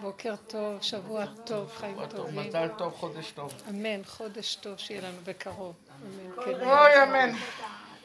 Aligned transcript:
בוקר 0.00 0.34
טוב, 0.36 0.82
שבוע 0.82 1.24
טוב, 1.46 1.72
חיים 1.72 2.06
טובים. 2.06 2.48
מזל 2.48 2.68
טוב, 2.78 2.94
חודש 2.94 3.32
טוב. 3.32 3.62
אמן, 3.68 4.04
חודש 4.04 4.56
טוב 4.56 4.78
שיהיה 4.78 5.00
לנו 5.00 5.18
בקרוב. 5.24 5.76
אמן. 6.02 6.44
כן. 6.44 6.60
אוי, 6.60 7.02
אמן. 7.02 7.30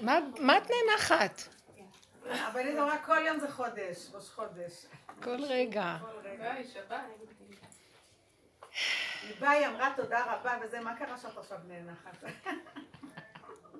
מה 0.01 0.19
מה 0.39 0.57
את 0.57 0.63
נאנחת? 0.69 1.41
אבל 2.47 2.59
אני 2.59 2.79
אמרה 2.79 2.97
כל 3.05 3.17
יום 3.27 3.39
זה 3.39 3.51
חודש, 3.51 4.07
ראש 4.13 4.29
חודש. 4.29 4.85
כל 5.23 5.43
רגע. 5.43 5.97
היא 9.21 9.35
באה, 9.39 9.51
היא 9.51 9.67
אמרה 9.67 9.93
תודה 9.95 10.33
רבה 10.33 10.57
וזה, 10.63 10.79
מה 10.79 10.95
קרה 10.95 11.17
שאת 11.17 11.37
עכשיו 11.37 11.57
נאנחת? 11.67 12.23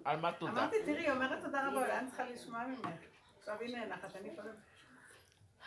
על 0.06 0.20
מה 0.20 0.32
תודה? 0.32 0.52
אמרתי, 0.52 0.76
תראי, 0.86 0.98
היא 0.98 1.12
אומרת 1.12 1.42
תודה 1.44 1.68
רבה, 1.68 1.82
אולי 1.82 1.98
אני 2.00 2.08
צריכה 2.08 2.24
לשמוע 2.24 2.64
ממך. 2.66 2.88
עכשיו 3.40 3.56
היא 3.60 3.78
נאנחת, 3.78 4.16
אני 4.16 4.30
קודם... 4.36 4.54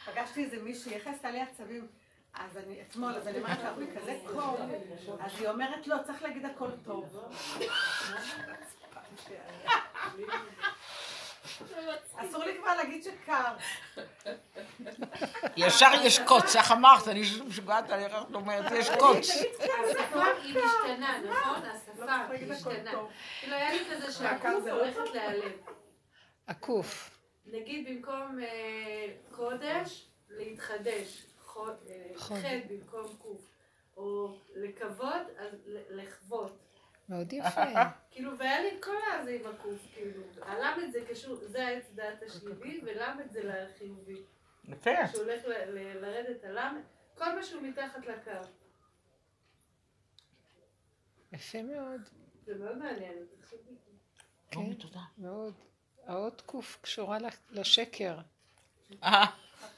פגשתי 0.04 0.44
איזה 0.44 0.62
מישהי, 0.62 0.94
איך 0.94 1.06
עשתה 1.06 1.30
לי 1.30 1.40
עצבים? 1.40 1.88
אז 2.36 2.56
אני, 2.56 2.82
אתמול, 2.82 3.14
אז 3.14 3.28
אני 3.28 3.38
אומרת 3.38 3.58
לה, 3.58 3.72
בכזה 3.72 4.18
קור, 4.26 4.58
אז 5.20 5.32
היא 5.38 5.48
אומרת, 5.48 5.86
לא, 5.86 5.96
צריך 6.06 6.22
להגיד 6.22 6.44
הכל 6.44 6.70
טוב. 6.84 7.28
אסור 12.16 12.44
לי 12.44 12.58
כבר 12.58 12.76
להגיד 12.76 13.02
שקר. 13.02 13.54
ישר 15.56 15.90
יש 16.02 16.18
קוץ, 16.18 16.56
איך 16.56 16.72
אמרת? 16.72 17.08
אני 17.08 17.22
משוגעת 17.46 17.90
עליך, 17.90 18.14
את 18.30 18.34
אומרת, 18.34 18.72
יש 18.72 18.90
קוץ. 18.90 19.30
השפה 19.30 20.24
היא 20.42 20.56
משתנה, 20.64 21.18
נכון? 21.18 21.62
השפה 21.64 22.32
היא 22.32 22.52
משתנה. 22.52 22.90
כאילו 23.40 23.54
היה 23.56 23.72
לי 23.72 23.80
כזה 23.90 24.12
שהקוף 24.12 24.64
הולכת 24.70 25.14
להיעלם. 25.14 25.52
הקוף. 26.48 27.10
נגיד 27.46 27.88
במקום 27.88 28.38
אה, 28.42 29.06
קודש, 29.30 30.06
להתחדש. 30.30 31.26
חוד, 31.56 31.76
אה, 32.44 32.60
במקום 32.68 33.16
קוף. 33.18 33.56
או 33.96 34.38
לכבוד, 34.54 35.26
אז 35.38 35.50
לחוות. 35.90 36.58
מאוד 37.08 37.32
יפה. 37.32 37.64
כאילו, 38.10 38.38
והיה 38.38 38.60
לי 38.60 38.76
את 38.76 38.84
כל 38.84 38.96
הזה 39.12 39.30
עם 39.30 39.54
הקוף, 39.54 39.86
כאילו. 39.94 40.22
הלמד 40.42 40.90
זה 40.90 40.98
קשור, 41.08 41.34
זה 41.34 41.66
העץ 41.66 41.84
דעת 41.94 42.22
השלילי, 42.22 42.80
ולמד 42.84 43.30
זה 43.30 43.40
לחיובי. 43.44 44.22
יפה. 44.64 45.06
שהולך 45.12 45.42
לרדת 45.74 46.44
הלמד, 46.44 46.80
כל 47.14 47.34
מה 47.34 47.42
שהוא 47.42 47.62
מתחת 47.62 48.06
לקו. 48.06 48.48
יפה 51.32 51.62
מאוד. 51.62 52.00
זה 52.44 52.54
מאוד 52.54 52.78
מעניין, 52.78 53.26
תחשבי. 53.40 53.74
כן, 54.50 54.88
מאוד. 55.18 55.54
האות 56.06 56.40
קוף 56.40 56.78
קשורה 56.80 57.18
לשקר. 57.50 58.18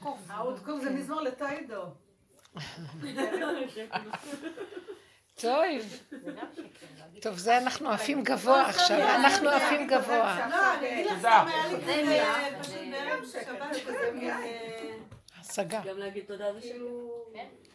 האות 0.01 0.59
קום 0.65 0.81
זה 0.81 0.89
מזמור 0.89 1.21
לטוידו. 1.21 1.83
טוב. 5.35 5.63
טוב, 7.21 7.37
זה 7.37 7.57
אנחנו 7.57 7.89
עפים 7.89 8.23
גבוה 8.23 8.69
עכשיו, 8.69 8.97
אנחנו 8.97 9.49
עפים 9.49 9.87
גבוה. 9.87 10.47
לא, 10.49 10.73
אני 10.73 10.93
אגיד 10.93 11.05
לך 11.05 11.15
תודה. 11.15 11.19
סתם, 11.19 11.47
היה 11.47 11.67
לי 11.67 11.81
כזה, 11.81 12.59
פשוט 12.59 12.75
בערב 12.91 13.25
שבת 13.25 13.87
כזה 13.87 14.11
מין... 14.13 14.33
השגה, 15.39 15.81
גם 15.85 15.97
להגיד 15.97 16.25
תודה 16.25 16.45
ושלום. 16.55 16.61
כאילו... 16.61 17.25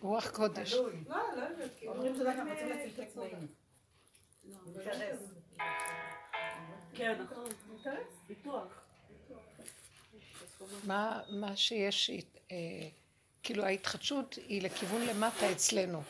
רוח 0.00 0.31
קודש. 0.31 0.75
לא, 0.75 0.88
לא 1.09 1.16
יודעת, 1.42 1.70
כאילו... 1.78 1.92
אומרים 1.92 2.16
תודה 2.16 2.33
כי 2.33 2.38
אנחנו 2.41 2.53
רוצים 2.53 2.69
להציל 2.69 2.91
את 2.94 2.98
עצמנו. 2.98 3.27
אינטרס. 4.77 5.19
כן, 6.94 7.22
נכון. 7.22 7.44
ביטוח. 8.28 8.84
מה, 10.84 11.20
מה 11.29 11.57
שיש, 11.57 12.11
אה, 12.51 12.57
כאילו 13.43 13.65
ההתחדשות 13.65 14.39
היא 14.48 14.62
לכיוון 14.62 15.03
למטה 15.03 15.53
אצלנו. 15.53 16.03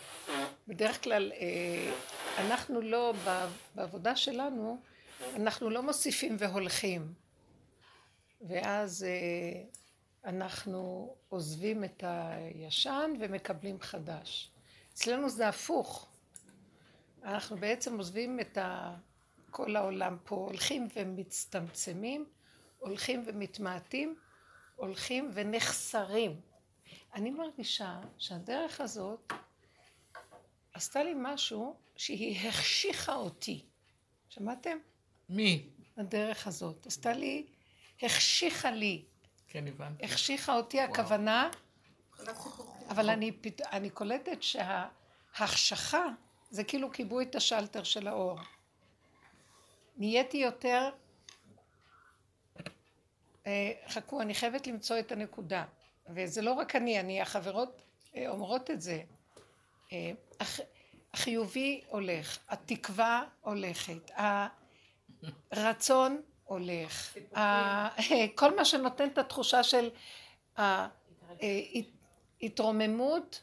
בדרך 0.69 1.05
כלל 1.05 1.33
אה, 1.33 1.93
אנחנו 2.39 2.81
לא, 2.81 3.15
בעבודה 3.75 4.17
שלנו, 4.17 4.81
אנחנו 5.35 5.71
לא 5.71 5.83
מוסיפים 5.83 6.37
והולכים. 6.39 7.15
ואז 8.49 9.05
אה, 9.05 9.63
אנחנו 10.25 11.15
עוזבים 11.29 11.85
את 11.85 12.05
הישן 12.07 13.13
ומקבלים 13.21 13.81
חדש. 13.81 14.51
אצלנו 14.93 15.29
זה 15.29 15.49
הפוך. 15.49 16.09
אנחנו 17.25 17.57
בעצם 17.57 17.99
עוזבים 17.99 18.41
את 18.41 18.59
ה... 18.59 18.95
כל 19.51 19.77
העולם 19.77 20.17
פה, 20.25 20.35
הולכים 20.35 20.89
ומצטמצמים, 20.97 22.25
הולכים 22.79 23.23
ומתמעטים, 23.27 24.17
הולכים 24.77 25.31
ונחסרים. 25.35 26.41
אני 27.15 27.31
מרגישה 27.31 28.01
שהדרך 28.19 28.81
הזאת 28.81 29.33
עשתה 30.73 31.03
לי 31.03 31.13
משהו 31.17 31.77
שהיא 31.97 32.49
החשיכה 32.49 33.15
אותי. 33.15 33.65
שמעתם? 34.29 34.79
מי? 35.29 35.69
הדרך 35.97 36.47
הזאת. 36.47 36.87
עשתה 36.87 37.13
לי, 37.13 37.47
החשיכה 38.03 38.71
לי. 38.71 39.05
כן, 39.49 39.69
הבנתי. 39.69 40.05
החשיכה 40.05 40.57
אותי 40.57 40.81
הכוונה, 40.81 41.51
אבל 42.89 43.11
אני, 43.11 43.33
פת- 43.33 43.61
אני 43.61 43.91
קולטת 43.91 44.39
שההחשכה 44.43 46.05
זה 46.51 46.65
כאילו 46.65 46.93
כיבו 46.93 47.21
את 47.21 47.35
השלטר 47.35 47.83
של 47.83 48.09
האור. 48.09 48.39
נהייתי 49.97 50.37
יותר... 50.37 50.91
אה, 53.47 53.73
חכו, 53.89 54.21
אני 54.21 54.35
חייבת 54.35 54.67
למצוא 54.67 54.99
את 54.99 55.13
הנקודה. 55.13 55.65
וזה 56.15 56.43
לא 56.43 56.53
רק 56.53 56.77
אני, 56.77 57.01
אני, 57.01 57.21
החברות 57.21 57.83
אה, 58.17 58.29
אומרות 58.29 58.71
את 58.71 58.81
זה. 58.81 59.03
אה, 59.93 60.11
הח, 60.41 60.61
החיובי 61.15 61.81
הולך, 61.89 62.39
התקווה 62.49 63.25
הולכת, 63.41 64.11
הרצון 65.51 66.23
הולך, 66.45 67.17
כל 68.35 68.57
מה 68.57 68.65
שנותן 68.65 69.09
את 69.09 69.19
התחושה 69.19 69.63
של 69.63 69.91
ההתרוממות 72.43 73.43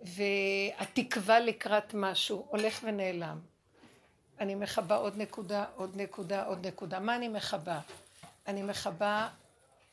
והתקווה 0.00 1.40
לקראת 1.40 1.94
משהו 1.94 2.46
הולך 2.50 2.80
ונעלם. 2.84 3.40
אני 4.40 4.54
מכבה 4.54 4.96
עוד 4.96 5.16
נקודה, 5.16 5.64
עוד 5.76 5.96
נקודה, 5.96 6.44
עוד 6.44 6.66
נקודה. 6.66 7.00
מה 7.00 7.16
אני 7.16 7.28
מכבה? 7.28 7.80
אני 8.50 8.62
מכבה 8.62 9.28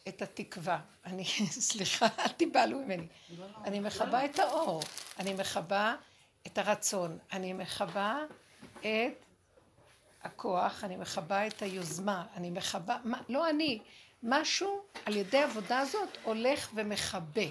את 0.07 0.21
התקווה. 0.21 0.79
אני, 1.05 1.25
סליחה, 1.69 2.07
אל 2.19 2.27
תיבהלו 2.27 2.79
ממני. 2.79 3.07
אני 3.63 3.79
מכבה 3.79 4.25
את 4.25 4.39
האור. 4.39 4.81
אני 5.19 5.33
מכבה 5.33 5.95
את 6.47 6.57
הרצון. 6.57 7.17
אני 7.33 7.53
מכבה 7.53 8.17
את 8.79 9.23
הכוח. 10.23 10.83
אני 10.83 10.95
מכבה 10.95 11.47
את 11.47 11.61
היוזמה. 11.61 12.25
אני 12.35 12.49
מכבה, 12.49 12.97
מה, 13.03 13.21
לא 13.29 13.49
אני. 13.49 13.79
משהו 14.23 14.81
על 15.05 15.15
ידי 15.15 15.37
העבודה 15.37 15.79
הזאת 15.79 16.17
הולך 16.23 16.69
ומכבה. 16.75 17.47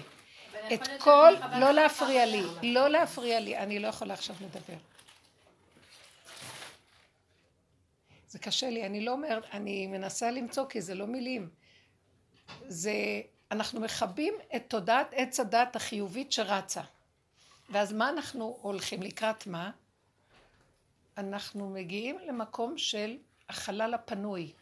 את 0.73 0.87
כל, 0.99 1.33
לא 1.59 1.71
להפריע 1.71 2.25
לי, 2.25 2.43
לא 2.63 2.87
להפריע 2.87 3.39
לי, 3.39 3.57
אני 3.57 3.79
לא 3.79 3.87
יכולה 3.87 4.13
עכשיו 4.13 4.35
לדבר. 4.41 4.77
זה 8.27 8.39
קשה 8.39 8.69
לי, 8.69 8.85
אני 8.85 9.05
לא 9.05 9.11
אומרת, 9.11 9.43
אני 9.53 9.87
מנסה 9.87 10.31
למצוא 10.31 10.65
כי 10.69 10.81
זה 10.81 10.95
לא 10.95 11.07
מילים. 11.07 11.49
זה, 12.67 12.93
אנחנו 13.51 13.79
מכבים 13.81 14.33
את 14.55 14.63
תודעת 14.67 15.07
עץ 15.11 15.39
הדת 15.39 15.75
החיובית 15.75 16.31
שרצה. 16.31 16.81
ואז 17.69 17.93
מה 17.93 18.09
אנחנו 18.09 18.57
הולכים? 18.61 19.01
לקראת 19.03 19.47
מה? 19.47 19.71
אנחנו 21.17 21.69
מגיעים 21.69 22.19
למקום 22.19 22.77
של 22.77 23.17
החלל 23.49 23.93
הפנוי. 23.93 24.53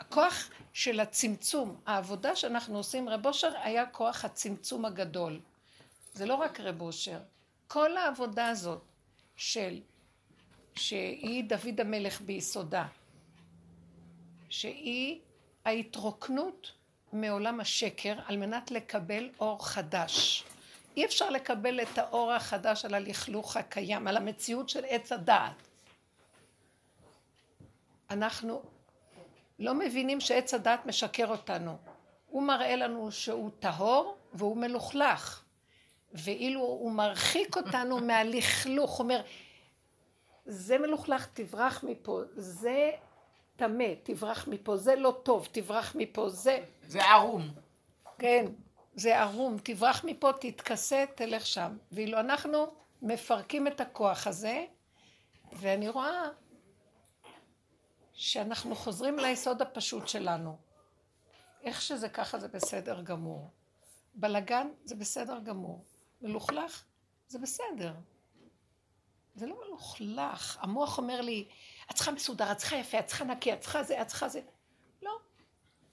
הכוח 0.00 0.50
של 0.72 1.00
הצמצום, 1.00 1.80
העבודה 1.86 2.36
שאנחנו 2.36 2.76
עושים, 2.76 3.08
רב 3.08 3.26
אושר 3.26 3.52
היה 3.62 3.86
כוח 3.86 4.24
הצמצום 4.24 4.84
הגדול. 4.84 5.40
זה 6.14 6.26
לא 6.26 6.34
רק 6.34 6.60
רב 6.60 6.80
אושר, 6.80 7.18
כל 7.68 7.96
העבודה 7.96 8.48
הזאת 8.48 8.82
של, 9.36 9.80
שהיא 10.76 11.44
דוד 11.44 11.80
המלך 11.80 12.20
ביסודה, 12.20 12.86
שהיא 14.48 15.20
ההתרוקנות 15.64 16.72
מעולם 17.12 17.60
השקר 17.60 18.14
על 18.26 18.36
מנת 18.36 18.70
לקבל 18.70 19.30
אור 19.40 19.66
חדש. 19.66 20.44
אי 20.96 21.04
אפשר 21.04 21.30
לקבל 21.30 21.80
את 21.80 21.98
האור 21.98 22.32
החדש 22.32 22.84
על 22.84 22.94
הלכלוך 22.94 23.56
הקיים, 23.56 24.08
על 24.08 24.16
המציאות 24.16 24.68
של 24.68 24.84
עץ 24.88 25.12
הדעת. 25.12 25.62
אנחנו 28.10 28.62
לא 29.58 29.74
מבינים 29.74 30.20
שעץ 30.20 30.54
הדעת 30.54 30.86
משקר 30.86 31.26
אותנו. 31.26 31.76
הוא 32.26 32.42
מראה 32.42 32.76
לנו 32.76 33.12
שהוא 33.12 33.50
טהור 33.60 34.16
והוא 34.32 34.56
מלוכלך. 34.56 35.42
ואילו 36.12 36.60
הוא 36.60 36.92
מרחיק 36.92 37.56
אותנו 37.56 37.98
מהלכלוך, 38.06 38.90
הוא 38.90 39.04
אומר, 39.04 39.22
זה 40.46 40.78
מלוכלך, 40.78 41.26
תברח 41.34 41.84
מפה, 41.84 42.20
זה 42.36 42.90
טמא, 43.56 43.94
תברח 44.02 44.48
מפה, 44.48 44.76
זה 44.76 44.96
לא 44.96 45.20
טוב, 45.22 45.48
תברח 45.52 45.96
מפה, 45.98 46.28
זה... 46.28 46.64
זה 46.82 47.04
ערום. 47.04 47.42
כן, 48.18 48.44
זה 48.94 49.18
ערום, 49.18 49.56
תברח 49.62 50.04
מפה, 50.04 50.30
תתכסה, 50.40 51.04
תלך 51.14 51.46
שם. 51.46 51.76
ואילו 51.92 52.20
אנחנו 52.20 52.66
מפרקים 53.02 53.66
את 53.66 53.80
הכוח 53.80 54.26
הזה, 54.26 54.64
ואני 55.52 55.88
רואה 55.88 56.28
שאנחנו 58.12 58.74
חוזרים 58.74 59.18
ליסוד 59.18 59.62
הפשוט 59.62 60.08
שלנו. 60.08 60.56
איך 61.62 61.82
שזה 61.82 62.08
ככה 62.08 62.38
זה 62.38 62.48
בסדר 62.48 63.02
גמור. 63.02 63.50
בלגן 64.14 64.68
זה 64.84 64.94
בסדר 64.94 65.38
גמור. 65.38 65.84
מלוכלך 66.22 66.84
זה 67.28 67.38
בסדר. 67.38 67.92
זה 69.36 69.46
לא 69.46 69.56
מלוכלך. 69.66 70.58
המוח 70.60 70.98
אומר 70.98 71.20
לי, 71.20 71.48
את 71.90 71.94
צריכה 71.94 72.10
מסודר, 72.10 72.52
את 72.52 72.56
צריכה 72.56 72.76
יפה, 72.76 72.98
את 72.98 73.06
צריכה 73.06 73.24
נקי, 73.24 73.52
את 73.52 73.60
צריכה 73.60 73.82
זה, 73.82 74.02
את 74.02 74.06
צריכה 74.06 74.28
זה. 74.28 74.40
לא. 75.02 75.18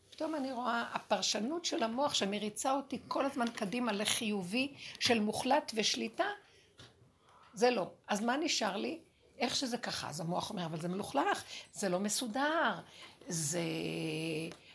פתאום 0.09 0.35
אני 0.35 0.51
רואה 0.51 0.85
הפרשנות 0.93 1.65
של 1.65 1.83
המוח 1.83 2.13
שמריצה 2.13 2.71
אותי 2.71 2.99
כל 3.07 3.25
הזמן 3.25 3.49
קדימה 3.49 3.91
לחיובי 3.91 4.73
של 4.99 5.19
מוחלט 5.19 5.71
ושליטה, 5.75 6.25
זה 7.53 7.69
לא. 7.69 7.91
אז 8.07 8.21
מה 8.21 8.37
נשאר 8.37 8.77
לי? 8.77 8.99
איך 9.37 9.55
שזה 9.55 9.77
ככה. 9.77 10.09
אז 10.09 10.19
המוח 10.19 10.49
אומר, 10.49 10.65
אבל 10.65 10.81
זה 10.81 10.87
מלוכלך, 10.87 11.43
זה 11.73 11.89
לא 11.89 11.99
מסודר, 11.99 12.79
זה 13.27 13.61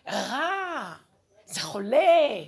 רע, 0.07 0.95
זה 1.45 1.61
חולה. 1.61 2.43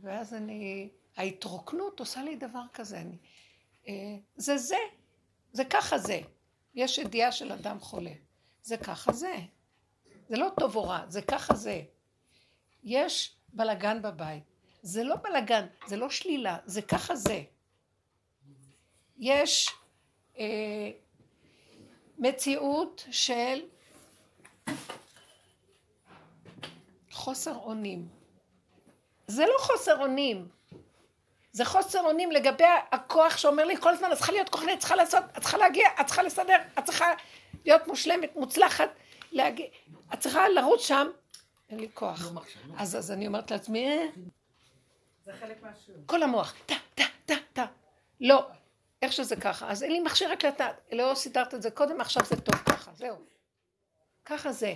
ואז 0.00 0.34
אני, 0.34 0.88
ההתרוקנות 1.16 2.00
עושה 2.00 2.22
לי 2.22 2.36
דבר 2.36 2.62
כזה. 2.74 3.00
אני, 3.00 3.16
זה 4.36 4.56
זה, 4.56 4.76
זה 5.52 5.64
ככה 5.64 5.98
זה. 5.98 6.20
יש 6.74 6.98
ידיעה 6.98 7.32
של 7.32 7.52
אדם 7.52 7.80
חולה. 7.80 8.12
זה 8.62 8.76
ככה 8.76 9.12
זה. 9.12 9.36
זה 10.28 10.36
לא 10.36 10.48
טוב 10.60 10.76
או 10.76 10.84
רע, 10.84 11.04
זה 11.08 11.22
ככה 11.22 11.54
זה. 11.54 11.82
יש 12.84 13.36
בלגן 13.52 14.02
בבית. 14.02 14.42
זה 14.82 15.04
לא 15.04 15.16
בלגן, 15.16 15.66
זה 15.86 15.96
לא 15.96 16.10
שלילה, 16.10 16.58
זה 16.66 16.82
ככה 16.82 17.16
זה. 17.16 17.42
יש 19.18 19.70
אה, 20.38 20.90
מציאות 22.18 23.04
של 23.10 23.60
חוסר 27.10 27.56
אונים. 27.56 28.08
זה 29.26 29.42
לא 29.42 29.56
חוסר 29.60 30.00
אונים, 30.02 30.48
זה 31.52 31.64
חוסר 31.64 32.00
אונים 32.00 32.32
לגבי 32.32 32.64
הכוח 32.92 33.36
שאומר 33.36 33.64
לי 33.64 33.76
כל 33.76 33.90
הזמן, 33.90 34.12
את 34.12 34.16
צריכה 34.16 34.32
להיות 34.32 34.48
כוחנית, 34.48 34.74
את 34.74 34.78
צריכה 34.78 34.96
לעשות, 34.96 35.24
את 35.38 35.42
צריכה 35.42 35.58
להגיע, 35.58 35.88
את 36.00 36.06
צריכה 36.06 36.22
לסדר, 36.22 36.56
את 36.78 36.84
צריכה 36.84 37.06
להיות 37.64 37.86
מושלמת, 37.86 38.36
מוצלחת, 38.36 38.90
להגיע, 39.32 39.66
את 40.14 40.20
צריכה 40.20 40.48
לרוץ 40.48 40.86
שם, 40.86 41.06
אין 41.70 41.80
לי 41.80 41.88
כוח. 41.94 42.32
אז, 42.78 42.96
אז 42.96 43.12
אני 43.12 43.26
אומרת 43.26 43.50
לעצמי, 43.50 43.88
אה, 43.88 44.06
זה 45.24 45.32
חלק 45.40 45.62
מהשיעור. 45.62 46.00
כל 46.06 46.22
המוח, 46.22 46.54
טה, 46.66 46.74
טה, 46.94 47.04
טה, 47.24 47.34
טה. 47.52 47.64
לא, 48.20 48.46
איך 49.02 49.12
שזה 49.12 49.36
ככה. 49.36 49.70
אז 49.70 49.82
אין 49.82 49.92
לי 49.92 50.00
מכשיר 50.00 50.32
הקלטה, 50.32 50.68
לא 50.92 51.12
סידרת 51.14 51.54
את 51.54 51.62
זה 51.62 51.70
קודם, 51.70 52.00
עכשיו 52.00 52.24
זה 52.24 52.40
טוב 52.40 52.54
ככה, 52.54 52.90
זהו. 52.94 53.16
ככה 54.24 54.52
זה. 54.52 54.74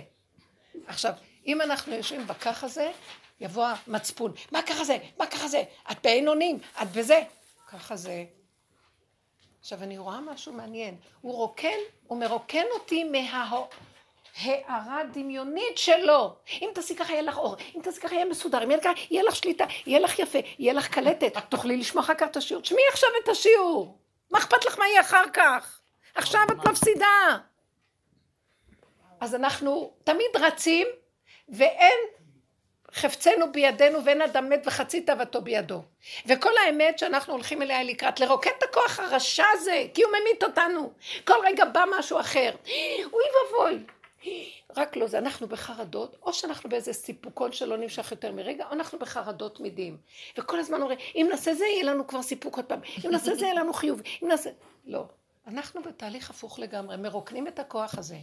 עכשיו, 0.87 1.13
אם 1.45 1.61
אנחנו 1.61 1.93
יושבים 1.93 2.27
בככה 2.27 2.67
זה, 2.67 2.91
יבוא 3.39 3.67
המצפון, 3.87 4.33
מה 4.51 4.61
ככה 4.61 4.83
זה? 4.83 4.97
מה 5.19 5.27
ככה 5.27 5.47
זה? 5.47 5.63
את 5.91 5.97
באין 6.03 6.27
אונים, 6.27 6.59
את 6.81 6.91
בזה. 6.91 7.21
ככה 7.67 7.95
זה. 7.95 8.25
עכשיו, 9.59 9.83
אני 9.83 9.97
רואה 9.97 10.21
משהו 10.21 10.53
מעניין. 10.53 10.95
הוא 11.21 11.33
רוקן, 11.33 11.77
הוא 12.07 12.17
מרוקן 12.17 12.63
אותי 12.73 13.03
מההערה 13.03 15.01
הדמיונית 15.01 15.77
שלו. 15.77 16.35
אם 16.61 16.69
תעשי 16.73 16.95
ככה 16.95 17.13
יהיה 17.13 17.21
לך 17.21 17.37
אור, 17.37 17.55
אם 17.75 17.81
תעשי 17.83 18.01
ככה 18.01 18.15
יהיה 18.15 18.25
מסודר, 18.25 18.63
אם 18.63 18.71
יהיה 18.71 18.79
לך, 18.79 18.87
יהיה 19.11 19.23
לך 19.23 19.35
שליטה, 19.35 19.65
יהיה 19.85 19.99
לך 19.99 20.19
יפה, 20.19 20.39
יהיה 20.59 20.73
לך 20.73 20.87
קלטת, 20.87 21.37
תוכלי 21.49 21.77
לשמוע 21.77 22.03
אחר 22.03 22.13
כך 22.13 22.27
את 22.27 22.37
השיעור. 22.37 22.63
תשמעי 22.63 22.83
עכשיו 22.91 23.09
את 23.23 23.29
השיעור. 23.29 23.97
מה 24.31 24.39
אכפת 24.39 24.65
לך 24.65 24.79
מה 24.79 24.87
יהיה 24.87 25.01
אחר 25.01 25.29
כך? 25.33 25.81
עכשיו 26.15 26.41
את 26.51 26.67
מפסידה. 26.67 27.37
אז 29.19 29.35
אנחנו 29.35 29.93
תמיד 30.03 30.37
רצים, 30.39 30.87
ואין 31.49 31.97
חפצנו 32.93 33.51
בידינו 33.51 34.05
ואין 34.05 34.21
אדם 34.21 34.49
מת 34.49 34.63
וחצי 34.65 35.01
תאוותו 35.01 35.41
בידו. 35.41 35.81
וכל 36.25 36.51
האמת 36.65 36.99
שאנחנו 36.99 37.33
הולכים 37.33 37.61
אליה 37.61 37.83
לקראת, 37.83 38.19
לרוקן 38.19 38.49
את 38.57 38.63
הכוח 38.63 38.99
הרשע 38.99 39.43
הזה, 39.53 39.85
כי 39.93 40.03
הוא 40.03 40.11
ממית 40.11 40.43
אותנו. 40.43 40.91
כל 41.25 41.35
רגע 41.43 41.65
בא 41.65 41.83
משהו 41.99 42.19
אחר. 42.19 42.51
אוי 43.13 43.23
ואבוי. 43.33 43.83
רק 44.77 44.95
לא 44.95 45.07
זה, 45.07 45.17
אנחנו 45.17 45.47
בחרדות, 45.47 46.17
או 46.23 46.33
שאנחנו 46.33 46.69
באיזה 46.69 46.93
סיפוקון 46.93 47.51
שלא 47.51 47.77
נמשך 47.77 48.11
יותר 48.11 48.31
מרגע, 48.31 48.65
או 48.67 48.73
אנחנו 48.73 48.99
בחרדות 48.99 49.55
תמידים. 49.55 49.97
וכל 50.37 50.59
הזמן 50.59 50.81
אומרים, 50.81 50.99
אם 51.15 51.27
נעשה 51.29 51.53
זה, 51.53 51.65
יהיה 51.65 51.83
לנו 51.83 52.07
כבר 52.07 52.21
סיפוק 52.21 52.55
עוד 52.55 52.65
פעם. 52.65 52.79
אם 53.05 53.11
נעשה 53.11 53.35
זה, 53.35 53.45
יהיה 53.45 53.53
לנו 53.53 53.73
חיוב. 53.73 54.01
אם 54.23 54.27
נעשה... 54.27 54.49
לא. 54.85 55.05
אנחנו 55.47 55.81
בתהליך 55.81 56.29
הפוך 56.29 56.59
לגמרי, 56.59 56.97
מרוקנים 56.97 57.47
את 57.47 57.59
הכוח 57.59 57.97
הזה. 57.97 58.15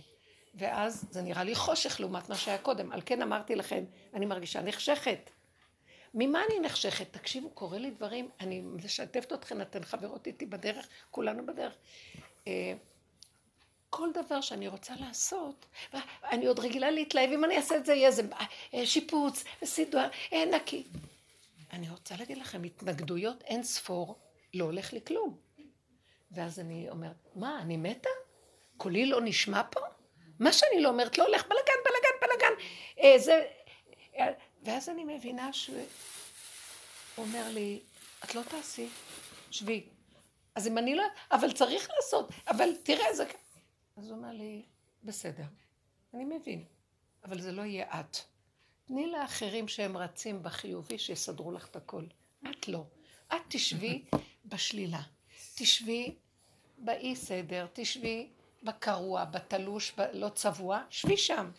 ואז 0.55 1.07
זה 1.11 1.23
נראה 1.23 1.45
לי 1.45 1.55
חושך 1.55 2.01
לעומת 2.01 2.29
מה 2.29 2.35
שהיה 2.35 2.59
קודם. 2.59 2.93
על 2.93 3.01
כן 3.07 3.23
אמרתי 3.23 3.55
לכם, 3.55 3.85
אני 4.15 4.27
מרגישה 4.27 4.63
נחשכת. 4.63 5.31
ממה 6.15 6.43
אני 6.49 6.61
נחשכת? 6.61 7.13
תקשיבו, 7.13 7.51
קורה 7.51 7.79
לי 7.79 7.91
דברים, 7.91 8.31
אני 8.41 8.61
משתפת 8.61 9.33
אתכן, 9.33 9.61
אתן 9.61 9.85
חברות 9.85 10.27
איתי 10.27 10.47
בדרך, 10.47 10.89
כולנו 11.11 11.47
בדרך. 11.47 11.73
אה, 12.47 12.75
כל 13.91 14.09
דבר 14.15 14.41
שאני 14.41 14.69
רוצה 14.69 14.95
לעשות, 15.01 15.67
אני 16.31 16.47
עוד 16.47 16.59
רגילה 16.59 16.91
להתלהב, 16.91 17.31
אם 17.31 17.45
אני 17.45 17.57
אעשה 17.57 17.77
את 17.77 17.87
זה, 17.87 17.95
יהיה 17.95 18.09
איזה 18.09 18.23
אה, 18.75 18.87
שיפוץ, 18.87 19.45
סידור, 19.65 20.01
אה, 20.33 20.45
נקי. 20.45 20.85
אני 21.73 21.91
רוצה 21.91 22.17
להגיד 22.19 22.39
לכם, 22.39 22.63
התנגדויות 22.63 23.43
אין 23.43 23.63
ספור, 23.63 24.19
לא 24.55 24.65
הולך 24.65 24.93
לי 24.93 25.01
כלום. 25.07 25.37
ואז 26.31 26.61
אני 26.61 26.91
אומרת, 26.91 27.29
מה, 27.35 27.59
אני 27.61 27.77
מתה? 27.77 28.09
קולי 28.77 29.07
לא 29.07 29.21
נשמע 29.21 29.63
פה? 29.71 29.81
מה 30.41 30.53
שאני 30.53 30.81
לא 30.81 30.89
אומרת, 30.89 31.19
לא 31.19 31.25
הולך, 31.25 31.43
בלגן, 31.43 31.81
בלגן, 31.85 32.21
בלגן. 32.21 32.65
אה, 33.01 33.19
זה... 33.19 33.45
אה, 34.17 34.27
ואז 34.63 34.89
אני 34.89 35.05
מבינה 35.05 35.53
שהוא 35.53 35.87
אומר 37.19 37.49
לי, 37.49 37.81
את 38.25 38.35
לא 38.35 38.43
תעשי, 38.43 38.89
שבי. 39.51 39.85
אז 40.55 40.67
אם 40.67 40.79
אני 40.79 40.95
לא... 40.95 41.05
אבל 41.31 41.53
צריך 41.53 41.89
לעשות, 41.97 42.31
אבל 42.49 42.69
תראה, 42.83 43.15
זה... 43.15 43.25
אז 43.97 44.11
הוא 44.11 44.17
אומר 44.17 44.33
לי, 44.33 44.63
בסדר, 45.05 45.45
אני 46.15 46.25
מבין, 46.25 46.65
אבל 47.25 47.41
זה 47.41 47.53
לא 47.53 47.63
יהיה 47.63 48.01
את. 48.01 48.17
תני 48.85 49.07
לאחרים 49.07 49.69
שהם 49.69 49.97
רצים 49.97 50.43
בחיובי 50.43 50.99
שיסדרו 50.99 51.53
לך 51.53 51.67
את 51.67 51.77
הכל. 51.77 52.05
את 52.51 52.69
לא. 52.69 52.85
את 53.29 53.41
תשבי 53.49 54.05
בשלילה. 54.45 55.03
תשבי 55.55 56.15
באי 56.79 57.17
סדר, 57.17 57.67
תשבי 57.73 58.29
בקרוע, 58.65 59.25
בתלוש, 59.25 59.93
בלא 59.93 60.29
צבוע, 60.29 60.83
שבי 60.91 61.17
שם. 61.17 61.51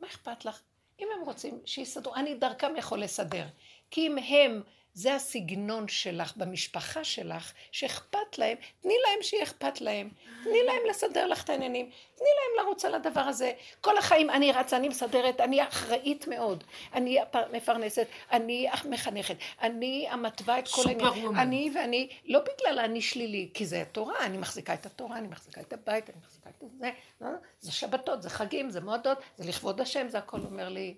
מה 0.00 0.06
אכפת 0.06 0.44
לך? 0.44 0.60
אם 1.00 1.08
הם 1.16 1.24
רוצים 1.24 1.60
שיסדרו, 1.64 2.14
אני 2.14 2.34
דרכם 2.34 2.76
יכול 2.76 3.00
לסדר. 3.02 3.46
כי 3.90 4.06
אם 4.06 4.18
הם 4.18 4.62
זה 4.94 5.14
הסגנון 5.14 5.88
שלך 5.88 6.36
במשפחה 6.36 7.04
שלך, 7.04 7.52
שאכפת 7.72 8.38
להם, 8.38 8.56
תני 8.80 8.94
להם 9.06 9.22
שיהיה 9.22 9.42
אכפת 9.42 9.80
להם. 9.80 10.10
תני 10.44 10.62
להם 10.66 10.82
לסדר 10.90 11.26
לך 11.26 11.44
את 11.44 11.50
העניינים. 11.50 11.90
תני 12.14 12.28
להם 12.38 12.66
לרוץ 12.66 12.84
על 12.84 12.94
הדבר 12.94 13.20
הזה. 13.20 13.52
כל 13.80 13.98
החיים 13.98 14.30
אני 14.30 14.52
רצה, 14.52 14.76
אני 14.76 14.88
מסדרת, 14.88 15.40
אני 15.40 15.68
אחראית 15.68 16.28
מאוד. 16.28 16.64
אני 16.94 17.18
מפרנסת, 17.52 18.06
אני 18.32 18.68
מחנכת, 18.84 19.36
אני 19.62 20.06
המתווה 20.10 20.58
את 20.58 20.68
כל 20.68 20.82
העניינים. 20.88 21.36
אני 21.36 21.70
ואני, 21.74 22.08
לא 22.24 22.40
בגלל 22.40 22.78
אני 22.78 23.02
שלילי, 23.02 23.50
כי 23.54 23.66
זה 23.66 23.82
התורה, 23.82 24.26
אני 24.26 24.38
מחזיקה 24.38 24.74
את 24.74 24.86
התורה, 24.86 25.18
אני 25.18 25.28
מחזיקה 25.28 25.60
את 25.60 25.72
הבית, 25.72 26.10
אני 26.10 26.18
מחזיקה 26.24 26.50
את 26.50 26.70
זה. 26.78 26.90
לא, 27.20 27.28
זה 27.60 27.72
שבתות, 27.72 28.22
זה 28.22 28.30
חגים, 28.30 28.70
זה 28.70 28.80
מועדות, 28.80 29.18
זה 29.36 29.48
לכבוד 29.48 29.80
השם, 29.80 30.08
זה 30.08 30.18
הכל 30.18 30.40
אומר 30.40 30.68
לי, 30.68 30.94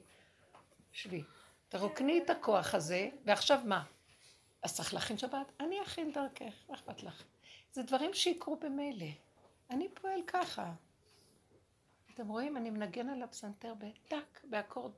שבי. 0.93 1.23
תרוקני 1.79 2.21
את 2.25 2.31
הכוח 2.31 2.75
הזה, 2.75 3.09
ועכשיו 3.25 3.61
מה? 3.65 3.85
אז 4.63 4.75
צריך 4.75 4.95
להכין 4.95 5.19
שבת? 5.19 5.53
אני 5.61 5.83
אכין 5.83 6.13
דרכך, 6.13 6.55
מה 6.69 6.75
אכפת 6.75 7.03
לך? 7.03 7.23
זה 7.73 7.83
דברים 7.83 8.15
שיקרו 8.15 8.57
במילא. 8.57 9.07
אני 9.71 9.89
פועל 9.95 10.21
ככה. 10.27 10.73
אתם 12.15 12.29
רואים, 12.29 12.57
אני 12.57 12.71
מנגן 12.71 13.09
על 13.09 13.23
הפסנתר 13.23 13.75
בטק, 13.75 14.41
באקורד 14.45 14.93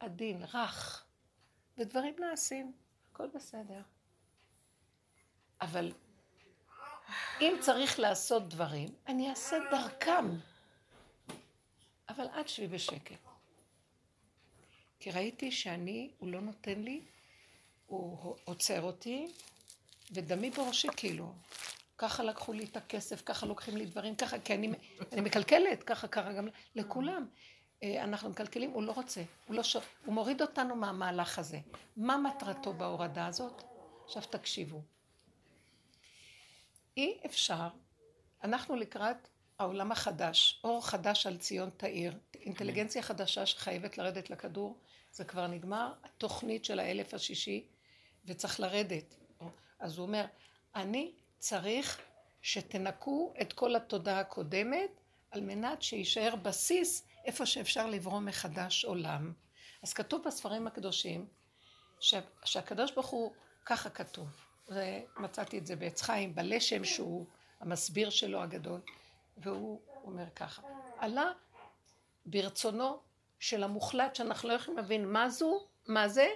עדין, 0.00 0.42
רך, 0.54 1.06
ודברים 1.78 2.14
נעשים, 2.18 2.72
הכל 3.12 3.28
בסדר. 3.34 3.82
אבל 5.60 5.92
אם 7.40 7.56
צריך 7.60 7.98
לעשות 7.98 8.48
דברים, 8.48 8.88
אני 9.06 9.30
אעשה 9.30 9.56
דרכם. 9.70 10.26
אבל 12.08 12.26
עד 12.32 12.48
שבי 12.48 12.68
בשקט. 12.68 13.25
כי 15.06 15.12
ראיתי 15.12 15.52
שאני, 15.52 16.10
הוא 16.18 16.28
לא 16.28 16.40
נותן 16.40 16.82
לי, 16.82 17.00
הוא 17.86 18.36
עוצר 18.44 18.82
אותי, 18.82 19.26
ודמי 20.12 20.50
בראשי 20.50 20.88
כאילו. 20.96 21.32
ככה 21.98 22.22
לקחו 22.22 22.52
לי 22.52 22.64
את 22.64 22.76
הכסף, 22.76 23.22
ככה 23.26 23.46
לוקחים 23.46 23.76
לי 23.76 23.86
דברים, 23.86 24.16
ככה, 24.16 24.38
כי 24.38 24.54
אני, 24.54 24.72
אני 25.12 25.20
מקלקלת, 25.20 25.82
ככה 25.82 26.08
קרה 26.08 26.32
גם 26.32 26.48
לכולם. 26.74 27.26
אה, 27.82 28.04
אנחנו 28.04 28.30
מקלקלים, 28.30 28.70
הוא 28.70 28.82
לא 28.82 28.92
רוצה, 28.92 29.22
הוא, 29.46 29.56
לא 29.56 29.62
ש... 29.62 29.76
הוא 30.04 30.14
מוריד 30.14 30.42
אותנו 30.42 30.76
מהמהלך 30.76 31.38
הזה. 31.38 31.58
מה 31.96 32.16
מטרתו 32.16 32.72
בהורדה 32.72 33.26
הזאת? 33.26 33.62
עכשיו 34.04 34.22
תקשיבו. 34.22 34.82
אי 36.96 37.18
אפשר, 37.26 37.68
אנחנו 38.44 38.76
לקראת 38.76 39.28
העולם 39.58 39.92
החדש, 39.92 40.60
אור 40.64 40.86
חדש 40.86 41.26
על 41.26 41.36
ציון 41.36 41.70
תאיר, 41.76 42.18
אינטליגנציה 42.34 43.02
חדשה 43.02 43.46
שחייבת 43.46 43.98
לרדת 43.98 44.30
לכדור, 44.30 44.78
זה 45.12 45.24
כבר 45.24 45.46
נגמר, 45.46 45.92
התוכנית 46.04 46.64
של 46.64 46.78
האלף 46.78 47.14
השישי, 47.14 47.66
וצריך 48.24 48.60
לרדת. 48.60 49.16
אז 49.80 49.98
הוא 49.98 50.06
אומר, 50.06 50.24
אני 50.74 51.12
צריך 51.38 52.00
שתנקו 52.42 53.34
את 53.40 53.52
כל 53.52 53.76
התודעה 53.76 54.20
הקודמת, 54.20 54.90
על 55.30 55.40
מנת 55.40 55.82
שיישאר 55.82 56.36
בסיס 56.36 57.06
איפה 57.24 57.46
שאפשר 57.46 57.86
לברום 57.86 58.24
מחדש 58.24 58.84
עולם. 58.84 59.32
אז 59.82 59.92
כתוב 59.92 60.22
בספרים 60.26 60.66
הקדושים, 60.66 61.26
שה, 62.00 62.20
שהקדוש 62.44 62.92
ברוך 62.92 63.06
הוא, 63.06 63.32
ככה 63.64 63.90
כתוב, 63.90 64.28
ומצאתי 64.68 65.58
את 65.58 65.66
זה 65.66 65.76
בעץ 65.76 66.02
חיים, 66.02 66.34
בלשם 66.34 66.84
שהוא 66.84 67.26
המסביר 67.60 68.10
שלו 68.10 68.42
הגדול, 68.42 68.80
והוא 69.36 69.80
אומר 70.04 70.24
ככה, 70.36 70.62
עלה 70.98 71.32
ברצונו 72.26 72.98
של 73.38 73.62
המוחלט 73.62 74.14
שאנחנו 74.14 74.48
לא 74.48 74.54
יכולים 74.54 74.78
להבין 74.78 75.12
מה 75.12 75.28
זו, 75.28 75.66
מה 75.86 76.08
זה, 76.08 76.28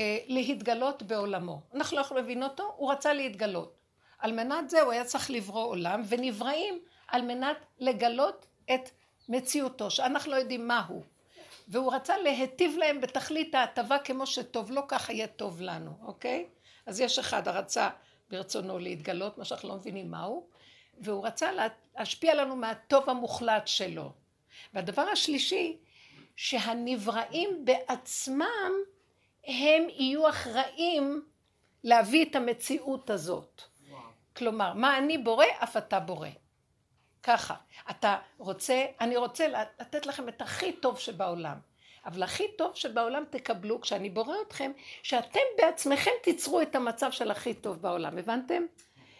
אה, 0.00 0.18
להתגלות 0.26 1.02
בעולמו. 1.02 1.60
אנחנו 1.74 1.96
לא 1.96 2.00
יכולים 2.00 2.24
להבין 2.24 2.42
אותו, 2.42 2.74
הוא 2.76 2.92
רצה 2.92 3.12
להתגלות. 3.12 3.76
על 4.18 4.32
מנת 4.32 4.70
זה 4.70 4.82
הוא 4.82 4.92
היה 4.92 5.04
צריך 5.04 5.30
לברוא 5.30 5.64
עולם, 5.64 6.02
ונבראים 6.08 6.80
על 7.08 7.22
מנת 7.22 7.56
לגלות 7.78 8.46
את 8.74 8.90
מציאותו, 9.28 9.90
שאנחנו 9.90 10.32
לא 10.32 10.36
יודעים 10.36 10.68
מהו. 10.68 11.02
והוא 11.68 11.94
רצה 11.94 12.18
להיטיב 12.18 12.76
להם 12.78 13.00
בתכלית 13.00 13.54
ההטבה 13.54 13.98
כמו 13.98 14.26
שטוב 14.26 14.70
לו, 14.70 14.88
ככה 14.88 15.12
יהיה 15.12 15.26
טוב 15.26 15.60
לנו, 15.60 15.90
אוקיי? 16.02 16.46
אז 16.86 17.00
יש 17.00 17.18
אחד 17.18 17.48
הרצה 17.48 17.88
ברצונו 18.30 18.78
להתגלות, 18.78 19.38
מה 19.38 19.44
שאנחנו 19.44 19.68
לא 19.68 19.74
מבינים 19.74 20.10
מהו, 20.10 20.46
והוא 20.98 21.26
רצה 21.26 21.50
להשפיע 21.96 22.34
לנו 22.34 22.56
מהטוב 22.56 23.10
המוחלט 23.10 23.66
שלו. 23.66 24.12
והדבר 24.74 25.02
השלישי, 25.02 25.76
שהנבראים 26.36 27.64
בעצמם 27.64 28.72
הם 29.46 29.82
יהיו 29.88 30.28
אחראים 30.28 31.26
להביא 31.84 32.24
את 32.30 32.36
המציאות 32.36 33.10
הזאת. 33.10 33.62
כלומר, 34.36 34.72
מה 34.74 34.98
אני 34.98 35.18
בורא, 35.18 35.46
אף 35.62 35.76
אתה 35.76 36.00
בורא. 36.00 36.28
ככה. 37.22 37.54
אתה 37.90 38.18
רוצה, 38.38 38.86
אני 39.00 39.16
רוצה 39.16 39.48
לתת 39.48 40.06
לכם 40.06 40.28
את 40.28 40.42
הכי 40.42 40.72
טוב 40.72 40.98
שבעולם. 40.98 41.56
אבל 42.06 42.22
הכי 42.22 42.44
טוב 42.58 42.74
שבעולם 42.74 43.24
תקבלו, 43.30 43.80
כשאני 43.80 44.10
בורא 44.10 44.36
אתכם, 44.46 44.72
שאתם 45.02 45.40
בעצמכם 45.58 46.10
תיצרו 46.22 46.60
את 46.60 46.74
המצב 46.74 47.10
של 47.10 47.30
הכי 47.30 47.54
טוב 47.54 47.82
בעולם. 47.82 48.18
הבנתם? 48.18 48.62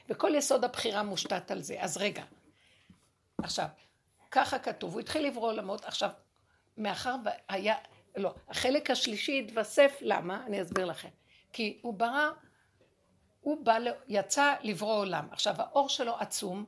וכל 0.09 0.33
יסוד 0.35 0.65
הבחירה 0.65 1.03
מושתת 1.03 1.51
על 1.51 1.63
זה. 1.63 1.77
אז 1.81 1.97
רגע. 1.97 2.25
עכשיו, 3.43 3.67
ככה 4.31 4.59
כתוב, 4.59 4.93
הוא 4.93 5.01
התחיל 5.01 5.27
לברוא 5.27 5.53
עולמות, 5.53 5.85
עכשיו, 5.85 6.11
מאחר 6.77 7.17
והיה, 7.25 7.77
לא, 8.17 8.35
החלק 8.49 8.91
השלישי 8.91 9.45
התווסף, 9.45 9.97
למה? 10.01 10.43
אני 10.47 10.63
אסביר 10.63 10.85
לכם. 10.85 11.09
כי 11.53 11.79
הוא 11.83 11.95
ברא, 11.95 12.31
הוא 13.41 13.65
בא, 13.65 13.79
יצא 14.09 14.55
לברוא 14.63 14.99
עולם. 14.99 15.29
עכשיו, 15.31 15.55
האור 15.59 15.89
שלו 15.89 16.17
עצום, 16.19 16.65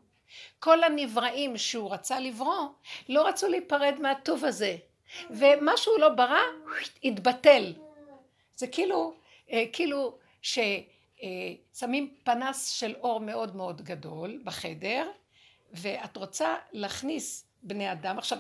כל 0.59 0.85
הנבראים 0.85 1.57
שהוא 1.57 1.93
רצה 1.93 2.21
לברוא, 2.21 2.69
לא 3.09 3.29
רצו 3.29 3.49
להיפרד 3.49 3.95
מהטוב 4.01 4.45
הזה. 4.45 4.77
ומה 5.31 5.77
שהוא 5.77 5.99
לא 5.99 6.09
ברא, 6.09 6.41
התבטל. 7.05 7.73
זה 8.57 8.67
כאילו, 8.67 9.15
אה, 9.53 9.65
כאילו 9.73 10.19
ששמים 11.75 12.15
פנס 12.25 12.69
של 12.69 12.95
אור 13.01 13.21
מאוד 13.21 13.57
מאוד 13.57 13.83
גדול 13.83 14.41
בחדר, 14.45 15.11
ואת 15.73 16.17
רוצה 16.17 16.57
להכניס 16.73 17.47
בני 17.63 17.93
אדם, 17.93 18.19
עכשיו 18.19 18.39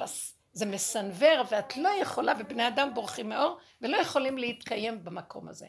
זה 0.52 0.66
מסנוור 0.66 1.42
ואת 1.50 1.76
לא 1.76 1.88
יכולה, 1.88 2.32
ובני 2.38 2.68
אדם 2.68 2.94
בורחים 2.94 3.28
מאור 3.28 3.58
ולא 3.82 3.96
יכולים 3.96 4.38
להתקיים 4.38 5.04
במקום 5.04 5.48
הזה. 5.48 5.66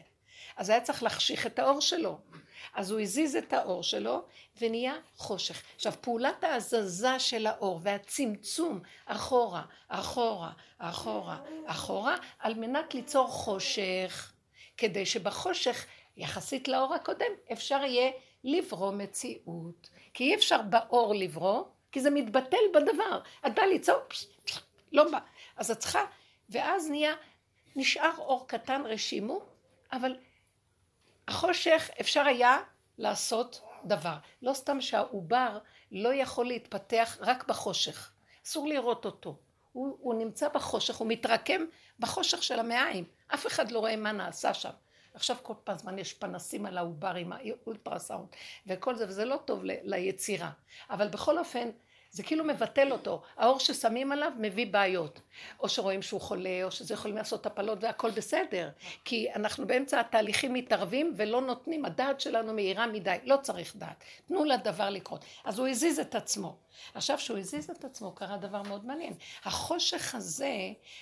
אז 0.56 0.70
היה 0.70 0.80
צריך 0.80 1.02
להחשיך 1.02 1.46
את 1.46 1.58
האור 1.58 1.80
שלו. 1.80 2.18
אז 2.74 2.90
הוא 2.90 3.00
הזיז 3.00 3.36
את 3.36 3.52
האור 3.52 3.82
שלו 3.82 4.22
ונהיה 4.60 4.94
חושך. 5.16 5.62
עכשיו 5.76 5.92
פעולת 6.00 6.44
ההזזה 6.44 7.18
של 7.18 7.46
האור 7.46 7.80
והצמצום 7.82 8.80
אחורה, 9.06 9.62
אחורה, 9.88 10.50
אחורה, 10.78 11.38
אחורה, 11.66 12.16
על 12.38 12.54
מנת 12.54 12.94
ליצור 12.94 13.28
חושך, 13.28 14.32
כדי 14.76 15.06
שבחושך 15.06 15.86
יחסית 16.20 16.68
לאור 16.68 16.94
הקודם 16.94 17.32
אפשר 17.52 17.84
יהיה 17.84 18.10
לברוא 18.44 18.92
מציאות. 18.92 19.90
כי 20.14 20.24
אי 20.24 20.34
אפשר 20.34 20.62
באור 20.62 21.14
לברוא, 21.14 21.64
כי 21.92 22.00
זה 22.00 22.10
מתבטל 22.10 22.56
בדבר. 22.74 23.20
את 23.46 23.54
באה 23.54 23.66
פש, 24.08 24.26
לא 24.92 25.10
בא. 25.10 25.18
אז 25.56 25.70
את 25.70 25.78
צריכה, 25.78 26.04
ואז 26.48 26.90
נהיה, 26.90 27.14
נשאר 27.76 28.10
אור 28.18 28.48
קטן 28.48 28.82
רשימו, 28.86 29.40
אבל 29.92 30.16
החושך 31.28 31.90
אפשר 32.00 32.20
היה 32.26 32.58
לעשות 32.98 33.62
דבר. 33.84 34.16
לא 34.42 34.52
סתם 34.52 34.80
שהעובר 34.80 35.58
לא 35.92 36.14
יכול 36.14 36.46
להתפתח 36.46 37.18
רק 37.20 37.48
בחושך. 37.48 38.12
אסור 38.46 38.68
לראות 38.68 39.04
אותו. 39.04 39.36
הוא, 39.72 39.96
הוא 40.00 40.14
נמצא 40.14 40.48
בחושך, 40.48 40.96
הוא 40.96 41.08
מתרקם 41.08 41.64
בחושך 41.98 42.42
של 42.42 42.60
המעיים. 42.60 43.04
אף 43.34 43.46
אחד 43.46 43.70
לא 43.70 43.78
רואה 43.78 43.96
מה 43.96 44.12
נעשה 44.12 44.54
שם. 44.54 44.70
עכשיו 45.20 45.36
כל 45.42 45.54
פעם 45.64 45.78
זמן 45.78 45.98
יש 45.98 46.14
פנסים 46.14 46.66
על 46.66 46.78
העובר 46.78 47.14
עם 47.14 47.32
האולטרסאונד 47.32 48.26
וכל 48.66 48.96
זה, 48.96 49.04
וזה 49.08 49.24
לא 49.24 49.36
טוב 49.44 49.60
ליצירה. 49.64 50.50
אבל 50.90 51.08
בכל 51.08 51.38
אופן, 51.38 51.70
זה 52.10 52.22
כאילו 52.22 52.44
מבטל 52.44 52.92
אותו. 52.92 53.22
האור 53.36 53.58
ששמים 53.58 54.12
עליו 54.12 54.32
מביא 54.38 54.66
בעיות. 54.66 55.20
או 55.60 55.68
שרואים 55.68 56.02
שהוא 56.02 56.20
חולה, 56.20 56.64
או 56.64 56.70
שזה 56.70 56.94
יכולים 56.94 57.16
לעשות 57.16 57.46
הפלות 57.46 57.78
והכל 57.84 58.10
בסדר. 58.10 58.70
כי 59.04 59.32
אנחנו 59.34 59.66
באמצע 59.66 60.00
התהליכים 60.00 60.54
מתערבים 60.54 61.14
ולא 61.16 61.40
נותנים, 61.40 61.84
הדעת 61.84 62.20
שלנו 62.20 62.54
מהירה 62.54 62.86
מדי, 62.86 63.16
לא 63.24 63.36
צריך 63.42 63.76
דעת. 63.76 64.04
תנו 64.28 64.44
לדבר 64.44 64.90
לקרות. 64.90 65.24
אז 65.44 65.58
הוא 65.58 65.68
הזיז 65.68 65.98
את 65.98 66.14
עצמו. 66.14 66.56
עכשיו 66.94 67.18
שהוא 67.18 67.38
הזיז 67.38 67.70
את 67.70 67.84
עצמו 67.84 68.12
קרה 68.12 68.36
דבר 68.36 68.62
מאוד 68.62 68.86
מעניין. 68.86 69.14
החושך 69.44 70.14
הזה, 70.14 70.54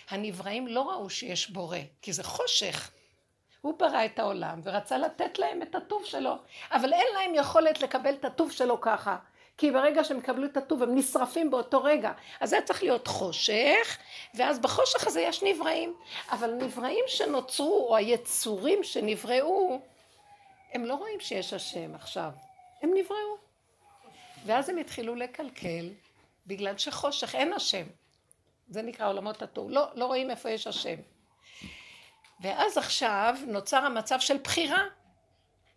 הנבראים 0.08 0.66
לא 0.66 0.90
ראו 0.90 1.10
שיש 1.10 1.50
בורא, 1.50 1.78
כי 2.02 2.12
זה 2.12 2.22
חושך. 2.22 2.90
הוא 3.68 3.78
ברא 3.78 4.04
את 4.04 4.18
העולם 4.18 4.60
ורצה 4.64 4.98
לתת 4.98 5.38
להם 5.38 5.62
את 5.62 5.75
הטוב 5.75 6.04
שלו, 6.04 6.34
אבל 6.72 6.92
אין 6.92 7.06
להם 7.14 7.34
יכולת 7.34 7.82
לקבל 7.82 8.14
את 8.14 8.25
הטוב 8.25 8.52
שלו 8.52 8.80
ככה. 8.80 9.16
כי 9.58 9.70
ברגע 9.70 10.04
שהם 10.04 10.18
יקבלו 10.18 10.46
את 10.46 10.56
הטוב 10.56 10.82
הם 10.82 10.94
נשרפים 10.94 11.50
באותו 11.50 11.82
רגע. 11.82 12.12
אז 12.40 12.50
זה 12.50 12.58
צריך 12.64 12.82
להיות 12.82 13.06
חושך, 13.06 13.98
ואז 14.34 14.58
בחושך 14.58 15.06
הזה 15.06 15.20
יש 15.20 15.42
נבראים. 15.42 15.94
אבל 16.30 16.54
נבראים 16.54 17.04
שנוצרו, 17.06 17.87
או 17.88 17.96
היצורים 17.96 18.84
שנבראו, 18.84 19.80
הם 20.72 20.84
לא 20.84 20.94
רואים 20.94 21.20
שיש 21.20 21.52
השם 21.52 21.94
עכשיו. 21.94 22.30
הם 22.82 22.90
נבראו. 22.94 23.37
ואז 24.46 24.68
הם 24.68 24.78
התחילו 24.78 25.14
לקלקל, 25.14 25.88
בגלל 26.46 26.78
שחושך, 26.78 27.34
אין 27.34 27.52
השם. 27.52 27.84
זה 28.68 28.82
נקרא 28.82 29.08
עולמות 29.08 29.42
הטוב. 29.42 29.70
לא, 29.70 29.87
לא 29.94 30.06
רואים 30.06 30.30
איפה 30.30 30.50
יש 30.50 30.66
השם. 30.66 30.96
ואז 32.40 32.78
עכשיו 32.78 33.37
נוצר 33.47 33.85
המצב 33.85 34.21
של 34.21 34.37
בחירה. 34.45 34.85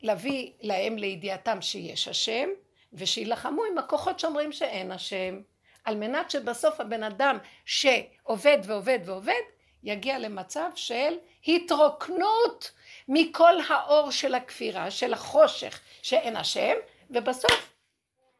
להביא 0.01 0.51
להם 0.61 0.97
לידיעתם 0.97 1.61
שיש 1.61 2.07
השם, 2.07 2.49
ושילחמו 2.93 3.63
עם 3.71 3.77
הכוחות 3.77 4.19
שאומרים 4.19 4.51
שאין 4.51 4.91
השם, 4.91 5.41
על 5.83 5.95
מנת 5.95 6.31
שבסוף 6.31 6.79
הבן 6.79 7.03
אדם 7.03 7.37
שעובד 7.65 8.57
ועובד 8.63 8.99
ועובד, 9.05 9.41
יגיע 9.83 10.19
למצב 10.19 10.69
של 10.75 11.13
התרוקנות 11.47 12.71
מכל 13.07 13.53
האור 13.69 14.11
של 14.11 14.35
הכפירה, 14.35 14.91
של 14.91 15.13
החושך 15.13 15.79
שאין 16.01 16.35
השם, 16.35 16.73
ובסוף 17.09 17.73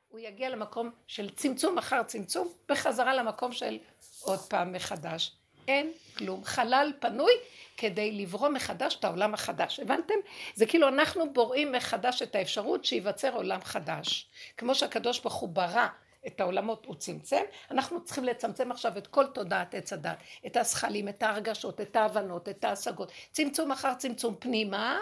הוא 0.09 0.19
יגיע 0.19 0.49
למקום 0.49 0.91
של 1.07 1.29
צמצום 1.29 1.77
אחר 1.77 2.03
צמצום, 2.03 2.53
בחזרה 2.69 3.13
למקום 3.13 3.51
של 3.51 3.79
עוד 4.21 4.39
פעם 4.39 4.73
מחדש. 4.73 5.31
אין 5.67 5.91
כלום, 6.17 6.43
חלל 6.43 6.91
פנוי 6.99 7.31
כדי 7.77 8.11
לברוא 8.11 8.49
מחדש 8.49 8.95
את 8.95 9.03
העולם 9.03 9.33
החדש. 9.33 9.79
הבנתם? 9.79 10.13
זה 10.55 10.65
כאילו 10.65 10.87
אנחנו 10.87 11.33
בוראים 11.33 11.71
מחדש 11.71 12.21
את 12.21 12.35
האפשרות 12.35 12.85
שייווצר 12.85 13.35
עולם 13.35 13.59
חדש. 13.63 14.29
כמו 14.57 14.75
שהקדוש 14.75 15.19
ברוך 15.19 15.33
הוא 15.33 15.49
ברא 15.49 15.87
את 16.27 16.41
העולמות, 16.41 16.85
הוא 16.85 16.95
צמצם, 16.95 17.41
אנחנו 17.71 18.03
צריכים 18.03 18.23
לצמצם 18.23 18.71
עכשיו 18.71 18.97
את 18.97 19.07
כל 19.07 19.25
תודעת 19.27 19.75
עץ 19.75 19.93
הדת, 19.93 20.17
את 20.45 20.57
הזכלים, 20.57 21.09
את 21.09 21.23
ההרגשות, 21.23 21.81
את 21.81 21.95
ההבנות, 21.95 22.49
את 22.49 22.63
ההשגות, 22.65 23.11
צמצום 23.31 23.71
אחר 23.71 23.93
צמצום 23.93 24.35
פנימה, 24.39 24.99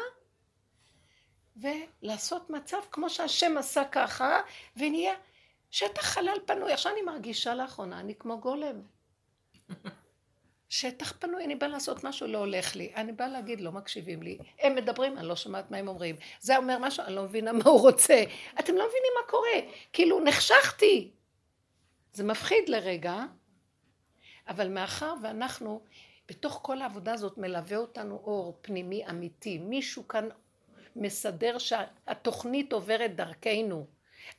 ולעשות 1.58 2.50
מצב 2.50 2.78
כמו 2.92 3.10
שהשם 3.10 3.58
עשה 3.58 3.84
ככה, 3.92 4.40
ונהיה 4.78 5.14
שטח 5.72 6.06
חלל 6.06 6.38
פנוי. 6.46 6.74
עכשיו 6.74 6.92
אני 6.92 7.02
מרגישה 7.02 7.56
לאחרונה, 7.56 8.00
אני 8.00 8.16
כמו 8.16 8.40
גולם. 8.40 8.82
שטח 10.70 11.14
פנוי, 11.20 11.46
אני 11.46 11.56
באה 11.56 11.70
לעשות 11.70 12.04
משהו, 12.04 12.28
לא 12.28 12.38
הולך 12.38 12.76
לי. 12.76 12.92
אני 12.96 13.12
באה 13.12 13.28
להגיד, 13.28 13.62
לא 13.62 13.72
מקשיבים 13.72 14.24
לי. 14.24 14.38
הם 14.62 14.76
מדברים, 14.76 15.18
אני 15.18 15.28
לא 15.28 15.36
שומעת 15.36 15.72
מה 15.72 15.78
הם 15.78 15.88
אומרים. 15.88 16.16
זה 16.40 16.58
אומר 16.58 16.78
משהו, 16.80 17.04
אני 17.06 17.16
לא 17.16 17.24
מבינה 17.24 17.52
מה 17.52 17.64
הוא 17.66 17.82
רוצה. 17.82 18.24
אתם 18.60 18.76
לא 18.76 18.88
מבינים 18.88 19.12
מה 19.22 19.32
קורה. 19.32 19.72
כאילו, 19.94 20.20
נחשכתי. 20.20 21.12
זה 22.14 22.24
מפחיד 22.24 22.70
לרגע, 22.70 23.24
אבל 24.48 24.68
מאחר 24.68 25.14
ואנחנו, 25.24 25.82
בתוך 26.28 26.60
כל 26.62 26.82
העבודה 26.82 27.14
הזאת 27.14 27.38
מלווה 27.38 27.78
אותנו 27.78 28.16
אור 28.16 28.60
פנימי 28.62 29.10
אמיתי. 29.10 29.58
מישהו 29.58 30.08
כאן 30.08 30.30
מסדר 30.96 31.58
שהתוכנית 31.58 32.74
עוברת 32.74 33.16
דרכנו. 33.16 33.88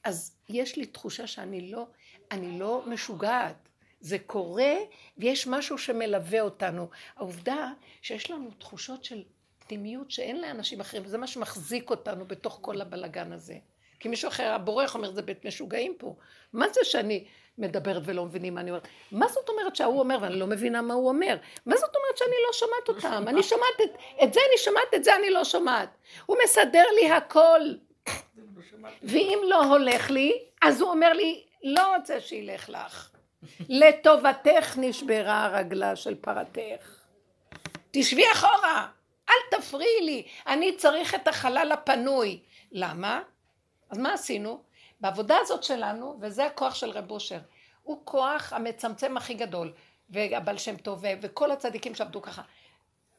אז 0.04 0.36
יש 0.48 0.76
לי 0.76 0.86
תחושה 0.86 1.26
שאני 1.26 1.70
לא, 1.70 1.86
אני 2.30 2.58
לא 2.58 2.82
משוגעת. 2.86 3.69
זה 4.00 4.18
קורה 4.18 4.74
ויש 5.18 5.46
משהו 5.46 5.78
שמלווה 5.78 6.40
אותנו. 6.40 6.88
העובדה 7.16 7.72
שיש 8.02 8.30
לנו 8.30 8.50
תחושות 8.58 9.04
של 9.04 9.22
פנימיות 9.66 10.10
שאין 10.10 10.40
לאנשים 10.40 10.80
אחרים, 10.80 11.02
וזה 11.06 11.18
מה 11.18 11.26
שמחזיק 11.26 11.90
אותנו 11.90 12.24
בתוך 12.24 12.58
כל 12.60 12.80
הבלגן 12.80 13.32
הזה. 13.32 13.54
כי 14.00 14.08
מישהו 14.08 14.28
אחר, 14.28 14.52
הבורח 14.52 14.94
אומר, 14.94 15.12
זה 15.12 15.22
בית 15.22 15.44
משוגעים 15.44 15.94
פה. 15.98 16.14
מה 16.52 16.68
זה 16.68 16.80
שאני 16.84 17.24
מדברת 17.58 18.02
ולא 18.04 18.24
מבינים 18.24 18.54
מה 18.54 18.60
אני 18.60 18.70
אומרת? 18.70 18.88
מה 19.12 19.28
זאת 19.28 19.48
אומרת 19.48 19.76
שההוא 19.76 20.00
אומר 20.00 20.18
ואני 20.20 20.38
לא 20.38 20.46
מבינה 20.46 20.82
מה 20.82 20.94
הוא 20.94 21.08
אומר? 21.08 21.36
מה 21.66 21.76
זאת 21.76 21.96
אומרת 21.96 22.16
שאני 22.16 22.36
לא 22.46 22.52
שומעת 22.52 22.88
אותם? 22.88 23.28
אני 23.28 23.42
שומעת 23.42 23.80
את, 23.82 23.90
את 24.24 24.32
זה 24.32 24.40
אני 24.48 24.58
שומעת, 24.58 24.94
את 24.94 25.04
זה 25.04 25.16
אני 25.16 25.30
לא 25.30 25.44
שומעת. 25.44 25.88
הוא 26.26 26.36
מסדר 26.44 26.84
לי 27.00 27.10
הכל. 27.10 27.60
ואם 29.02 29.38
לא 29.48 29.64
הולך 29.64 30.10
לי, 30.10 30.44
אז 30.62 30.80
הוא 30.80 30.90
אומר 30.90 31.12
לי, 31.12 31.42
לא 31.62 31.96
רוצה 31.96 32.20
שילך 32.20 32.68
לך. 32.68 33.10
לטובתך 33.68 34.76
נשברה 34.76 35.44
הרגלה 35.44 35.96
של 35.96 36.14
פרתך. 36.14 37.00
תשבי 37.90 38.24
אחורה, 38.32 38.88
אל 39.28 39.58
תפריעי 39.58 40.00
לי, 40.00 40.26
אני 40.46 40.76
צריך 40.76 41.14
את 41.14 41.28
החלל 41.28 41.72
הפנוי. 41.72 42.40
למה? 42.72 43.22
אז 43.90 43.98
מה 43.98 44.12
עשינו? 44.12 44.62
בעבודה 45.00 45.36
הזאת 45.40 45.62
שלנו, 45.62 46.18
וזה 46.20 46.46
הכוח 46.46 46.74
של 46.74 46.90
רב 46.90 47.10
אושר, 47.10 47.38
הוא 47.82 48.00
כוח 48.04 48.52
המצמצם 48.52 49.16
הכי 49.16 49.34
גדול, 49.34 49.72
והבעל 50.10 50.58
שם 50.58 50.76
טוב, 50.76 51.04
וכל 51.20 51.50
הצדיקים 51.50 51.94
שעבדו 51.94 52.22
ככה. 52.22 52.42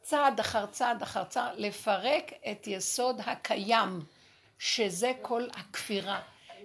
צעד 0.02 0.40
אחר 0.40 0.66
צעד 0.66 1.02
אחר 1.02 1.24
צעד, 1.24 1.54
לפרק 1.58 2.32
את 2.52 2.68
יסוד 2.68 3.22
הקיים, 3.26 4.00
שזה 4.60 5.12
כל 5.22 5.48
הכפירה, 5.54 6.20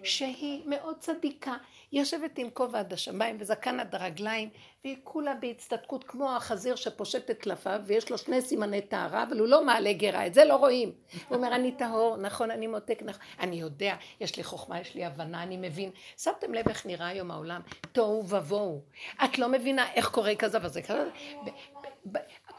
שהיא 0.05 0.63
מאוד 0.67 0.99
צדיקה. 0.99 1.55
היא 1.91 2.01
יושבת 2.01 2.39
עם 2.39 2.51
כובע 2.51 2.79
עד 2.79 2.93
השמיים 2.93 3.37
וזקן 3.41 3.81
עד 3.81 3.95
הרגליים, 3.95 4.49
והיא 4.85 4.97
כולה 5.05 5.35
בהצטדקות 5.35 6.05
כמו 6.05 6.37
החזיר 6.37 6.77
שפושט 6.77 7.31
את 7.31 7.41
טלפיו, 7.41 7.81
ויש 7.87 8.11
לו 8.11 8.19
שני 8.19 8.43
סימני 8.43 8.83
טהרה, 8.83 9.23
אבל 9.23 9.39
הוא 9.39 9.49
לא 9.49 9.65
מעלה 9.65 9.93
גרה, 9.93 10.27
את 10.27 10.35
זה 10.35 10.45
לא 10.45 10.57
רואים. 10.57 10.93
הוא 11.29 11.37
אומר, 11.37 11.55
אני 11.55 11.73
טהור, 11.73 12.17
נכון, 12.17 12.51
אני 12.51 12.67
מותק, 12.67 13.03
נכון, 13.03 13.23
אני 13.41 13.57
יודע, 13.57 13.95
יש 14.21 14.37
לי 14.37 14.45
חוכמה, 14.45 14.81
יש 14.81 14.95
לי 14.95 15.05
הבנה, 15.05 15.43
אני 15.43 15.57
מבין. 15.57 15.91
שמתם 16.19 16.55
לב 16.55 16.69
איך 16.69 16.87
נראה 16.87 17.07
היום 17.07 17.31
העולם? 17.31 17.61
תוהו 17.93 18.29
ובוהו. 18.29 18.83
את 19.25 19.39
לא 19.39 19.49
מבינה 19.49 19.93
איך 19.93 20.09
קורה 20.09 20.35
כזה 20.35 20.59
וזה 20.63 20.83
כזה. 20.83 21.11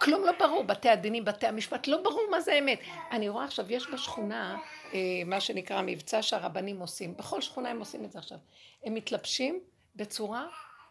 כלום 0.01 0.23
לא 0.23 0.31
ברור, 0.39 0.63
בתי 0.63 0.89
הדינים, 0.89 1.25
בתי 1.25 1.47
המשפט, 1.47 1.87
לא 1.87 2.01
ברור 2.03 2.27
מה 2.31 2.41
זה 2.41 2.59
אמת. 2.59 2.79
אני 3.11 3.29
רואה 3.29 3.45
עכשיו, 3.45 3.71
יש 3.71 3.87
בשכונה 3.93 4.57
אה, 4.93 4.99
מה 5.25 5.39
שנקרא 5.39 5.81
מבצע 5.81 6.21
שהרבנים 6.21 6.79
עושים, 6.79 7.17
בכל 7.17 7.41
שכונה 7.41 7.69
הם 7.69 7.79
עושים 7.79 8.05
את 8.05 8.11
זה 8.11 8.19
עכשיו. 8.19 8.37
הם 8.83 8.93
מתלבשים 8.93 9.59
בצורה 9.95 10.47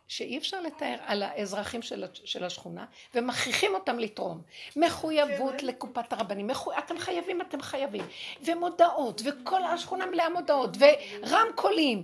שאי 0.09 0.39
אפשר 0.39 0.61
לתאר 0.61 0.97
על 1.07 1.23
האזרחים 1.23 1.83
של, 2.25 2.45
השכונה, 2.45 2.85
ומכריחים 3.15 3.75
אותם 3.75 3.99
לתרום. 3.99 4.43
מחויבות 4.77 5.63
לקופת 5.63 6.13
הרבנים, 6.13 6.47
מחו... 6.47 6.73
אתם 6.79 6.99
חייבים, 6.99 7.41
אתם 7.41 7.63
חייבים. 7.63 8.05
ומודעות, 8.45 9.23
וכל 9.25 9.65
השכונה 9.65 10.07
מלאה 10.07 10.29
מודעות, 10.29 10.77
ורמקולים, 10.79 12.03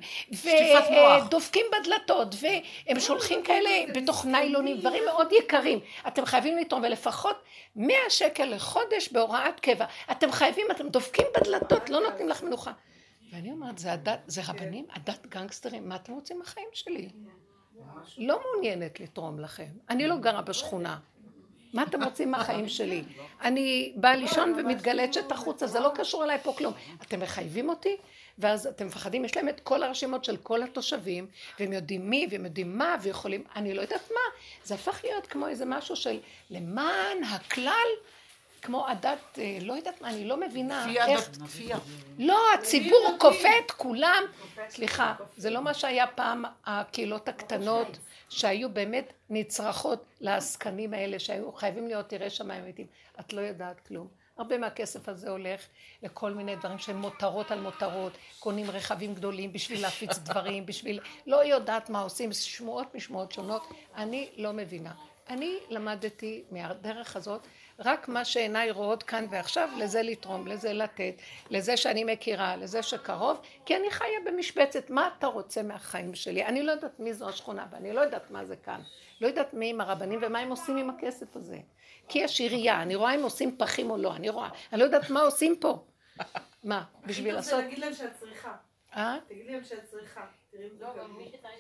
ודופקים 1.25 1.67
בדלתות, 1.73 2.35
והם 2.41 3.01
שולחים 3.01 3.43
כאלה 3.43 3.71
בתוך 3.95 4.25
ניילונים, 4.25 4.79
דברים 4.79 5.05
מאוד 5.05 5.33
יקרים. 5.33 5.81
אתם 6.09 6.25
חייבים 6.25 6.59
לתרום, 6.59 6.83
ולפחות 6.83 7.43
100 7.77 7.97
שקל 8.09 8.45
לחודש 8.45 9.09
בהוראת 9.13 9.61
קבע. 9.61 9.87
אתם 10.11 10.33
חייבים, 10.33 10.67
אתם 10.71 10.89
דופקים 10.89 11.27
בדלתות, 11.37 11.91
לא 11.91 12.01
נותנים 12.01 12.29
לך 12.29 12.43
מנוחה. 12.43 12.73
ואני 13.33 13.53
אומרת, 13.53 13.79
זה 13.79 13.93
הדת, 13.93 14.21
זה 14.27 14.41
רבנים, 14.47 14.87
הדת 14.91 15.27
גנגסטרים, 15.27 15.89
מה 15.89 15.97
אתם 15.97 16.13
רוצים 16.13 16.39
מהחיים 16.39 16.69
שלי? 16.73 17.09
לא 18.19 18.41
מעוניינת 18.43 19.01
לתרום 19.01 19.41
לכם. 19.41 19.69
אני 19.91 20.07
לא 20.07 20.17
גרה 20.17 20.43
בשכונה. 20.43 20.99
מה 21.73 21.83
אתם 21.83 22.05
רוצים 22.05 22.31
מהחיים 22.31 22.69
שלי? 22.69 23.03
אני 23.43 23.93
באה 23.97 24.17
לישון 24.17 24.55
ומתגלצת 24.59 25.33
החוצה, 25.33 25.67
זה 25.67 25.81
לא 25.81 25.93
קשור 25.95 26.25
אליי 26.25 26.39
פה 26.39 26.53
כלום. 26.59 26.73
אתם 27.03 27.21
מחייבים 27.21 27.69
אותי? 27.69 27.97
ואז 28.39 28.67
אתם 28.67 28.87
מפחדים, 28.87 29.25
יש 29.25 29.37
להם 29.37 29.49
את 29.49 29.61
כל 29.61 29.83
הרשימות 29.83 30.25
של 30.25 30.37
כל 30.37 30.63
התושבים, 30.63 31.27
והם 31.61 31.73
יודעים 31.73 32.11
מי, 32.11 32.27
והם 32.31 32.45
יודעים 32.45 32.79
מה, 32.79 32.97
ויכולים, 33.03 33.45
אני 33.57 33.75
לא 33.75 33.81
יודעת 33.83 34.11
מה. 34.11 34.21
זה 34.65 34.75
הפך 34.75 35.01
להיות 35.05 35.27
כמו 35.27 35.49
איזה 35.49 35.65
משהו 35.65 35.97
של 35.97 36.21
למען 36.51 37.25
הכלל, 37.25 37.89
כמו 38.63 38.89
הדת, 38.89 39.39
אה, 39.39 39.59
לא 39.61 39.73
יודעת 39.73 40.01
מה, 40.01 40.11
אני 40.11 40.25
לא 40.25 40.37
מבינה 40.37 40.87
איך... 41.07 41.31
כפייה. 41.45 41.79
לא, 42.19 42.41
הציבור 42.55 43.15
כופה 43.19 43.49
את 43.67 43.71
כולם. 43.71 44.23
סליחה, 44.69 45.15
זה 45.37 45.51
לא 45.51 45.63
מה 45.63 45.75
שהיה 45.75 46.07
פעם 46.07 46.45
הקהילות 46.67 47.29
הקטנות, 47.29 47.99
שהיו 48.29 48.71
באמת 48.71 49.13
נצרכות 49.31 50.05
לעסקנים 50.21 50.95
האלה, 50.95 51.19
שהיו 51.19 51.53
חייבים 51.53 51.87
להיות 51.87 52.13
יראי 52.13 52.31
שמיים 52.31 52.63
אמיתיים. 52.63 52.89
את 53.21 53.33
לא 53.33 53.41
יודעת 53.41 53.81
כלום. 53.81 54.09
הרבה 54.39 54.59
מהכסף 54.59 55.09
הזה 55.09 55.31
הולך 55.31 55.67
לכל 56.03 56.31
מיני 56.31 56.57
דברים 56.57 56.79
שהם 56.79 56.97
מותרות 56.97 57.51
על 57.51 57.61
מותרות, 57.61 58.13
קונים 58.39 58.71
רכבים 58.71 59.15
גדולים 59.15 59.53
בשביל 59.53 59.83
להפיץ 59.83 60.19
דברים, 60.19 60.67
בשביל... 60.67 61.01
לא 61.27 61.45
יודעת 61.45 61.91
מה 61.91 62.01
עושים, 62.01 62.33
שמועות 62.33 62.95
משמועות 62.95 63.33
שונות. 63.33 63.67
אני 63.97 64.31
לא 64.37 64.53
מבינה. 64.53 64.93
אני 65.29 65.59
למדתי 65.71 66.45
מהדרך 66.51 67.17
הזאת 67.17 67.47
רק 67.85 68.09
מה 68.09 68.25
שעיניי 68.25 68.71
רואות 68.71 69.03
כאן 69.03 69.27
ועכשיו, 69.31 69.69
לזה 69.79 70.03
לתרום, 70.03 70.47
לזה 70.47 70.73
לתת, 70.73 71.15
לזה 71.51 71.77
שאני 71.77 72.05
מכירה, 72.05 72.57
לזה 72.57 72.83
שקרוב, 72.83 73.41
כי 73.67 73.77
אני 73.77 73.91
חיה 73.91 74.19
במשבצת, 74.27 74.91
מה 74.91 75.11
אתה 75.19 75.27
רוצה 75.27 75.63
מהחיים 75.63 76.15
שלי? 76.15 76.45
אני 76.45 76.63
לא 76.63 76.73
יודעת 76.73 77.01
מי 77.01 77.15
זו 77.15 77.29
השכונה, 77.29 77.67
ואני 77.71 77.93
לא 77.93 78.01
יודעת 78.01 78.31
מה 78.31 78.45
זה 78.45 78.57
כאן. 78.57 78.81
לא 79.21 79.27
יודעת 79.27 79.55
מי 79.55 79.71
עם 79.71 79.81
הרבנים 79.81 80.19
ומה 80.23 80.39
הם 80.39 80.51
עושים 80.51 80.77
עם 80.77 80.91
הכסף 80.91 81.37
הזה. 81.37 81.59
כי 82.09 82.19
יש 82.19 82.41
עירייה, 82.41 82.83
אני 82.83 82.95
רואה 82.95 83.15
אם 83.15 83.23
עושים 83.23 83.57
פחים 83.59 83.91
או 83.91 83.97
לא, 83.97 84.17
אני 84.17 84.29
רואה, 84.29 84.49
אני 84.73 84.81
לא 84.81 84.85
יודעת 84.85 85.11
מה 85.11 85.21
עושים 85.21 85.57
פה. 85.61 85.85
מה, 86.65 86.85
בשביל 87.07 87.35
לעשות... 87.35 87.65
תגיד 87.65 87.79
להם 87.79 87.95
שאת 87.95 88.13
צריכה. 88.21 88.55
אה? 88.97 89.17
תגידי 89.29 89.53
להם 89.53 89.65
שאת 89.65 89.85
צריכה. 89.91 90.27
זה 90.53 90.69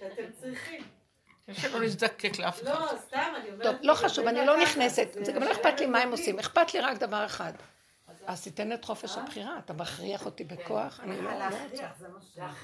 שאתם 0.00 0.32
צריכים. 0.40 0.82
שלא 1.52 1.80
נזדקק 1.80 2.38
לאף 2.38 2.62
אחד. 2.62 2.68
לא, 2.68 2.98
סתם, 2.98 3.32
אני 3.36 3.50
אומרת... 3.50 3.62
טוב, 3.62 3.76
לא 3.82 3.94
חשוב, 3.94 4.26
אני 4.26 4.46
לא 4.46 4.62
נכנסת. 4.62 5.08
זה 5.22 5.32
גם 5.32 5.42
לא 5.42 5.52
אכפת 5.52 5.80
לי 5.80 5.86
מה 5.86 5.98
הם 5.98 6.10
עושים. 6.10 6.38
אכפת 6.38 6.74
לי 6.74 6.80
רק 6.80 6.98
דבר 6.98 7.26
אחד. 7.26 7.52
אז 8.26 8.42
תיתן 8.42 8.72
את 8.72 8.84
חופש 8.84 9.16
הבחירה, 9.16 9.58
אתה 9.58 9.72
מכריח 9.72 10.26
אותי 10.26 10.44
בכוח, 10.44 11.00
אני 11.00 11.22
לא 11.22 11.30
רוצה. 11.30 11.88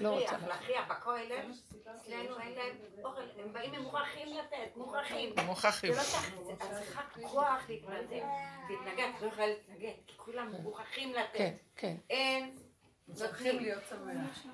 לא 0.00 0.08
רוצה. 0.08 0.36
להכריח, 0.46 0.84
בכולל, 0.90 1.52
אצלנו 1.96 2.40
אין 2.40 2.54
להם 2.54 2.76
אוכל, 3.04 3.20
הם 3.44 3.52
באים, 3.52 3.74
הם 3.74 3.82
מוכרחים 3.82 4.28
לתת, 4.36 4.76
מוכרחים. 4.76 5.34
מוכרחים. 5.46 5.92
זה 5.92 6.00
לא 6.00 6.52
את 6.52 6.62
צריכה 6.62 7.02
כוח 7.22 7.62
להתנגד, 7.68 8.20
להתנגד, 8.70 9.08
לא 9.20 9.26
יכולה 9.26 9.46
להתנגד, 9.46 9.92
כי 10.06 10.16
כולם 10.16 10.52
מוכרחים 10.62 11.12
לתת. 11.12 11.38
כן, 11.38 11.54
כן. 11.76 11.96
אין, 12.10 12.56
צריכים 13.14 13.58
להיות 13.58 13.82
שמח. 13.90 14.46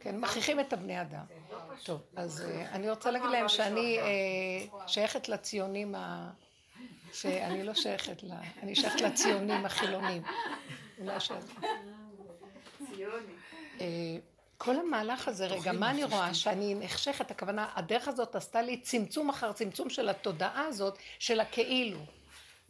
כן, 0.00 0.20
מכריחים 0.20 0.60
את 0.60 0.72
הבני 0.72 1.00
אדם. 1.00 1.24
טוב, 1.84 2.00
אז 2.16 2.40
אה, 2.40 2.70
אני 2.72 2.90
רוצה 2.90 3.10
להגיד 3.10 3.30
להם 3.30 3.48
שאני 3.48 3.98
אה, 3.98 4.86
שייכת 4.86 5.28
לציונים 5.28 5.94
ה... 5.94 6.30
שאני 7.12 7.62
לא 7.62 7.74
שייכת 7.74 8.22
ל... 8.22 8.32
אני 8.62 8.74
שייכת 8.74 9.00
לציונים 9.00 9.66
החילונים. 9.66 10.22
אולי 10.98 11.20
ש... 11.20 11.30
אה, 13.80 13.86
כל 14.58 14.76
המהלך 14.76 15.28
הזה, 15.28 15.46
רגע, 15.46 15.72
מה 15.72 15.90
אני 15.90 16.04
רואה? 16.04 16.34
שאני 16.34 16.74
נחשכת, 16.74 17.30
הכוונה, 17.30 17.68
הדרך 17.74 18.08
הזאת 18.08 18.36
עשתה 18.36 18.62
לי 18.62 18.80
צמצום 18.80 19.28
אחר 19.28 19.52
צמצום 19.52 19.90
של 19.90 20.08
התודעה 20.08 20.66
הזאת, 20.66 20.98
של 21.18 21.40
הכאילו. 21.40 21.98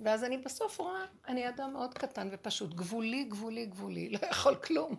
ואז 0.04 0.24
אני 0.24 0.38
בסוף 0.38 0.78
רואה, 0.78 1.04
אני 1.28 1.48
אדם 1.48 1.72
מאוד 1.72 1.94
קטן 1.94 2.28
ופשוט, 2.32 2.74
גבולי, 2.74 3.24
גבולי, 3.24 3.66
גבולי, 3.66 4.08
לא 4.08 4.18
יכול 4.30 4.54
כלום. 4.54 4.96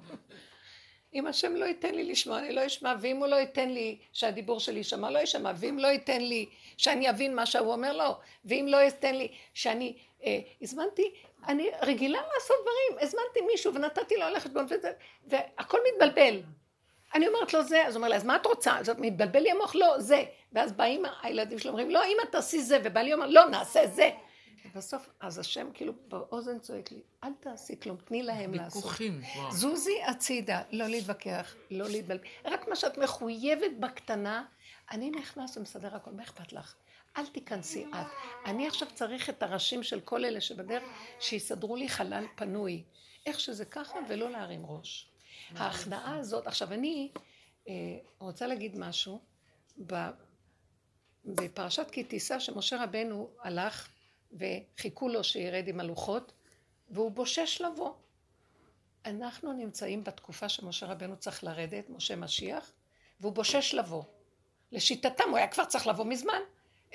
אם 1.13 1.27
השם 1.27 1.55
לא 1.55 1.65
ייתן 1.65 1.95
לי 1.95 2.03
לשמוע, 2.03 2.39
אני 2.39 2.53
לא 2.53 2.65
אשמע, 2.65 2.95
ואם 3.01 3.17
הוא 3.17 3.27
לא 3.27 3.35
ייתן 3.35 3.69
לי 3.69 3.97
שהדיבור 4.13 4.59
שלי 4.59 4.77
יישמע, 4.77 5.09
לא 5.11 5.19
יישמע, 5.19 5.51
ואם 5.55 5.79
לא 5.79 5.87
ייתן 5.87 6.21
לי 6.21 6.45
שאני 6.77 7.09
אבין 7.09 7.35
מה 7.35 7.45
שהוא 7.45 7.73
אומר, 7.73 7.97
לא, 7.97 8.17
ואם 8.45 8.65
לא 8.69 8.77
ייתן 8.77 9.15
לי 9.15 9.27
שאני, 9.53 9.97
אה, 10.23 10.39
הזמנתי, 10.61 11.13
אני 11.47 11.69
רגילה 11.81 12.19
לעשות 12.33 12.57
דברים, 12.61 13.07
הזמנתי 13.07 13.41
מישהו 13.51 13.73
ונתתי 13.73 14.15
לו 14.15 14.21
ללכת 14.29 14.49
בו, 14.49 14.59
והכל 15.27 15.77
מתבלבל. 15.93 16.41
אני 17.13 17.27
אומרת 17.27 17.53
לו 17.53 17.63
זה, 17.63 17.87
אז 17.87 17.95
הוא 17.95 17.99
אומר 17.99 18.07
לה, 18.07 18.15
אז 18.15 18.23
מה 18.23 18.35
את 18.35 18.45
רוצה? 18.45 18.77
זאת 18.81 18.97
מתבלבל 18.99 19.39
לי 19.39 19.51
המוח? 19.51 19.75
לא, 19.75 19.99
זה. 19.99 20.23
ואז 20.53 20.71
באים 20.71 21.03
הילדים 21.21 21.59
שלו, 21.59 21.71
אומרים, 21.71 21.89
לא, 21.89 22.03
אמא 22.03 22.31
תעשי 22.31 22.61
זה, 22.61 22.79
ובעלי 22.83 23.13
אומר, 23.13 23.27
לא, 23.27 23.49
נעשה 23.49 23.87
זה. 23.87 24.09
ובסוף, 24.65 25.09
אז 25.19 25.39
השם 25.39 25.67
כאילו 25.73 25.93
באוזן 26.07 26.59
צועק 26.59 26.91
לי, 26.91 27.01
אל 27.23 27.33
תעשי 27.39 27.79
כלום, 27.79 27.97
תני 28.05 28.23
להם 28.23 28.53
לעשות. 28.53 28.83
ויכוחים. 28.83 29.21
וואו. 29.35 29.51
זוזי 29.51 30.03
הצידה, 30.07 30.61
לא 30.71 30.87
להתווכח, 30.87 31.55
לא 31.71 31.89
להתבלבל. 31.89 32.23
רק 32.45 32.67
מה 32.67 32.75
שאת 32.75 32.97
מחויבת 32.97 33.71
בקטנה, 33.79 34.45
אני 34.91 35.09
נכנס 35.09 35.57
ומסדר 35.57 35.95
הכל, 35.95 36.11
מה 36.11 36.23
אכפת 36.23 36.53
לך? 36.53 36.75
אל 37.17 37.25
תיכנסי 37.25 37.85
את. 37.85 38.07
אני 38.45 38.67
עכשיו 38.67 38.87
צריך 38.93 39.29
את 39.29 39.43
הראשים 39.43 39.83
של 39.83 39.99
כל 39.99 40.25
אלה 40.25 40.41
שבדרך, 40.41 40.83
שיסדרו 41.19 41.75
לי 41.75 41.89
חלל 41.89 42.25
פנוי. 42.35 42.83
איך 43.25 43.39
שזה 43.39 43.65
ככה, 43.65 43.99
ולא 44.09 44.31
להרים 44.31 44.65
ראש. 44.65 45.11
ההכנעה 45.55 46.17
הזאת, 46.17 46.47
עכשיו 46.47 46.73
אני 46.73 47.11
אה, 47.67 47.73
רוצה 48.19 48.47
להגיד 48.47 48.79
משהו, 48.79 49.19
בפרשת 51.25 51.91
כי 51.91 52.03
תישא 52.03 52.39
שמשה 52.39 52.83
רבנו 52.83 53.29
הלך 53.43 53.89
וחיכו 54.33 55.09
לו 55.09 55.23
שירד 55.23 55.67
עם 55.67 55.79
הלוחות, 55.79 56.31
והוא 56.89 57.11
בושש 57.11 57.61
לבוא. 57.61 57.93
אנחנו 59.05 59.53
נמצאים 59.53 60.03
בתקופה 60.03 60.49
שמשה 60.49 60.85
רבנו 60.85 61.17
צריך 61.17 61.43
לרדת, 61.43 61.89
משה 61.89 62.15
משיח, 62.15 62.71
והוא 63.19 63.33
בושש 63.33 63.73
לבוא. 63.73 64.03
לשיטתם, 64.71 65.29
הוא 65.29 65.37
היה 65.37 65.47
כבר 65.47 65.65
צריך 65.65 65.87
לבוא 65.87 66.05
מזמן. 66.05 66.41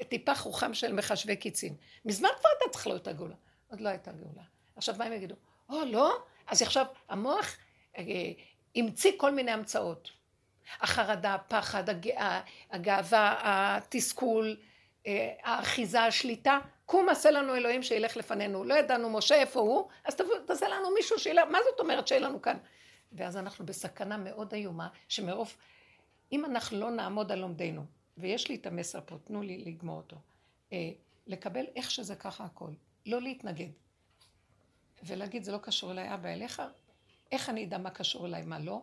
טיפח 0.09 0.41
רוחם 0.41 0.75
של 0.75 0.93
מחשבי 0.93 1.37
קיצין. 1.37 1.75
מזמן 2.05 2.29
כבר 2.41 2.49
הייתה 2.49 2.73
צריכה 2.73 2.91
להיות 2.91 3.09
הגאולה. 3.09 3.35
עוד 3.71 3.81
לא 3.81 3.89
הייתה 3.89 4.13
גאולה. 4.13 4.43
עכשיו, 4.77 4.95
מה 4.99 5.05
הם 5.05 5.13
יגידו? 5.13 5.35
או, 5.69 5.85
לא? 5.85 6.19
אז 6.47 6.63
עכשיו, 6.63 6.87
המוח 7.09 7.57
אה, 7.99 8.03
המציא 8.77 9.13
כל 9.17 9.35
מיני 9.35 9.51
המצאות. 9.51 10.11
החרדה, 10.81 11.35
הפחד, 11.35 11.89
הג... 11.91 12.11
הגאווה, 12.71 13.37
התסכול, 13.43 14.57
האחיזה, 15.43 16.03
השליטה. 16.03 16.59
קום 16.87 17.09
עשה 17.09 17.31
לנו 17.31 17.55
אלוהים 17.55 17.83
שילך 17.83 18.17
לפנינו. 18.17 18.65
לא 18.65 18.75
ידענו 18.75 19.11
משה 19.11 19.35
איפה 19.35 19.61
הוא, 19.61 19.89
אז 20.05 20.17
תעשה 20.47 20.69
לנו 20.69 20.95
מישהו 20.95 21.19
שילך, 21.19 21.45
מה 21.51 21.59
זאת 21.71 21.81
אומרת 21.81 22.09
שיהיה 22.09 22.21
לנו 22.21 22.43
כאן? 22.43 22.57
ואז 23.13 23.37
אנחנו 23.37 23.67
בסכנה 23.67 24.17
מאוד 24.17 24.55
איומה, 24.55 24.89
שמרוב, 25.09 25.57
אם 26.33 26.45
אנחנו 26.45 26.81
לא 26.81 26.91
נעמוד 26.91 27.33
על 27.33 27.39
לומדנו, 27.39 27.85
ויש 28.19 28.49
לי 28.49 28.55
את 28.55 28.67
המסר 28.67 29.01
פה, 29.07 29.17
תנו 29.25 29.43
לי 29.43 29.59
לגמור 29.59 29.97
אותו, 29.97 30.17
אה, 30.73 30.91
לקבל 31.27 31.65
איך 31.77 31.91
שזה 31.91 32.17
ככה 32.17 32.45
הכל, 32.45 32.71
לא 33.07 33.23
להתנגד, 33.23 33.69
ולהגיד 35.03 35.45
זה 35.45 35.53
לא 35.53 35.59
קשור 35.59 35.93
אליי, 35.93 36.15
אבא 36.15 36.29
אליך, 36.29 36.63
איך 37.33 37.51
אני 37.51 37.65
אדע 37.65 37.79
מה 37.79 37.91
קשור 37.91 38.27
אליי, 38.27 38.43
מה 38.43 38.59
לא? 38.59 38.83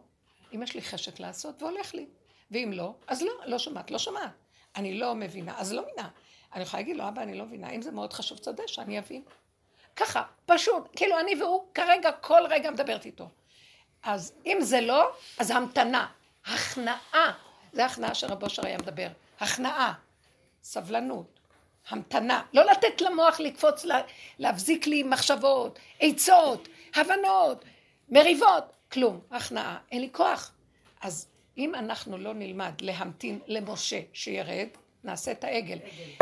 אם 0.55 0.63
יש 0.63 0.75
לי 0.75 0.81
חשק 0.81 1.19
לעשות, 1.19 1.61
והולך 1.61 1.93
לי. 1.93 2.07
ואם 2.51 2.71
לא, 2.73 2.95
אז 3.07 3.21
לא, 3.21 3.31
לא 3.45 3.59
שומעת, 3.59 3.91
לא 3.91 3.99
שומעת. 3.99 4.31
אני 4.75 4.93
לא 4.99 5.15
מבינה, 5.15 5.53
אז 5.57 5.73
לא 5.73 5.81
מבינה. 5.81 6.09
אני 6.53 6.63
יכולה 6.63 6.81
להגיד 6.81 6.97
לו, 6.97 7.07
אבא, 7.07 7.21
אני 7.21 7.37
לא 7.37 7.45
מבינה, 7.45 7.69
אם 7.69 7.81
זה 7.81 7.91
מאוד 7.91 8.13
חשוב, 8.13 8.37
תודה 8.37 8.63
שאני 8.67 8.99
אבין. 8.99 9.21
ככה, 9.95 10.23
פשוט, 10.45 10.83
כאילו 10.95 11.19
אני 11.19 11.41
והוא 11.41 11.63
כרגע, 11.73 12.11
כל 12.11 12.41
רגע 12.49 12.71
מדברת 12.71 13.05
איתו. 13.05 13.29
אז 14.03 14.33
אם 14.45 14.57
זה 14.61 14.81
לא, 14.81 15.11
אז 15.39 15.51
המתנה, 15.51 16.07
הכנעה, 16.45 17.33
זה 17.73 17.85
הכנעה 17.85 18.15
שרבו 18.15 18.49
שר 18.49 18.65
היה 18.65 18.77
מדבר, 18.77 19.07
הכנעה, 19.39 19.93
סבלנות, 20.63 21.39
המתנה, 21.89 22.43
לא 22.53 22.63
לתת 22.71 23.01
למוח 23.01 23.39
לקפוץ, 23.39 23.85
לה- 23.85 24.01
להבזיק 24.39 24.87
לי 24.87 25.03
מחשבות, 25.03 25.79
עצות, 25.99 26.67
הבנות, 26.95 27.65
מריבות, 28.09 28.63
כלום, 28.91 29.19
הכנעה, 29.31 29.77
אין 29.91 30.01
לי 30.01 30.09
כוח. 30.11 30.51
אז 31.01 31.27
אם 31.57 31.75
אנחנו 31.75 32.17
לא 32.17 32.33
נלמד 32.33 32.73
להמתין 32.81 33.39
למשה 33.47 33.99
שירד, 34.13 34.67
נעשה 35.03 35.31
את 35.31 35.43
העגל. 35.43 35.77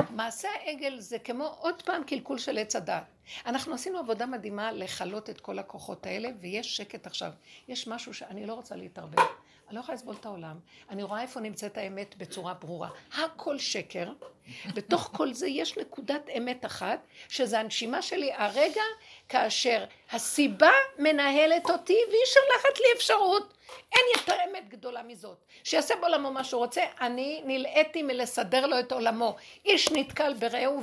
מעשה 0.10 0.48
העגל 0.50 1.00
זה 1.00 1.20
כמו 1.20 1.56
עוד 1.60 1.82
פעם 1.82 2.04
קלקול 2.04 2.38
של 2.38 2.58
עץ 2.58 2.76
הדת. 2.76 3.04
אנחנו 3.46 3.74
עשינו 3.74 4.00
עבודה 4.00 4.26
מדהימה 4.26 4.72
לכלות 4.72 5.30
את 5.30 5.42
כל 5.42 5.60
הכוחות 5.60 6.06
האלה, 6.06 6.30
ויש 6.40 6.78
שקט 6.78 7.08
עכשיו. 7.08 7.32
יש 7.68 7.88
משהו 7.88 8.14
שאני 8.14 8.46
לא 8.46 8.54
רוצה 8.54 8.76
להתערבב. 8.76 9.20
אני 9.68 9.76
לא 9.76 9.82
יכולה 9.82 9.96
לסבול 9.96 10.16
את 10.20 10.26
העולם. 10.26 10.60
אני 10.90 11.04
רואה 11.04 11.22
איפה 11.22 11.40
נמצאת 11.40 11.78
האמת 11.78 12.16
בצורה 12.18 12.54
ברורה. 12.54 12.90
הכל 13.18 13.58
שקר. 13.58 14.12
בתוך 14.76 15.10
כל 15.16 15.34
זה 15.34 15.48
יש 15.48 15.78
נקודת 15.78 16.30
אמת 16.38 16.66
אחת, 16.66 17.08
שזה 17.30 17.60
הנשימה 17.60 18.02
שלי 18.02 18.32
הרגע 18.34 18.82
כאשר 19.30 19.86
הסיבה 20.12 20.72
מנהלת 21.00 21.70
אותי 21.70 21.98
והיא 22.08 22.26
שולחת 22.26 22.80
לי 22.80 22.86
אפשרות. 22.98 23.54
אין 23.92 24.02
יותר 24.18 24.36
אמת 24.52 24.70
גדולה 24.70 25.04
מזאת. 25.04 25.38
שיעשה 25.64 25.96
בעולמו 25.96 26.32
מה 26.32 26.44
שהוא 26.44 26.60
רוצה, 26.60 26.82
אני 27.02 27.42
נלאיתי 27.46 28.04
מלסדר 28.04 28.68
לו 28.68 28.80
את 28.80 28.92
עולמו. 28.92 29.36
איש 29.66 29.92
נתקל 29.92 30.34
ברעהו, 30.34 30.82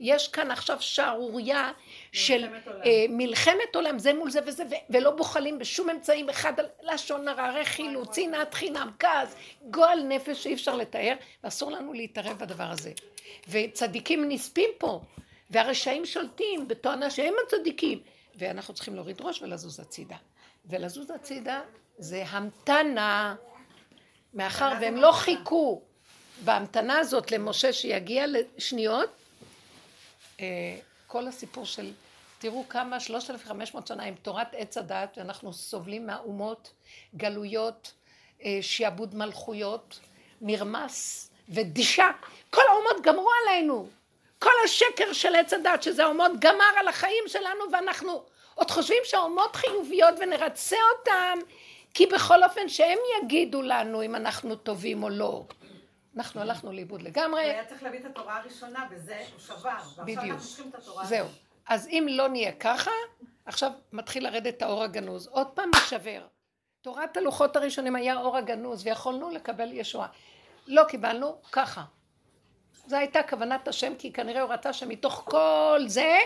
ויש 0.00 0.28
כאן 0.28 0.50
עכשיו 0.50 0.76
שערורייה 0.80 1.72
של 2.12 2.48
מלחמת 2.48 2.66
עולם. 2.66 2.82
אה, 2.84 3.04
מלחמת 3.08 3.74
עולם, 3.74 3.98
זה 3.98 4.14
מול 4.14 4.30
זה 4.30 4.40
וזה, 4.46 4.64
ו- 4.64 4.92
ולא 4.92 5.10
בוחלים 5.10 5.58
בשום 5.58 5.90
אמצעים, 5.90 6.28
אחד 6.28 6.60
על 6.60 6.66
לשון 6.82 7.28
הרע, 7.28 7.50
רכילות, 7.50 8.14
שנאת 8.14 8.54
חינם, 8.54 8.90
כעס, 8.98 9.34
גועל 9.62 10.02
נפש 10.02 10.42
שאי 10.42 10.54
אפשר 10.54 10.76
לתאר, 10.76 11.14
ואסור 11.44 11.70
לנו 11.70 11.92
להתערב 11.92 12.38
בדבר 12.38 12.70
הזה. 12.70 12.92
וצדיקים 13.48 14.28
נספים 14.28 14.70
פה, 14.78 15.00
והרשעים 15.50 16.06
שולטים 16.06 16.68
בתואנה 16.68 17.10
שהם 17.10 17.34
הצדיקים, 17.46 18.00
ואנחנו 18.34 18.74
צריכים 18.74 18.94
להוריד 18.94 19.20
ראש 19.20 19.42
ולזוז 19.42 19.80
הצידה. 19.80 20.16
ולזוז 20.66 21.10
הצידה 21.10 21.60
זה 21.98 22.24
המתנה, 22.28 23.34
מאחר 24.34 24.72
והם 24.80 24.96
לא 24.96 25.12
חיכו 25.12 25.82
בהמתנה 26.44 26.98
הזאת 26.98 27.30
למשה 27.32 27.72
שיגיע 27.72 28.24
לשניות, 28.26 29.10
אה, 30.40 30.46
כל 31.06 31.26
הסיפור 31.26 31.66
של, 31.66 31.92
תראו 32.38 32.64
כמה, 32.68 33.00
3,500 33.00 33.86
שנה 33.86 34.04
עם 34.04 34.14
תורת 34.14 34.48
עץ 34.52 34.78
הדת, 34.78 35.18
ואנחנו 35.18 35.52
סובלים 35.52 36.06
מהאומות, 36.06 36.72
גלויות, 37.16 37.92
אה, 38.44 38.58
שעבוד 38.60 39.14
מלכויות, 39.14 40.00
מרמס 40.40 41.30
ודישה. 41.48 42.10
כל 42.50 42.62
האומות 42.68 43.02
גמרו 43.02 43.30
עלינו. 43.42 43.88
כל 44.38 44.50
השקר 44.64 45.12
של 45.12 45.34
עץ 45.34 45.52
הדת, 45.52 45.82
שזה 45.82 46.04
האומות, 46.04 46.32
גמר 46.38 46.72
על 46.80 46.88
החיים 46.88 47.24
שלנו, 47.26 47.64
ואנחנו 47.72 48.22
עוד 48.54 48.70
חושבים 48.70 49.02
שהאומות 49.04 49.56
חיוביות 49.56 50.14
ונרצה 50.20 50.76
אותם, 50.98 51.38
כי 51.94 52.06
בכל 52.06 52.44
אופן 52.44 52.68
שהם 52.68 52.98
יגידו 53.22 53.62
לנו 53.62 54.02
אם 54.02 54.14
אנחנו 54.14 54.56
טובים 54.56 55.02
או 55.02 55.08
לא. 55.08 55.44
אנחנו 56.16 56.40
הלכנו 56.40 56.72
לאיבוד 56.72 57.02
לגמרי. 57.02 57.42
היה 57.42 57.64
צריך 57.64 57.82
להביא 57.82 57.98
את 57.98 58.04
התורה 58.04 58.36
הראשונה, 58.36 58.86
וזה 58.90 59.24
הוא 59.32 59.40
שבר. 59.40 59.70
ועכשיו. 59.96 60.24
אנחנו 60.24 60.38
צריכים 60.38 60.68
את 60.68 60.74
התורה 60.74 61.04
זהו. 61.04 61.26
אז 61.68 61.88
אם 61.88 62.06
לא 62.10 62.28
נהיה 62.28 62.52
ככה, 62.52 62.90
עכשיו 63.46 63.70
מתחיל 63.92 64.24
לרדת 64.24 64.62
האור 64.62 64.82
הגנוז. 64.82 65.26
עוד 65.26 65.46
פעם 65.46 65.70
נשבר. 65.76 66.26
תורת 66.80 67.16
הלוחות 67.16 67.56
הראשונים 67.56 67.96
היה 67.96 68.20
אור 68.20 68.36
הגנוז, 68.36 68.86
ויכולנו 68.86 69.30
לקבל 69.30 69.72
ישועה. 69.72 70.08
לא 70.66 70.84
קיבלנו, 70.88 71.40
ככה. 71.52 71.84
זו 72.86 72.96
הייתה 72.96 73.22
כוונת 73.22 73.68
השם, 73.68 73.92
כי 73.98 74.12
כנראה 74.12 74.42
הוא 74.42 74.52
רצה 74.52 74.72
שמתוך 74.72 75.22
כל 75.24 75.80
זה, 75.86 76.18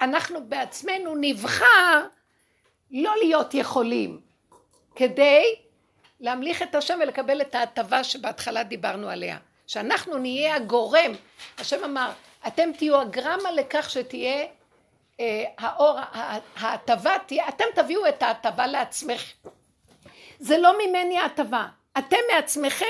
אנחנו 0.00 0.48
בעצמנו 0.48 1.14
נבחר 1.20 2.06
לא 2.90 3.14
להיות 3.22 3.54
יכולים, 3.54 4.20
כדי 4.96 5.54
להמליך 6.20 6.62
את 6.62 6.74
השם 6.74 6.98
ולקבל 7.02 7.40
את 7.40 7.54
ההטבה 7.54 8.04
שבהתחלה 8.04 8.62
דיברנו 8.62 9.08
עליה. 9.08 9.38
שאנחנו 9.66 10.18
נהיה 10.18 10.54
הגורם. 10.54 11.12
השם 11.58 11.84
אמר, 11.84 12.12
אתם 12.46 12.70
תהיו 12.78 13.00
הגרמה 13.00 13.52
לכך 13.52 13.90
שתהיה 13.90 14.46
אה, 15.20 15.44
האור, 15.58 15.98
ההטבה 16.56 17.16
תהיה, 17.26 17.48
אתם 17.48 17.64
תביאו 17.74 18.08
את 18.08 18.22
ההטבה 18.22 18.66
לעצמכם. 18.66 19.48
זה 20.38 20.58
לא 20.58 20.74
ממני 20.78 21.18
ההטבה. 21.18 21.66
אתם 21.98 22.16
מעצמכם 22.32 22.84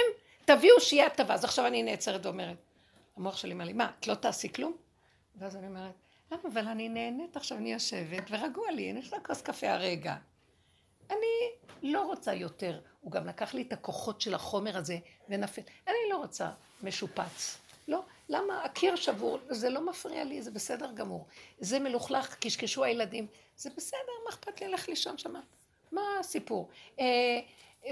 תביאו 0.44 0.80
שיהיה 0.80 1.06
הטבה. 1.06 1.34
אז 1.34 1.44
עכשיו 1.44 1.66
אני 1.66 1.82
נעצרת 1.82 2.26
ואומרת, 2.26 2.56
המוח 3.16 3.36
שלי 3.36 3.52
אומר 3.52 3.64
לי, 3.64 3.72
מה, 3.72 3.90
את 4.00 4.06
לא 4.06 4.14
תעשי 4.14 4.52
כלום? 4.52 4.76
ואז 5.36 5.56
אני 5.56 5.66
אומרת, 5.66 5.92
למה? 6.32 6.40
אבל 6.52 6.68
אני 6.68 6.88
נהנית 6.88 7.36
עכשיו, 7.36 7.58
אני 7.58 7.72
יושבת 7.72 8.22
ורגוע 8.30 8.70
לי, 8.70 8.90
אני 8.90 9.00
אשתה 9.00 9.16
כוס 9.26 9.42
קפה 9.42 9.72
הרגע. 9.72 10.14
אני 11.10 11.52
לא 11.82 12.02
רוצה 12.02 12.34
יותר. 12.34 12.80
הוא 13.00 13.12
גם 13.12 13.26
לקח 13.26 13.54
לי 13.54 13.62
את 13.62 13.72
הכוחות 13.72 14.20
של 14.20 14.34
החומר 14.34 14.76
הזה 14.76 14.98
ונפל. 15.28 15.62
אני 15.86 15.96
לא 16.10 16.16
רוצה 16.16 16.50
משופץ. 16.82 17.58
לא. 17.88 18.02
למה? 18.28 18.64
הקיר 18.64 18.96
שבור, 18.96 19.38
זה 19.48 19.70
לא 19.70 19.86
מפריע 19.86 20.24
לי, 20.24 20.42
זה 20.42 20.50
בסדר 20.50 20.92
גמור. 20.92 21.26
זה 21.58 21.78
מלוכלך, 21.78 22.36
קשקשו 22.40 22.84
הילדים. 22.84 23.26
זה 23.56 23.70
בסדר, 23.76 24.12
מה 24.24 24.30
אכפת 24.30 24.60
לי 24.60 24.68
ללכת 24.68 24.88
לישון 24.88 25.18
שמה? 25.18 25.40
מה 25.92 26.02
הסיפור? 26.20 26.68
אה, 27.00 27.06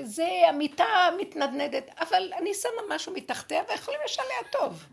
זה 0.03 0.29
המיטה 0.49 1.11
מתנדנדת, 1.19 1.85
אבל 1.99 2.33
אני 2.39 2.55
שמה 2.55 2.95
משהו 2.95 3.13
מתחתיה 3.13 3.63
ויכולים 3.69 4.01
לשליה 4.05 4.37
טוב. 4.53 4.85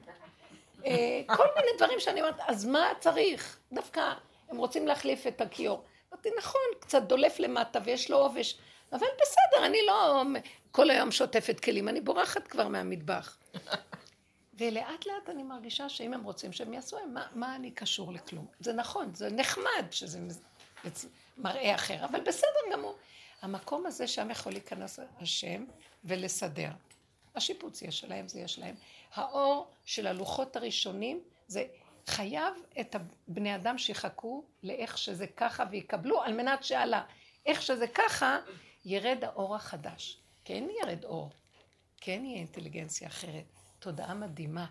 אה, 0.86 1.22
כל 1.36 1.48
מיני 1.56 1.68
דברים 1.78 2.00
שאני 2.00 2.22
אומרת, 2.22 2.40
אז 2.48 2.66
מה 2.66 2.88
צריך? 3.00 3.60
דווקא 3.72 4.14
הם 4.50 4.58
רוצים 4.58 4.88
להחליף 4.88 5.28
את 5.28 5.42
הכיור. 5.42 5.84
אמרתי, 6.14 6.30
נכון, 6.38 6.62
קצת 6.80 7.02
דולף 7.04 7.40
למטה 7.40 7.80
ויש 7.86 8.12
לו 8.12 8.18
עובש. 8.18 8.58
אבל 8.92 9.08
בסדר, 9.22 9.66
אני 9.66 9.78
לא 9.88 10.24
כל 10.72 10.90
היום 10.90 11.12
שוטפת 11.12 11.60
כלים, 11.60 11.90
אני 11.90 12.02
בורחת 12.02 12.48
כבר 12.48 12.68
מהמטבח. 12.68 13.38
ולאט 14.58 15.06
לאט 15.06 15.30
אני 15.30 15.44
מרגישה 15.44 15.90
שאם 15.90 16.14
הם 16.14 16.24
רוצים 16.24 16.54
שהם 16.54 16.74
יעשו, 16.74 16.98
מה, 17.14 17.28
מה 17.36 17.56
אני 17.56 17.72
קשור 17.72 18.14
לכלום? 18.14 18.46
זה 18.60 18.74
נכון, 18.74 19.16
זה 19.16 19.30
נחמד 19.30 19.86
שזה 19.92 20.20
מראה 21.38 21.76
אחר, 21.76 22.06
אבל 22.06 22.22
בסדר 22.22 22.74
גמור. 22.74 22.98
המקום 23.42 23.86
הזה 23.86 24.08
שם 24.08 24.30
יכול 24.32 24.52
להיכנס 24.52 25.00
השם 25.20 25.66
ולסדר. 26.04 26.70
השיפוץ 27.36 27.82
יש 27.82 28.00
שלהם, 28.00 28.28
זה 28.28 28.40
יש 28.40 28.60
להם. 28.60 28.76
האור 29.14 29.68
של 29.86 30.08
הלוחות 30.08 30.56
הראשונים, 30.56 31.20
זה 31.48 31.64
חייב 32.08 32.54
את 32.80 32.96
הבני 32.96 33.56
אדם 33.56 33.78
שיחכו 33.78 34.44
לאיך 34.64 34.98
שזה 34.98 35.28
ככה 35.28 35.64
ויקבלו, 35.72 36.22
על 36.22 36.34
מנת 36.34 36.64
שעל 36.64 36.94
איך 37.46 37.62
שזה 37.62 37.88
ככה, 37.88 38.40
ירד 38.86 39.24
האור 39.24 39.56
החדש. 39.56 40.18
כן 40.46 40.64
ירד 40.82 41.06
אור, 41.06 41.30
כן 42.02 42.26
יהיה 42.26 42.38
אינטליגנציה 42.38 43.08
אחרת. 43.08 43.46
תודעה 43.80 44.14
מדהימה. 44.14 44.66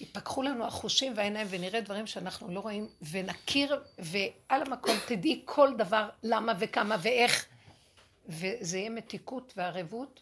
ייפקחו 0.00 0.42
לנו 0.42 0.66
החושים 0.66 1.12
והעיניים 1.16 1.46
ונראה 1.50 1.80
דברים 1.80 2.06
שאנחנו 2.06 2.54
לא 2.54 2.60
רואים 2.60 2.88
ונכיר 3.10 3.82
ועל 3.98 4.62
המקום 4.62 4.94
תדעי 5.06 5.42
כל 5.44 5.74
דבר 5.76 6.08
למה 6.22 6.52
וכמה 6.58 6.96
ואיך 7.02 7.46
וזה 8.28 8.78
יהיה 8.78 8.90
מתיקות 8.90 9.52
וערבות 9.56 10.20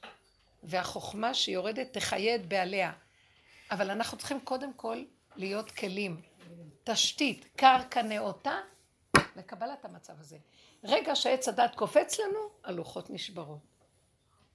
והחוכמה 0.63 1.35
שיורדת 1.35 1.93
תחיה 1.93 2.35
את 2.35 2.47
בעליה 2.47 2.93
אבל 3.71 3.91
אנחנו 3.91 4.19
צריכים 4.19 4.41
קודם 4.41 4.73
כל 4.73 5.05
להיות 5.37 5.71
כלים 5.71 6.23
תשתית, 6.85 7.47
קרקע 7.57 8.03
נאותה 8.03 8.59
לקבלת 9.37 9.85
המצב 9.85 10.21
הזה 10.21 10.39
רגע 10.85 11.15
שעץ 11.15 11.49
הדת 11.49 11.75
קופץ 11.75 12.21
לנו 12.21 12.39
הלוחות 12.65 13.11
נשברות 13.11 13.59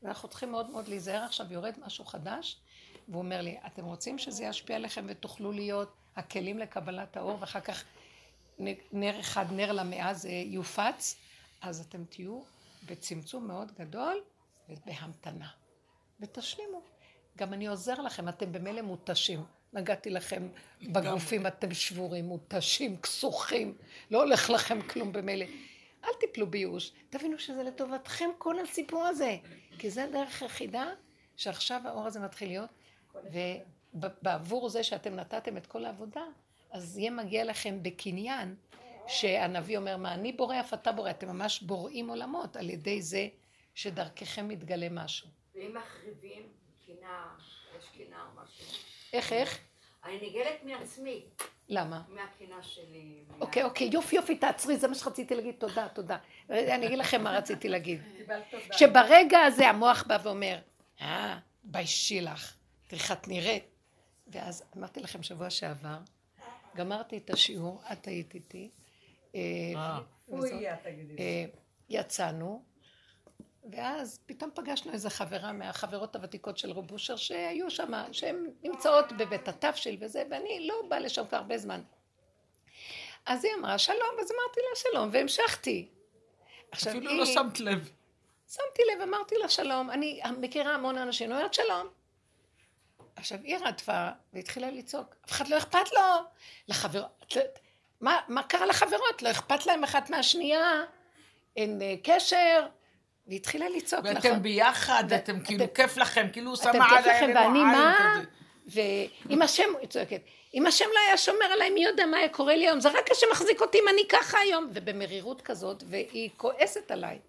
ואנחנו 0.04 0.30
צריכים 0.30 0.52
מאוד 0.52 0.70
מאוד 0.70 0.88
להיזהר 0.88 1.24
עכשיו 1.24 1.54
יורד 1.54 1.74
משהו 1.86 2.06
חדש 2.06 2.62
והוא 3.08 3.22
אומר 3.22 3.42
לי, 3.42 3.58
אתם 3.68 3.86
רוצים 3.86 4.18
שזה 4.18 4.44
ישפיע 4.44 4.76
עליכם 4.76 5.06
ותוכלו 5.08 5.52
להיות 5.52 5.94
הכלים 6.16 6.60
לקבלת 6.60 7.18
האור, 7.18 7.38
ואחר 7.40 7.60
כך 7.60 7.84
נר 8.92 9.20
אחד, 9.20 9.46
נר 9.52 9.72
למאה 9.72 10.14
זה 10.14 10.30
יופץ, 10.30 11.16
אז 11.62 11.82
אתם 11.82 12.06
תהיו 12.06 12.42
בצמצום 12.86 13.48
מאוד 13.48 13.72
גדול 13.72 14.22
ובהמתנה. 14.70 15.48
ותשלימו. 16.20 16.82
גם 17.38 17.54
אני 17.54 17.68
עוזר 17.68 18.02
לכם, 18.02 18.30
אתם 18.30 18.52
במילא 18.52 18.82
מותשים. 18.82 19.44
נגעתי 19.74 20.10
לכם 20.10 20.48
בגופים, 20.82 21.48
אתם 21.48 21.74
שבורים, 21.74 22.26
מותשים, 22.26 22.98
כסוכים, 22.98 23.78
לא 24.12 24.24
הולך 24.24 24.50
לכם 24.50 24.82
כלום 24.82 25.12
במילא. 25.12 25.46
אל 26.04 26.10
תיפלו 26.20 26.48
בייאוש, 26.48 26.92
תבינו 27.10 27.40
שזה 27.40 27.64
לטובתכם 27.64 28.30
כל 28.38 28.60
הסיפור 28.60 29.04
הזה, 29.04 29.38
כי 29.80 29.90
זה 29.90 30.04
הדרך 30.04 30.42
היחידה 30.42 30.86
שעכשיו 31.38 31.82
האור 31.86 32.06
הזה 32.06 32.20
מתחיל 32.20 32.48
להיות, 32.48 32.70
ובעבור 33.94 34.70
זה 34.70 34.84
שאתם 34.84 35.16
נתתם 35.16 35.58
את 35.58 35.68
כל 35.68 35.86
העבודה, 35.86 36.24
אז 36.72 36.98
יהיה 36.98 37.12
מגיע 37.12 37.44
לכם 37.44 37.84
בקניין, 37.84 38.56
שהנביא 39.08 39.78
אומר, 39.78 39.98
מה 39.98 40.14
אני 40.14 40.34
בורא 40.34 40.60
אף 40.60 40.74
אתה 40.74 40.92
בורא, 40.92 41.10
אתם 41.10 41.28
ממש 41.28 41.62
בוראים 41.62 42.10
עולמות 42.10 42.56
על 42.56 42.70
ידי 42.70 43.02
זה 43.02 43.28
שדרככם 43.76 44.48
מתגלה 44.48 44.88
משהו. 44.90 45.28
ואם 45.56 45.78
מחריבים 45.78 46.44
קינה, 46.86 47.36
יש 47.80 47.86
קינה 47.98 48.22
או 48.22 48.44
משהו. 48.44 48.91
איך, 49.14 49.34
איך? 49.34 49.60
אני 50.06 50.30
נגלת 50.30 50.64
מעצמי, 50.64 51.26
למה? 51.70 52.02
מהקינה 52.10 52.64
שלי. 52.64 53.24
אוקיי, 53.42 53.64
אוקיי, 53.64 53.90
יופי, 53.94 54.16
יופי, 54.16 54.36
תעצרי, 54.36 54.78
זה 54.78 54.88
מה 54.88 54.96
שרציתי 54.96 55.36
להגיד, 55.36 55.56
תודה, 55.58 55.88
תודה. 55.88 56.18
אני 56.50 56.88
אגיד 56.88 57.00
לכם 57.00 57.24
מה 57.24 57.38
רציתי 57.38 57.70
להגיד. 57.70 58.02
קיבלת 58.18 58.44
תודה. 58.52 58.78
שברגע 58.78 59.40
הזה 59.40 59.70
המוח 59.70 60.04
בא 60.08 60.18
ואומר, 60.24 60.60
אה, 61.02 61.40
ביישי 61.64 62.22
לך, 62.22 62.56
תראי 62.88 63.02
איך 63.02 63.12
את 63.12 63.28
נראית. 63.28 63.64
ואז 64.28 64.64
אמרתי 64.78 65.00
לכם 65.00 65.24
שבוע 65.24 65.50
שעבר, 65.50 65.98
גמרתי 66.76 67.18
את 67.18 67.30
השיעור, 67.30 67.82
את 67.92 68.08
היית 68.08 68.34
איתי, 68.34 68.70
אה. 69.36 70.00
הוא 70.26 70.46
יהיה, 70.46 70.76
תגידי. 70.84 71.18
אה, 71.18 71.46
יצאנו, 71.90 72.64
ואז 73.72 74.20
פתאום 74.26 74.50
פגשנו 74.56 74.92
איזה 74.94 75.10
חברה 75.10 75.52
מהחברות 75.52 76.16
הוותיקות 76.16 76.58
של 76.58 76.72
רב 76.72 76.92
אושר 76.92 77.16
שהיו 77.16 77.72
שם, 77.72 77.92
שהן 78.12 78.52
נמצאות 78.64 79.12
בבית 79.12 79.48
התבשיל 79.48 79.98
וזה, 80.02 80.24
ואני 80.32 80.68
לא 80.68 80.76
באה 80.90 81.00
לשם 81.00 81.26
כבר 81.28 81.38
הרבה 81.38 81.58
זמן. 81.58 81.82
אז 83.26 83.46
היא 83.46 83.54
אמרה 83.60 83.78
שלום, 83.78 84.16
אז 84.22 84.32
אמרתי 84.32 84.60
לה 84.70 84.76
שלום, 84.76 85.10
והמשכתי. 85.14 85.88
עכשיו 86.72 86.92
אפילו 86.94 87.10
היא- 87.12 87.20
לא 87.20 87.26
שמת 87.26 87.60
לב. 87.60 87.92
שמתי 88.50 88.82
לב, 88.96 89.02
אמרתי 89.02 89.36
לה 89.38 89.50
שלום, 89.50 89.90
אני 89.90 90.22
מכירה 90.38 90.76
המון 90.76 90.98
אנשים, 90.98 91.32
אומרת 91.32 91.54
שלום. 91.54 91.88
עכשיו 93.16 93.38
היא 93.44 93.58
רדפה 93.58 94.10
והתחילה 94.34 94.72
לצעוק, 94.72 95.16
אף 95.26 95.32
אחד 95.32 95.48
לא 95.48 95.58
אכפת 95.58 95.92
לו, 95.94 96.02
לחברות, 96.68 97.26
מה, 98.02 98.20
מה 98.28 98.44
קרה 98.44 98.66
לחברות? 98.66 99.22
לא 99.22 99.32
אכפת 99.32 99.66
להם 99.66 99.84
אחת 99.84 100.10
מהשנייה, 100.10 100.84
אין 101.56 101.82
אה, 101.82 101.96
קשר, 102.04 102.68
והיא 103.28 103.40
התחילה 103.40 103.70
לצעוק, 103.70 104.06
נכון? 104.06 104.16
ואתם 104.32 104.44
ביחד, 104.44 105.04
ו- 105.10 105.16
אתם 105.16 105.40
כאילו 105.44 105.64
אתם- 105.66 105.74
כיף 105.74 105.98
לכם, 105.98 106.28
כאילו 106.34 106.54
אתם 106.54 106.64
שמה 106.64 106.72
כיף 106.90 106.98
על 106.98 107.00
לכם 107.16 107.38
העיניים 107.38 107.56
ואני 107.56 107.64
מה? 107.64 108.22
ואם 108.68 109.42
השם, 109.42 109.64
היא 109.82 109.88
צועקת, 109.88 110.22
אם 110.54 110.68
השם 110.68 110.86
לא 110.94 111.00
היה 111.08 111.18
שומר 111.18 111.46
עליי, 111.46 111.70
מי 111.70 111.84
יודע 111.84 112.06
מה 112.06 112.18
היה 112.18 112.30
קורה 112.30 112.56
לי 112.56 112.68
היום? 112.68 112.80
זה 112.80 112.90
רק 112.90 113.12
השם 113.12 113.28
מחזיק 113.32 113.62
אותי 113.62 113.78
אם 113.84 113.88
אני 113.88 114.02
ככה 114.10 114.38
היום. 114.40 114.70
ובמרירות 114.74 115.42
כזאת, 115.42 115.84
והיא 115.88 116.30
כועסת 116.38 116.92
עליי. 116.92 117.20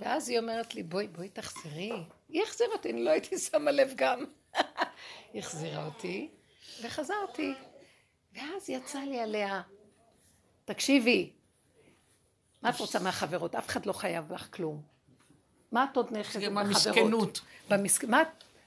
ואז 0.00 0.28
היא 0.28 0.38
אומרת 0.38 0.74
לי, 0.74 0.82
בואי, 0.82 1.06
בואי 1.08 1.28
תחזרי. 1.28 1.92
היא 2.28 2.42
החזירה 2.42 2.72
אותי, 2.72 2.90
אני 2.90 3.04
לא 3.04 3.10
הייתי 3.10 3.38
שמה 3.38 3.70
לב 3.70 3.92
גם. 3.96 4.24
היא 5.32 5.38
החזירה 5.42 5.86
אותי, 5.86 6.28
וחזרתי. 6.82 7.54
ואז 8.34 8.70
יצא 8.70 8.98
לי 8.98 9.20
עליה, 9.20 9.60
תקשיבי, 10.64 11.32
מה 12.62 12.70
את 12.70 12.80
רוצה 12.80 12.98
מהחברות? 12.98 13.54
אף 13.54 13.66
אחד 13.68 13.86
לא 13.86 13.92
חייב 13.92 14.32
לך 14.32 14.48
כלום. 14.50 14.97
מה 15.72 15.86
את 15.92 15.96
עוד 15.96 16.06
עם 16.10 16.22
בחברות? 16.22 16.66
המסכנות. 16.66 17.40
במסכ... 17.70 18.04
מה, 18.04 18.22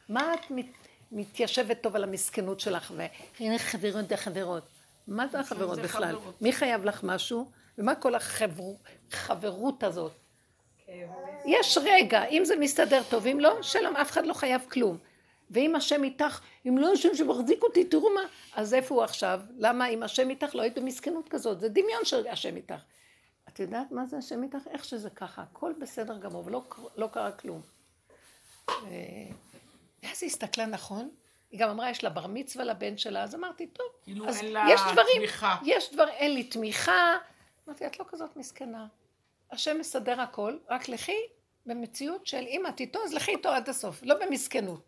מה 0.09 0.33
את 0.33 0.51
מת... 0.51 0.65
מתיישבת 1.11 1.81
טוב 1.81 1.95
על 1.95 2.03
המסכנות 2.03 2.59
שלך? 2.59 2.93
והנה 3.39 3.59
חברות 3.59 4.13
חברות. 4.15 4.63
מה 5.07 5.27
זה 5.27 5.39
החברות 5.39 5.79
בכלל? 5.79 6.15
חברות. 6.15 6.41
מי 6.41 6.53
חייב 6.53 6.85
לך 6.85 7.03
משהו? 7.03 7.49
ומה 7.77 7.95
כל 7.95 8.13
החברות 8.15 9.83
הזאת? 9.83 10.11
יש 11.45 11.77
רגע, 11.83 12.25
אם 12.25 12.45
זה 12.45 12.55
מסתדר 12.55 13.01
טוב, 13.09 13.27
אם 13.27 13.39
לא, 13.39 13.61
שלום, 13.61 13.95
אף 13.95 14.11
אחד 14.11 14.25
לא 14.25 14.33
חייב 14.33 14.61
כלום. 14.71 14.97
ואם 15.51 15.75
השם 15.75 16.03
איתך, 16.03 16.39
אם 16.67 16.77
לא 16.77 16.93
השם 16.93 17.15
שמחזיק 17.15 17.63
אותי, 17.63 17.83
תראו 17.83 18.09
מה, 18.13 18.21
אז 18.55 18.73
איפה 18.73 18.95
הוא 18.95 19.03
עכשיו? 19.03 19.41
למה 19.57 19.87
אם 19.87 20.03
השם 20.03 20.29
איתך 20.29 20.55
לא 20.55 20.61
היית 20.61 20.77
במסכנות 20.77 21.29
כזאת? 21.29 21.59
זה 21.59 21.69
דמיון 21.69 22.05
של 22.05 22.27
השם 22.27 22.55
איתך. 22.55 22.75
את 23.53 23.59
יודעת 23.59 23.91
מה 23.91 24.05
זה 24.05 24.17
השם 24.17 24.43
איתך? 24.43 24.67
איך 24.69 24.85
שזה 24.85 25.09
ככה, 25.09 25.41
הכל 25.41 25.73
בסדר 25.79 26.17
גמור, 26.17 26.45
ולא 26.45 26.63
לא 26.95 27.07
קרה 27.07 27.31
כלום. 27.31 27.61
ואז 28.67 30.23
היא 30.23 30.29
הסתכלה 30.29 30.65
נכון, 30.65 31.09
היא 31.51 31.59
גם 31.59 31.69
אמרה, 31.69 31.89
יש 31.89 32.03
לה 32.03 32.09
בר 32.09 32.27
מצווה 32.27 32.65
לבן 32.65 32.97
שלה, 32.97 33.23
אז 33.23 33.35
אמרתי, 33.35 33.67
טוב, 33.67 33.85
כאילו 34.03 34.27
אז 34.27 34.37
אין 34.37 34.53
לה 34.53 34.65
יש 34.73 34.81
דברים, 34.91 35.17
תמיכה. 35.17 35.57
יש 35.65 35.93
דבר, 35.93 36.09
אין 36.09 36.33
לי 36.33 36.43
תמיכה. 36.43 37.17
אמרתי, 37.67 37.87
את 37.87 37.99
לא 37.99 38.05
כזאת 38.07 38.37
מסכנה. 38.37 38.87
השם 39.51 39.79
מסדר 39.79 40.21
הכל, 40.21 40.57
רק 40.69 40.89
לכי 40.89 41.17
במציאות 41.65 42.27
של 42.27 42.45
אם 42.47 42.63
את 42.69 42.79
איתו, 42.79 42.99
אז 43.03 43.13
לכי 43.13 43.31
איתו 43.31 43.49
עד 43.49 43.69
הסוף, 43.69 44.03
לא 44.03 44.25
במסכנות. 44.25 44.83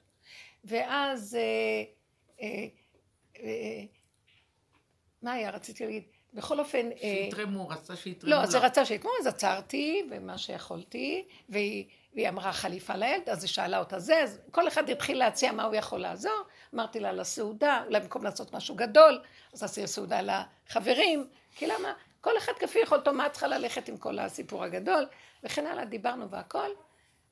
ואז, 0.63 1.35
אה, 1.35 1.83
אה, 2.41 2.67
אה, 3.39 3.83
מה 5.21 5.31
היה? 5.31 5.49
רציתי 5.49 5.85
להגיד, 5.85 6.03
בכל 6.33 6.59
אופן... 6.59 6.89
אה, 6.91 7.27
שיתרמו, 7.29 7.69
רצה 7.69 7.95
שיתרמו 7.95 8.31
לא, 8.31 8.41
אז 8.41 8.53
היא 8.53 8.61
לה. 8.61 8.67
רצה 8.67 8.85
שיתנו, 8.85 9.09
אז 9.19 9.27
עצרתי, 9.27 10.07
ומה 10.11 10.37
שיכולתי, 10.37 11.25
והיא, 11.49 11.85
והיא 12.15 12.29
אמרה 12.29 12.53
חליפה 12.53 12.95
לילד, 12.95 13.29
אז 13.29 13.43
היא 13.43 13.49
שאלה 13.49 13.79
אותה 13.79 13.99
זה, 13.99 14.23
אז 14.23 14.39
כל 14.51 14.67
אחד 14.67 14.89
התחיל 14.89 15.17
להציע 15.17 15.51
מה 15.51 15.63
הוא 15.63 15.75
יכול 15.75 15.99
לעזור, 15.99 16.43
אמרתי 16.75 16.99
לה 16.99 17.11
לסעודה, 17.11 17.83
אולי 17.87 17.99
במקום 17.99 18.23
לעשות 18.23 18.53
משהו 18.53 18.75
גדול, 18.75 19.21
אז 19.53 19.63
עשיתי 19.63 19.87
סעודה 19.87 20.19
לחברים, 20.21 21.27
כי 21.55 21.67
למה? 21.67 21.93
כל 22.21 22.37
אחד 22.37 22.51
כפי 22.59 22.79
יכולתו, 22.79 23.13
מה 23.13 23.29
צריכה 23.29 23.47
ללכת 23.47 23.89
עם 23.89 23.97
כל 23.97 24.19
הסיפור 24.19 24.63
הגדול, 24.63 25.05
וכן 25.43 25.65
הלאה, 25.65 25.85
דיברנו 25.85 26.29
והכל, 26.29 26.69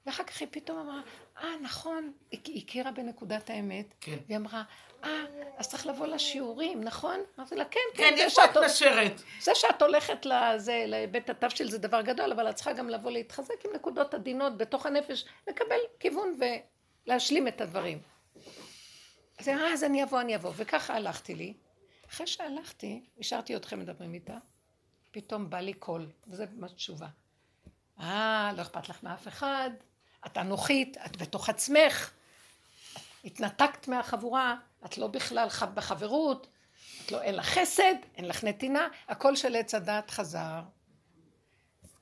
ואחר 0.06 0.24
כך 0.24 0.42
היא 0.42 0.48
פתאום 0.52 0.78
אמרה, 0.78 1.02
אה, 1.44 1.50
נכון, 1.62 2.12
היא 2.32 2.64
הכירה 2.64 2.92
בנקודת 2.92 3.50
האמת, 3.50 3.86
כן. 4.02 4.18
והיא 4.28 4.38
אמרה, 4.38 4.64
אה, 5.04 5.10
אז 5.58 5.70
צריך 5.70 5.88
לבוא 5.88 6.08
לשיעורים, 6.08 6.84
נכון? 6.84 7.20
אמרתי 7.40 7.56
לה, 7.56 7.66
כן, 7.66 7.80
כן, 7.94 8.14
זה 8.18 8.24
איפה 8.24 8.46
את 8.46 8.58
נשרת? 8.58 9.22
זה 9.42 9.52
שאת 9.56 9.82
הולכת 9.82 10.26
לזה, 10.26 10.84
לבית 10.88 11.30
התבשיל 11.30 11.72
זה 11.72 11.78
דבר 11.78 12.02
גדול, 12.02 12.32
אבל 12.32 12.50
את 12.50 12.56
צריכה 12.56 12.74
גם 12.74 12.90
לבוא 12.90 13.12
להתחזק 13.12 13.66
עם 13.66 13.72
נקודות 13.76 14.14
עדינות 14.14 14.58
בתוך 14.58 14.86
הנפש, 14.86 15.26
לקבל 15.48 15.80
כיוון 16.00 16.38
ולהשלים 17.06 17.48
את 17.48 17.62
הדברים. 17.62 18.02
אז 19.40 19.48
היא 19.48 19.56
אמרה, 19.56 19.68
"אה, 19.68 19.74
אז 19.74 19.84
אני 19.84 20.04
אבוא, 20.04 20.22
אני 20.22 20.36
אבוא. 20.36 20.52
וככה 20.56 20.96
הלכתי 20.96 21.36
לי. 21.36 21.54
אחרי 22.10 22.28
שהלכתי, 22.28 23.02
השארתי 23.20 23.56
אתכם 23.56 23.80
מדברים 23.80 24.14
איתה, 24.14 24.38
פתאום 25.12 25.50
בא 25.50 25.60
לי 25.60 25.74
קול, 25.74 26.10
וזה 26.28 26.46
ממש 26.56 26.72
תשובה. 26.72 27.08
אה, 28.00 28.52
לא 28.58 28.62
אכפת 28.62 28.90
לך 28.90 29.04
מאף 29.04 29.28
אחד, 29.28 29.70
את 30.26 30.38
אנוכית, 30.38 30.98
את 31.06 31.18
בתוך 31.18 31.50
עצמך, 31.50 32.12
התנתקת 33.26 33.88
מהחבורה, 33.88 34.56
את 34.86 34.98
לא 34.98 35.08
בכלל 35.08 35.48
בחברות, 35.74 36.48
את 37.06 37.12
לא, 37.12 37.22
אין 37.22 37.36
לך 37.36 37.46
חסד, 37.46 37.96
אין 38.16 38.28
לך 38.28 38.44
נתינה, 38.44 38.88
הכל 39.08 39.36
של 39.36 39.56
עץ 39.56 39.76
הדת 39.76 40.12
חזר. 40.12 40.62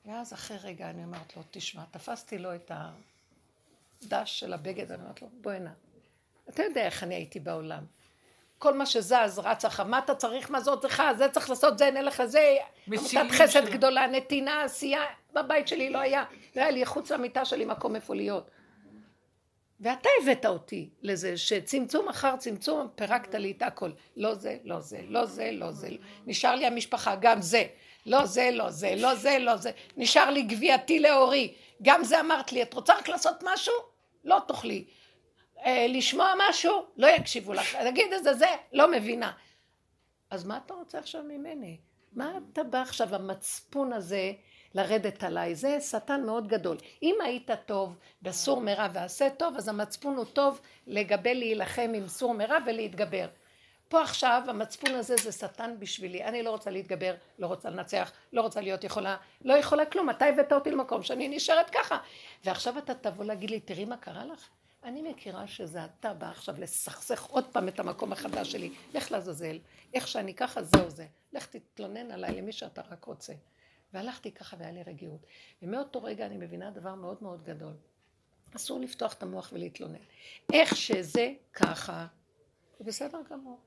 ואז 0.06 0.32
אחרי 0.32 0.56
רגע 0.62 0.90
אני 0.90 1.04
אומרת 1.04 1.36
לו, 1.36 1.42
תשמע, 1.50 1.82
תפסתי 1.90 2.38
לו 2.38 2.54
את 2.54 2.70
הדש 2.74 4.40
של 4.40 4.52
הבגד, 4.52 4.92
אני 4.92 5.02
אומרת 5.02 5.22
לו, 5.22 5.28
בוא 5.40 5.52
הנה. 5.52 5.72
אתה 6.48 6.62
יודע 6.62 6.84
איך 6.84 7.02
אני 7.02 7.14
הייתי 7.14 7.40
בעולם. 7.40 7.84
כל 8.58 8.74
מה 8.74 8.86
שזז 8.86 9.38
רץ 9.38 9.64
אחר, 9.64 9.84
מה 9.84 9.98
אתה 9.98 10.14
צריך, 10.14 10.50
מה 10.50 10.60
זאת 10.60 10.80
צריכה, 10.80 11.14
זה 11.14 11.28
צריך 11.28 11.50
לעשות, 11.50 11.78
זה 11.78 11.90
נלך 11.90 12.20
לזה, 12.20 12.56
מצילים 12.86 13.26
עמותת 13.26 13.40
חסד. 13.40 13.64
גדולה, 13.70 14.06
נתינה, 14.06 14.62
עשייה, 14.62 15.02
בבית 15.32 15.68
שלי 15.68 15.90
לא 15.90 15.98
היה, 15.98 16.24
לא 16.56 16.62
היה 16.62 16.70
לי 16.70 16.86
חוץ 16.86 17.12
למיטה 17.12 17.44
שלי 17.44 17.64
מקום 17.64 17.96
איפה 17.96 18.14
להיות. 18.14 18.50
ואתה 19.80 20.08
הבאת 20.22 20.46
אותי 20.46 20.88
לזה 21.02 21.36
שצמצום 21.36 22.08
אחר 22.08 22.36
צמצום 22.36 22.88
פירקת 22.94 23.34
לי 23.34 23.50
את 23.50 23.62
הכל. 23.62 23.90
לא 24.16 24.34
זה, 24.34 24.56
לא 24.64 24.80
זה, 24.80 25.00
לא 25.08 25.26
זה, 25.26 25.50
לא 25.52 25.72
זה. 25.72 25.88
נשאר 26.26 26.54
לי 26.54 26.66
המשפחה, 26.66 27.16
גם 27.20 27.42
זה. 27.42 27.64
לא 28.06 28.26
זה, 28.26 28.50
לא 28.52 28.70
זה, 28.70 28.94
לא 28.96 29.14
זה, 29.14 29.38
לא 29.38 29.56
זה. 29.56 29.70
נשאר 29.96 30.30
לי 30.30 30.42
גביעתי 30.42 31.00
לאורי. 31.00 31.54
גם 31.82 32.04
זה 32.04 32.20
אמרת 32.20 32.52
לי, 32.52 32.62
את 32.62 32.74
רוצה 32.74 32.94
רק 32.98 33.08
לעשות 33.08 33.36
משהו? 33.42 33.74
לא 34.24 34.38
תאכלי. 34.48 34.84
אה, 35.64 35.86
לשמוע 35.88 36.32
משהו? 36.38 36.84
לא 36.96 37.06
יקשיבו 37.06 37.52
לך. 37.52 37.76
תגיד 37.76 38.12
את 38.12 38.24
זה, 38.24 38.34
זה, 38.34 38.46
לא 38.72 38.90
מבינה. 38.90 39.32
אז 40.30 40.44
מה 40.44 40.60
אתה 40.66 40.74
רוצה 40.74 40.98
עכשיו 40.98 41.22
ממני? 41.22 41.78
מה 42.12 42.32
אתה 42.52 42.62
בא 42.62 42.82
עכשיו, 42.82 43.14
המצפון 43.14 43.92
הזה, 43.92 44.32
לרדת 44.74 45.24
עליי? 45.24 45.54
זה 45.54 45.80
שטן 45.80 46.22
מאוד 46.26 46.48
גדול. 46.48 46.76
אם 47.02 47.14
היית 47.24 47.50
טוב 47.66 47.96
בסור 48.22 48.60
מרע 48.60 48.88
ועשה 48.92 49.30
טוב, 49.30 49.56
אז 49.56 49.68
המצפון 49.68 50.16
הוא 50.16 50.24
טוב 50.24 50.60
לגבי 50.86 51.34
להילחם 51.34 51.92
עם 51.94 52.08
סור 52.08 52.34
מרע 52.34 52.58
ולהתגבר. 52.66 53.26
פה 53.88 54.02
עכשיו 54.02 54.42
המצפון 54.48 54.94
הזה 54.94 55.16
זה 55.16 55.32
שטן 55.32 55.74
בשבילי, 55.78 56.24
אני 56.24 56.42
לא 56.42 56.50
רוצה 56.50 56.70
להתגבר, 56.70 57.14
לא 57.38 57.46
רוצה 57.46 57.70
לנצח, 57.70 58.12
לא 58.32 58.42
רוצה 58.42 58.60
להיות 58.60 58.84
יכולה, 58.84 59.16
לא 59.44 59.54
יכולה 59.54 59.86
כלום, 59.86 60.10
אתה 60.10 60.24
הבאת 60.24 60.52
אותי 60.52 60.70
למקום 60.70 61.02
שאני 61.02 61.28
נשארת 61.28 61.70
ככה. 61.70 61.98
ועכשיו 62.44 62.78
אתה 62.78 62.94
תבוא 62.94 63.24
להגיד 63.24 63.50
לי, 63.50 63.60
תראי 63.60 63.84
מה 63.84 63.96
קרה 63.96 64.24
לך? 64.24 64.48
אני 64.84 65.02
מכירה 65.02 65.46
שזה 65.46 65.84
אתה 65.84 66.14
בא 66.14 66.30
עכשיו 66.30 66.54
לסכסך 66.58 67.22
עוד 67.22 67.44
פעם 67.52 67.68
את 67.68 67.80
המקום 67.80 68.12
החדש 68.12 68.52
שלי, 68.52 68.70
לך 68.94 69.12
לעזאזל, 69.12 69.58
איך 69.94 70.08
שאני 70.08 70.34
ככה 70.34 70.62
זהו 70.62 70.90
זה, 70.90 71.06
לך 71.32 71.46
תתלונן 71.46 72.10
עליי 72.10 72.34
למי 72.34 72.52
שאתה 72.52 72.82
רק 72.90 73.04
רוצה. 73.04 73.32
והלכתי 73.94 74.32
ככה 74.32 74.56
והיה 74.58 74.72
לי 74.72 74.82
רגיעות. 74.82 75.26
ומאותו 75.62 76.02
רגע 76.02 76.26
אני 76.26 76.36
מבינה 76.36 76.70
דבר 76.70 76.94
מאוד 76.94 77.16
מאוד 77.20 77.44
גדול. 77.44 77.72
אסור 78.56 78.80
לפתוח 78.80 79.12
את 79.12 79.22
המוח 79.22 79.50
ולהתלונן. 79.52 79.98
איך 80.52 80.76
שזה 80.76 81.32
ככה, 81.52 82.06
זה 82.78 82.84
בסדר 82.84 83.18
גמור. 83.30 83.60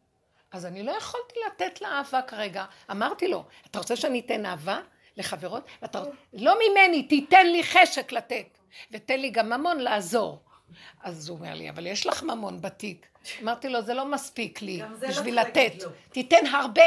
אז 0.52 0.66
אני 0.66 0.84
לא 0.84 0.92
יכולתי 0.92 1.36
לתת 1.48 1.82
לה 1.82 1.88
אהבה 1.88 2.22
כרגע. 2.22 2.66
אמרתי 2.92 3.28
לו, 3.28 3.44
אתה 3.66 3.80
רוצה 3.80 3.96
שאני 3.96 4.20
אתן 4.20 4.46
אהבה 4.46 4.82
לחברות? 5.18 5.64
ואתה... 5.82 6.04
לא 6.34 6.56
ממני, 6.56 7.04
תיתן 7.04 7.48
לי 7.48 7.64
חשק 7.64 8.12
לתת. 8.12 8.58
ותן 8.92 9.20
לי 9.20 9.30
גם 9.30 9.50
ממון 9.50 9.80
לעזור. 9.80 10.40
אז 11.02 11.30
הוא 11.30 11.38
אומר 11.38 11.54
לי, 11.54 11.70
אבל 11.70 11.88
יש 11.88 12.06
לך 12.06 12.24
ממון 12.24 12.62
בתיק. 12.62 13.08
אמרתי 13.42 13.70
לו, 13.70 13.82
זה 13.82 13.94
לא 13.94 14.06
מספיק 14.06 14.62
לי 14.62 14.78
לא 14.78 14.86
בשביל 15.10 15.36
להגיד 15.36 15.56
לתת. 15.56 15.84
לו. 15.84 15.90
תיתן 16.12 16.46
הרבה. 16.46 16.84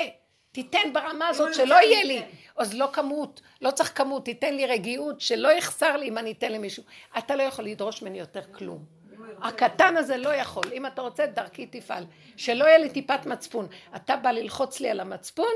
תיתן 0.53 0.93
ברמה 0.93 1.29
הזאת 1.29 1.55
שלא 1.55 1.75
יהיה 1.75 2.05
לי. 2.05 2.23
אז 2.57 2.75
לא 2.75 2.89
כמות, 2.93 3.41
לא 3.61 3.71
צריך 3.71 3.99
כמות, 3.99 4.25
תיתן 4.25 4.55
לי 4.55 4.67
רגיעות, 4.67 5.21
שלא 5.21 5.49
יחסר 5.53 5.97
לי 5.97 6.09
אם 6.09 6.19
אני 6.19 6.33
אתן 6.33 6.53
למישהו. 6.53 6.83
אתה 7.19 7.37
לא 7.37 7.43
יכול 7.43 7.65
לדרוש 7.65 8.03
ממני 8.03 8.19
יותר 8.19 8.43
כלום. 8.53 8.85
הקטן 9.43 9.97
הזה 9.97 10.17
לא 10.17 10.35
יכול, 10.35 10.65
אם 10.73 10.87
אתה 10.87 11.03
רוצה 11.03 11.27
דרכי 11.27 11.67
תפעל, 11.67 12.05
שלא 12.37 12.65
יהיה 12.65 12.79
לי 12.79 12.91
טיפת 12.91 13.27
מצפון. 13.27 13.69
אתה 13.97 14.17
בא 14.17 14.31
ללחוץ 14.31 14.81
לי 14.81 14.91
על 14.91 15.01
המצפון, 15.01 15.53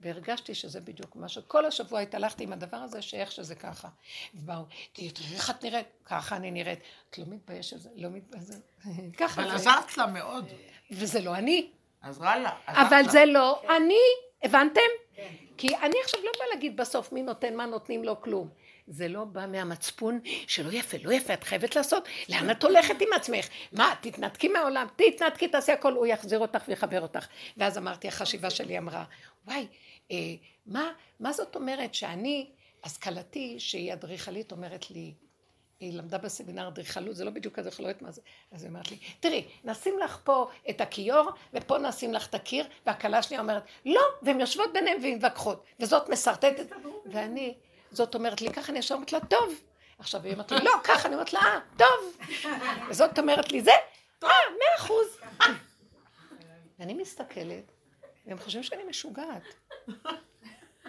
והרגשתי 0.00 0.54
שזה 0.54 0.80
בדיוק 0.80 1.16
מה 1.16 1.28
שכל 1.28 1.66
השבוע 1.66 2.00
התהלכתי 2.00 2.44
עם 2.44 2.52
הדבר 2.52 2.76
הזה, 2.76 3.02
שאיך 3.02 3.32
שזה 3.32 3.54
ככה. 3.54 3.88
ובאו, 4.34 4.62
תראי 4.92 5.10
איך 5.34 5.50
את 5.50 5.64
נראית, 5.64 5.86
ככה 6.04 6.36
אני 6.36 6.50
נראית. 6.50 6.78
את 7.10 7.18
לא 7.18 7.24
מתביישת, 7.28 7.76
לא 7.96 8.08
מתביישת, 8.10 8.54
ככה 9.20 9.42
אבל. 9.42 9.50
עזרת 9.50 9.96
לה 9.96 10.06
מאוד. 10.06 10.44
וזה 10.90 11.20
לא 11.20 11.34
אני. 11.34 11.70
עזרה 12.02 12.38
לה. 12.38 12.50
אבל. 12.66 13.02
זה 13.10 13.24
לא 13.24 13.62
אני, 13.76 14.00
הבנתם? 14.42 15.03
כי 15.56 15.76
אני 15.76 15.94
עכשיו 16.04 16.20
לא 16.24 16.30
באה 16.38 16.46
להגיד 16.54 16.76
בסוף 16.76 17.12
מי 17.12 17.22
נותן 17.22 17.54
מה 17.54 17.66
נותנים 17.66 18.04
לו 18.04 18.20
כלום. 18.20 18.48
זה 18.86 19.08
לא 19.08 19.24
בא 19.24 19.46
מהמצפון 19.46 20.20
שלא 20.24 20.72
יפה, 20.72 20.96
לא 21.04 21.12
יפה, 21.12 21.34
את 21.34 21.44
חייבת 21.44 21.76
לעשות. 21.76 22.08
לאן 22.28 22.50
את 22.50 22.62
הולכת 22.62 22.94
עם 23.00 23.08
עצמך? 23.16 23.48
מה, 23.72 23.94
תתנתקי 24.00 24.48
מהעולם, 24.48 24.86
תתנתקי, 24.96 25.48
תעשי 25.48 25.72
הכל, 25.72 25.92
הוא 25.92 26.06
יחזיר 26.06 26.38
אותך 26.38 26.64
ויחבר 26.68 27.00
אותך. 27.00 27.26
ואז 27.56 27.78
אמרתי, 27.78 28.08
החשיבה 28.08 28.50
שלי 28.50 28.78
אמרה, 28.78 29.04
וואי, 29.46 29.66
אה, 30.10 30.16
מה, 30.66 30.92
מה 31.20 31.32
זאת 31.32 31.56
אומרת 31.56 31.94
שאני, 31.94 32.50
השכלתי, 32.84 33.56
שהיא 33.58 33.92
אדריכלית, 33.92 34.52
אומרת 34.52 34.90
לי, 34.90 35.14
היא 35.80 35.98
למדה 35.98 36.18
בסמינר 36.18 36.68
אדריכלות, 36.68 37.16
זה 37.16 37.24
לא 37.24 37.30
בדיוק 37.30 37.58
יודעת 37.58 38.02
מה 38.02 38.10
זה. 38.10 38.20
אז 38.52 38.62
היא 38.62 38.68
אומרת 38.68 38.90
לי, 38.90 38.98
תראי, 39.20 39.48
נשים 39.64 39.98
לך 39.98 40.18
פה 40.24 40.50
את 40.70 40.80
הכיור, 40.80 41.30
ופה 41.52 41.78
נשים 41.78 42.14
לך 42.14 42.26
את 42.26 42.34
הקיר, 42.34 42.66
והכלה 42.86 43.18
השנייה 43.18 43.40
אומרת, 43.40 43.62
לא, 43.86 44.02
והן 44.22 44.40
יושבות 44.40 44.72
ביניהן 44.72 44.98
ומתווכחות, 45.02 45.64
וזאת 45.80 46.08
משרטטת, 46.08 46.76
ואני, 47.06 47.54
זאת 47.90 48.14
אומרת 48.14 48.40
לי, 48.40 48.52
ככה 48.52 48.72
אני 48.72 48.78
ישר 48.78 48.94
אומרת 48.94 49.12
לה, 49.12 49.20
טוב. 49.20 49.60
עכשיו 49.98 50.22
היא 50.22 50.32
אומרת 50.32 50.52
לי, 50.52 50.58
לא, 50.64 50.72
ככה, 50.84 51.08
אני 51.08 51.14
אומרת 51.14 51.32
לה, 51.32 51.40
אה, 51.40 51.58
טוב. 51.76 52.26
וזאת 52.90 53.18
אומרת 53.18 53.52
לי, 53.52 53.60
זה, 53.60 53.70
אה, 54.22 54.28
מאה 54.28 54.76
אחוז. 54.78 55.18
ואני 56.78 56.94
מסתכלת, 56.94 57.72
והם 58.26 58.38
חושבים 58.38 58.62
שאני 58.62 58.84
משוגעת. 58.84 59.42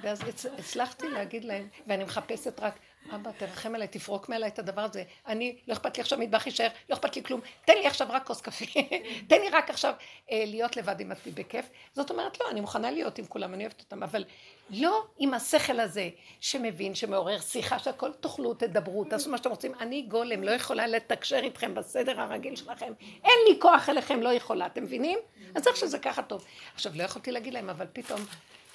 ואז 0.05 0.21
הצ- 0.21 0.59
הצלחתי 0.59 1.09
להגיד 1.09 1.45
להם, 1.45 1.67
ואני 1.87 2.03
מחפשת 2.03 2.59
רק, 2.59 2.79
אבא, 3.15 3.31
תרחם 3.37 3.75
עליי, 3.75 3.87
תפרוק 3.87 4.29
מעליי 4.29 4.49
את 4.49 4.59
הדבר 4.59 4.81
הזה. 4.81 5.03
אני, 5.27 5.57
לא 5.67 5.73
אכפת 5.73 5.97
לי 5.97 6.01
עכשיו 6.01 6.19
מטבח 6.19 6.45
יישאר, 6.45 6.67
לא 6.89 6.95
אכפת 6.95 7.15
לי 7.15 7.23
כלום. 7.23 7.41
תן 7.65 7.73
לי 7.77 7.87
עכשיו 7.87 8.07
רק 8.11 8.27
כוס 8.27 8.41
קפה. 8.41 8.65
תן 9.29 9.41
לי 9.41 9.49
רק 9.49 9.69
עכשיו 9.69 9.93
אה, 10.31 10.43
להיות 10.47 10.77
לבד 10.77 10.99
עם 10.99 11.11
עצמי 11.11 11.31
בכיף. 11.31 11.65
זאת 11.93 12.09
אומרת, 12.09 12.39
לא, 12.39 12.49
אני 12.51 12.61
מוכנה 12.61 12.91
להיות 12.91 13.17
עם 13.17 13.25
כולם, 13.25 13.53
אני 13.53 13.63
אוהבת 13.63 13.79
אותם, 13.81 14.03
אבל 14.03 14.23
לא 14.69 15.05
עם 15.19 15.33
השכל 15.33 15.79
הזה 15.79 16.09
שמבין, 16.39 16.95
שמעורר 16.95 17.39
שיחה, 17.39 17.79
שהכל 17.79 18.13
תאכלו, 18.13 18.53
תדברו, 18.53 19.03
תעשו 19.03 19.29
מה 19.29 19.37
שאתם 19.37 19.49
רוצים. 19.49 19.71
אני 19.79 20.01
גולם, 20.01 20.43
לא 20.43 20.51
יכולה 20.51 20.87
לתקשר 20.87 21.39
איתכם 21.43 21.75
בסדר 21.75 22.21
הרגיל 22.21 22.55
שלכם. 22.55 22.93
אין 23.23 23.39
לי 23.49 23.59
כוח 23.61 23.89
אליכם, 23.89 24.21
לא 24.21 24.33
יכולה, 24.33 24.65
אתם 24.65 24.83
מבינים? 24.83 25.19
אז 25.55 25.67
איך 25.67 25.75
שזה 25.75 25.99
ככה 25.99 26.23
טוב. 26.23 26.45
עכשיו, 26.75 26.91
לא 26.95 27.03
יכולתי 27.03 27.31
להגיד 27.31 27.53
להם, 27.53 27.69
אבל 27.69 27.85
פתאום 27.93 28.21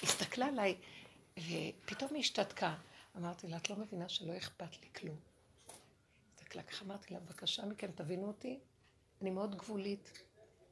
הסתכלה 0.03 0.45
עליי, 0.45 0.75
ופתאום 1.39 2.13
היא 2.13 2.19
השתתקה. 2.19 2.75
אמרתי 3.17 3.47
לה, 3.47 3.57
את 3.57 3.69
לא 3.69 3.75
מבינה 3.75 4.09
שלא 4.09 4.37
אכפת 4.37 4.81
לי 4.81 4.87
כלום. 4.95 5.15
הסתכלה 6.35 6.63
ככה, 6.63 6.85
אמרתי 6.85 7.13
לה, 7.13 7.19
בבקשה 7.19 7.65
מכם, 7.65 7.87
תבינו 7.95 8.27
אותי, 8.27 8.59
אני 9.21 9.29
מאוד 9.29 9.55
גבולית. 9.55 10.11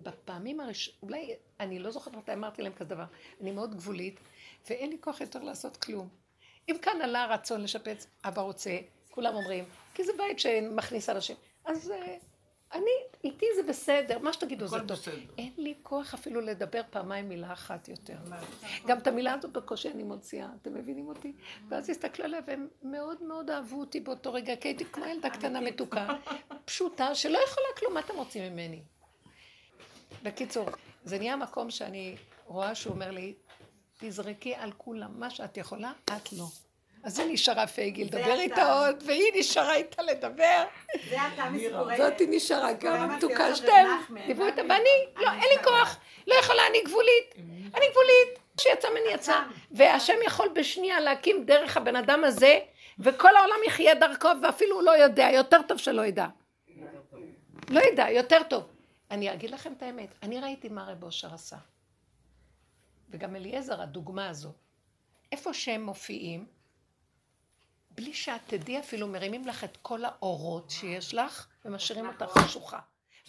בפעמים 0.02 0.60
הראשונות, 0.60 1.04
אולי, 1.04 1.36
אני 1.60 1.80
לא 1.80 1.92
זוכרת 1.92 2.14
מתי 2.14 2.34
אמרתי 2.34 2.62
להם 2.62 2.74
כזה 2.74 2.90
דבר, 2.90 3.06
אני 3.42 3.52
מאוד 3.52 3.76
גבולית, 3.76 4.20
ואין 4.70 4.90
לי 4.90 4.98
כוח 5.02 5.22
יותר 5.22 5.44
לעשות 5.44 5.78
כלום. 5.78 6.10
אם 6.70 6.76
כאן 6.82 7.02
עלה 7.04 7.24
הרצון 7.24 7.62
לשפץ, 7.62 8.08
אבא 8.24 8.42
רוצה, 8.42 8.78
כולם 9.12 9.36
אומרים, 9.36 9.66
כי 9.94 10.04
זה 10.04 10.12
בית 10.18 10.40
שמכניס 10.40 11.10
אנשים. 11.10 11.36
אז 11.66 11.92
אה, 11.92 12.18
אני, 12.74 12.92
איתי 13.24 13.46
זה 13.56 13.64
בסדר, 13.64 14.20
מה 14.20 14.34
שתגידו 14.34 14.68
זה 14.68 14.78
טוב. 14.80 14.88
בסדר. 14.88 15.16
אין 15.38 15.54
לי 15.58 15.74
כוח 15.84 16.14
אפילו 16.14 16.42
לדבר 16.42 16.82
פעמיים 16.90 17.30
מילה 17.30 17.54
אחת 17.54 17.88
יותר. 17.88 18.18
גם 18.88 18.98
את 18.98 19.08
המילה 19.08 19.34
הזאת 19.34 19.52
בקושי 19.52 19.92
אני 19.92 20.04
מוציאה, 20.04 20.48
אתם 20.62 20.74
מבינים 20.74 21.08
אותי? 21.08 21.34
ואז 21.70 21.90
הסתכלו 21.90 22.26
עליה 22.26 22.40
והם 22.48 22.68
מאוד 22.84 23.24
מאוד 23.24 23.50
אהבו 23.50 23.80
אותי 23.80 24.00
באותו 24.00 24.34
רגע, 24.34 24.56
כי 24.56 24.68
הייתי 24.68 24.86
כמו 24.86 25.06
ילדה 25.06 25.30
קטנה 25.30 25.62
מתוקה, 25.62 26.08
פשוטה, 26.66 27.16
שלא 27.16 27.40
יכולה 27.48 27.68
כלום, 27.78 27.94
מה 27.94 28.00
אתם 28.00 28.16
רוצים 28.16 28.54
ממני? 28.54 28.82
בקיצור, 30.24 30.70
זה 31.04 31.18
נהיה 31.20 31.36
מקום 31.36 31.72
שאני 31.72 32.16
רואה 32.46 32.76
שהוא 32.76 32.94
אומר 32.94 33.12
לי, 33.12 33.34
תזרקי 33.98 34.56
על 34.56 34.72
כולם, 34.78 35.20
מה 35.20 35.30
שאת 35.30 35.58
יכולה, 35.58 35.92
את 36.06 36.34
לא. 36.34 36.46
אז 37.04 37.20
היא 37.20 37.34
נשארה 37.34 37.68
פייגי 37.68 38.04
לדבר. 38.06 38.40
איתה 38.40 38.74
עוד, 38.74 39.04
והיא 39.06 39.32
נשארה 39.36 39.76
איתה 39.76 40.02
לדבר. 40.04 40.64
זה 41.10 41.18
אתה 41.34 41.50
מסיפורי... 41.50 41.98
זאתי 41.98 42.28
נשארה 42.28 42.74
גם 42.74 43.18
מתוקה, 43.18 43.50
נחמן. 43.50 44.28
דיברו 44.28 44.46
איתה, 44.46 44.62
אני- 44.62 44.70
ואני, 44.70 44.90
לא, 45.26 45.30
אני 45.30 45.42
אין 45.42 45.58
לי. 45.58 45.64
כוח, 45.64 45.98
לא 46.28 46.36
יכולה, 46.36 46.68
אני 46.70 46.82
גבולית, 46.86 47.36
אני 47.76 47.86
גבולית, 47.92 48.40
שיצא 48.62 48.88
ממני 48.90 49.14
יצא, 49.14 49.40
והשם 49.72 50.14
יכול 50.26 50.48
בשנייה 50.56 51.00
להקים 51.00 51.46
דרך 51.46 51.78
הבן 51.78 51.96
אדם 51.96 52.24
הזה, 52.24 52.60
וכל 53.00 53.36
העולם 53.36 53.56
יחיה 53.68 53.96
דרכו, 53.96 54.30
ואפילו 54.44 54.76
הוא 54.76 54.84
לא 54.84 54.92
יודע, 54.92 55.30
יותר 55.34 55.62
טוב 55.68 55.78
שלא 55.78 56.06
ידע. 56.06 56.28
לא 57.70 57.80
ידע, 57.82 58.10
יותר 58.10 58.42
טוב. 58.50 58.64
אני 59.12 59.34
אגיד 59.34 59.52
לכם 59.52 59.74
את 59.78 59.84
האמת, 59.84 60.10
אני 60.24 60.40
ראיתי 60.40 60.70
מה 60.70 60.84
רב 60.92 61.04
אושר 61.04 61.34
עשה. 61.34 61.58
וגם 63.10 63.36
אליעזר, 63.36 63.82
הדוגמה 63.82 64.30
הזו. 64.30 64.52
איפה 65.32 65.54
שהם 65.54 65.84
מופיעים, 65.84 66.46
בלי 68.00 68.14
שאת 68.14 68.42
תדעי 68.48 68.80
אפילו, 68.80 69.08
מרימים 69.08 69.48
לך 69.48 69.64
את 69.64 69.78
כל 69.82 70.06
האורות 70.06 70.70
שיש 70.70 71.14
לך, 71.14 71.48
ומשאירים 71.66 72.08
אותך 72.08 72.32
חשוכה. 72.38 72.80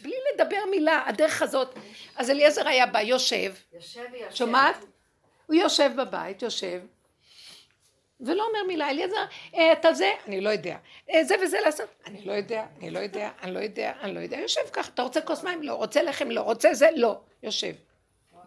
בלי 0.02 0.14
לדבר 0.34 0.64
מילה, 0.70 1.02
הדרך 1.06 1.42
הזאת. 1.42 1.74
אז 2.16 2.30
אליעזר 2.30 2.68
היה 2.68 2.86
בא, 2.86 3.00
יושב, 3.00 3.54
יושב 3.72 4.04
ויושב. 4.12 4.36
שומעת? 4.36 4.76
הוא 5.46 5.54
יושב 5.56 5.90
בבית, 5.96 6.42
יושב, 6.42 6.80
ולא 8.20 8.46
אומר 8.46 8.58
מילה, 8.66 8.90
אליעזר, 8.90 9.24
אה, 9.54 9.72
אתה 9.72 9.92
זה, 9.92 10.10
אני 10.26 10.40
לא 10.40 10.50
יודע. 10.50 10.76
אה, 11.10 11.24
זה 11.24 11.34
וזה 11.44 11.58
לעשות, 11.64 11.88
אני 12.06 12.24
לא 12.24 12.32
יודע, 12.32 12.66
אני 12.78 12.90
לא 12.90 12.98
יודע, 12.98 13.30
אני 13.42 13.54
לא 13.54 13.58
יודע, 13.58 13.92
אני 14.00 14.14
לא 14.14 14.20
יודע. 14.20 14.36
יושב 14.38 14.60
ככה, 14.72 14.90
אתה 14.94 15.02
רוצה 15.02 15.20
כוס 15.20 15.44
מים? 15.44 15.62
לא. 15.62 15.74
רוצה 15.74 16.02
לחם? 16.02 16.30
לא. 16.30 16.40
רוצה 16.40 16.74
זה? 16.74 16.88
לא. 16.96 17.20
יושב. 17.42 17.72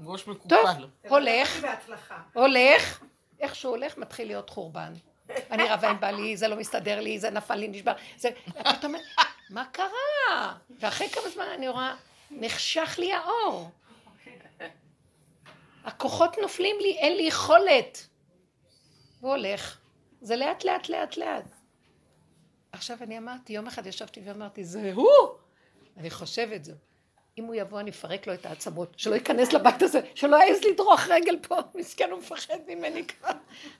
ראש 0.05 0.23
טוב, 0.23 0.33
מקופל. 0.35 0.87
הולך, 1.09 1.61
בהצלחה. 1.61 2.17
הולך, 2.33 3.03
איך 3.39 3.55
שהוא 3.55 3.71
הולך 3.71 3.97
מתחיל 3.97 4.27
להיות 4.27 4.49
חורבן. 4.49 4.93
אני 5.29 5.63
רבה 5.69 5.89
עם 5.89 5.99
בעלי, 5.99 6.37
זה 6.37 6.47
לא 6.47 6.55
מסתדר 6.55 6.99
לי, 6.99 7.19
זה 7.19 7.29
נפל 7.29 7.55
לי, 7.55 7.67
נשבר, 7.67 7.93
זה... 8.17 8.29
פתאום, 8.77 8.95
מה 9.49 9.65
קרה? 9.65 10.55
ואחרי 10.79 11.09
כמה 11.09 11.29
זמן 11.29 11.45
אני 11.57 11.67
רואה, 11.67 11.95
נחשך 12.31 12.95
לי 12.97 13.13
האור. 13.13 13.69
הכוחות 15.83 16.37
נופלים 16.37 16.75
לי, 16.81 16.97
אין 16.97 17.17
לי 17.17 17.23
יכולת. 17.23 18.07
הוא 19.19 19.31
הולך. 19.31 19.77
זה 20.21 20.35
לאט 20.35 20.63
לאט 20.63 20.89
לאט 20.89 21.17
לאט. 21.17 21.45
עכשיו 22.71 22.97
אני 23.01 23.17
אמרתי, 23.17 23.53
יום 23.53 23.67
אחד 23.67 23.87
ישבתי 23.87 24.21
ואמרתי, 24.25 24.63
זה 24.63 24.91
הוא! 24.93 25.07
אני 25.97 26.09
חושבת 26.09 26.63
זה. 26.63 26.73
אם 27.37 27.43
הוא 27.43 27.55
יבוא 27.55 27.79
אני 27.79 27.89
אפרק 27.89 28.27
לו 28.27 28.33
את 28.33 28.45
העצמות, 28.45 28.99
שלא 28.99 29.15
ייכנס 29.15 29.53
לבית 29.53 29.81
הזה, 29.81 30.01
שלא 30.15 30.35
יעז 30.35 30.63
לדרוך 30.63 31.07
רגל 31.09 31.39
פה, 31.41 31.55
מסכן 31.75 32.11
הוא 32.11 32.19
מפחד 32.19 32.57
ממני 32.67 33.07
כבר, 33.07 33.31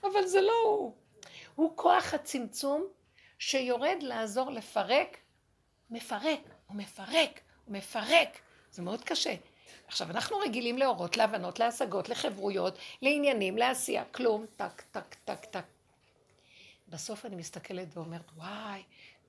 אבל 0.02 0.26
זה 0.26 0.40
לא 0.40 0.52
הוא. 0.64 0.94
הוא 1.54 1.72
כוח 1.76 2.14
הצמצום 2.14 2.86
שיורד 3.38 3.96
לעזור 4.00 4.50
לפרק, 4.50 5.16
מפרק, 5.90 6.40
הוא 6.66 6.76
מפרק, 6.76 7.40
הוא 7.64 7.74
מפרק, 7.74 8.38
זה 8.70 8.82
מאוד 8.82 9.04
קשה. 9.04 9.34
עכשיו 9.86 10.10
אנחנו 10.10 10.38
רגילים 10.38 10.78
לאורות, 10.78 11.16
להבנות, 11.16 11.58
להשגות, 11.58 12.08
לחברויות, 12.08 12.78
לעניינים, 13.02 13.58
לעשייה, 13.58 14.04
כלום, 14.04 14.46
טק, 14.56 14.82
טק, 14.90 15.14
טק, 15.24 15.44
טק. 15.44 15.64
בסוף 16.88 17.26
אני 17.26 17.36
מסתכלת 17.36 17.88
ואומרת, 17.96 18.30
וואי, 18.36 18.82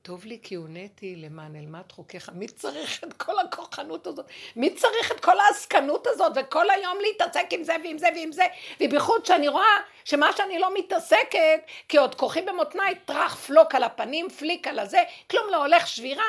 טוב 0.06 0.26
לי 0.26 0.40
כי 0.44 0.56
הונאתי 0.56 1.16
למען 1.16 1.56
אלמד 1.56 1.92
חוקיך. 1.92 2.30
מי 2.34 2.48
צריך 2.48 3.04
את 3.04 3.14
כל 3.14 3.40
הכוחנות 3.40 4.08
הזאת? 4.08 4.26
מי 4.56 4.76
צריך 4.76 5.12
את 5.12 5.20
כל 5.20 5.40
העסקנות 5.40 6.08
הזאת? 6.08 6.32
וכל 6.36 6.70
היום 6.70 6.98
להתעסק 7.02 7.46
עם 7.52 7.64
זה 7.64 7.76
ועם 7.84 7.98
זה 7.98 8.08
ועם 8.16 8.32
זה? 8.32 8.44
ובייחוד 8.82 9.26
שאני 9.26 9.48
רואה 9.48 9.78
שמה 10.04 10.30
שאני 10.38 10.60
לא 10.60 10.74
מתעסקת, 10.74 11.62
כי 11.90 11.98
עוד 11.98 12.16
כוחי 12.16 12.42
במותניי, 12.42 12.96
טראח 13.06 13.36
פלוק 13.36 13.76
על 13.76 13.84
הפנים, 13.84 14.30
פליק 14.30 14.68
על 14.68 14.80
הזה, 14.80 15.04
כלום 15.32 15.48
לא 15.52 15.58
הולך 15.58 15.88
שבירה, 15.88 16.28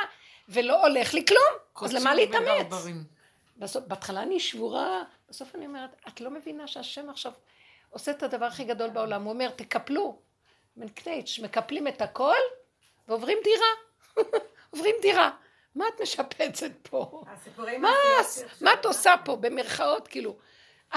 ולא 0.48 0.86
הולך 0.86 1.14
לי 1.14 1.26
כלום. 1.26 1.84
אז 1.84 1.92
למה 1.92 2.14
להתאמץ? 2.14 2.66
בסוף, 3.56 3.84
בהתחלה 3.86 4.22
אני 4.22 4.40
שבורה, 4.40 5.02
בסוף 5.28 5.54
אני 5.54 5.66
אומרת, 5.66 5.90
את 6.08 6.20
לא 6.20 6.30
מבינה 6.30 6.66
שהשם 6.66 7.10
עכשיו 7.10 7.32
עושה 7.90 8.10
את 8.10 8.22
הדבר 8.22 8.46
הכי 8.46 8.64
גדול 8.64 8.90
בעולם. 8.90 9.22
הוא 9.22 9.32
אומר, 9.32 9.50
תקפלו. 9.50 10.18
מנקנייץ', 10.76 11.38
מקפלים 11.42 11.88
את 11.88 12.02
הכל 12.02 12.36
ועוברים 13.08 13.38
דירה. 13.44 14.24
עוברים 14.70 14.94
דירה. 15.02 15.30
מה 15.74 15.84
את 15.88 16.00
משפצת 16.00 16.70
פה? 16.82 17.22
מה, 17.78 17.90
מה 18.60 18.74
את 18.74 18.84
עושה 18.84 19.14
פה 19.24 19.36
במרכאות, 19.36 20.08
כאילו? 20.08 20.36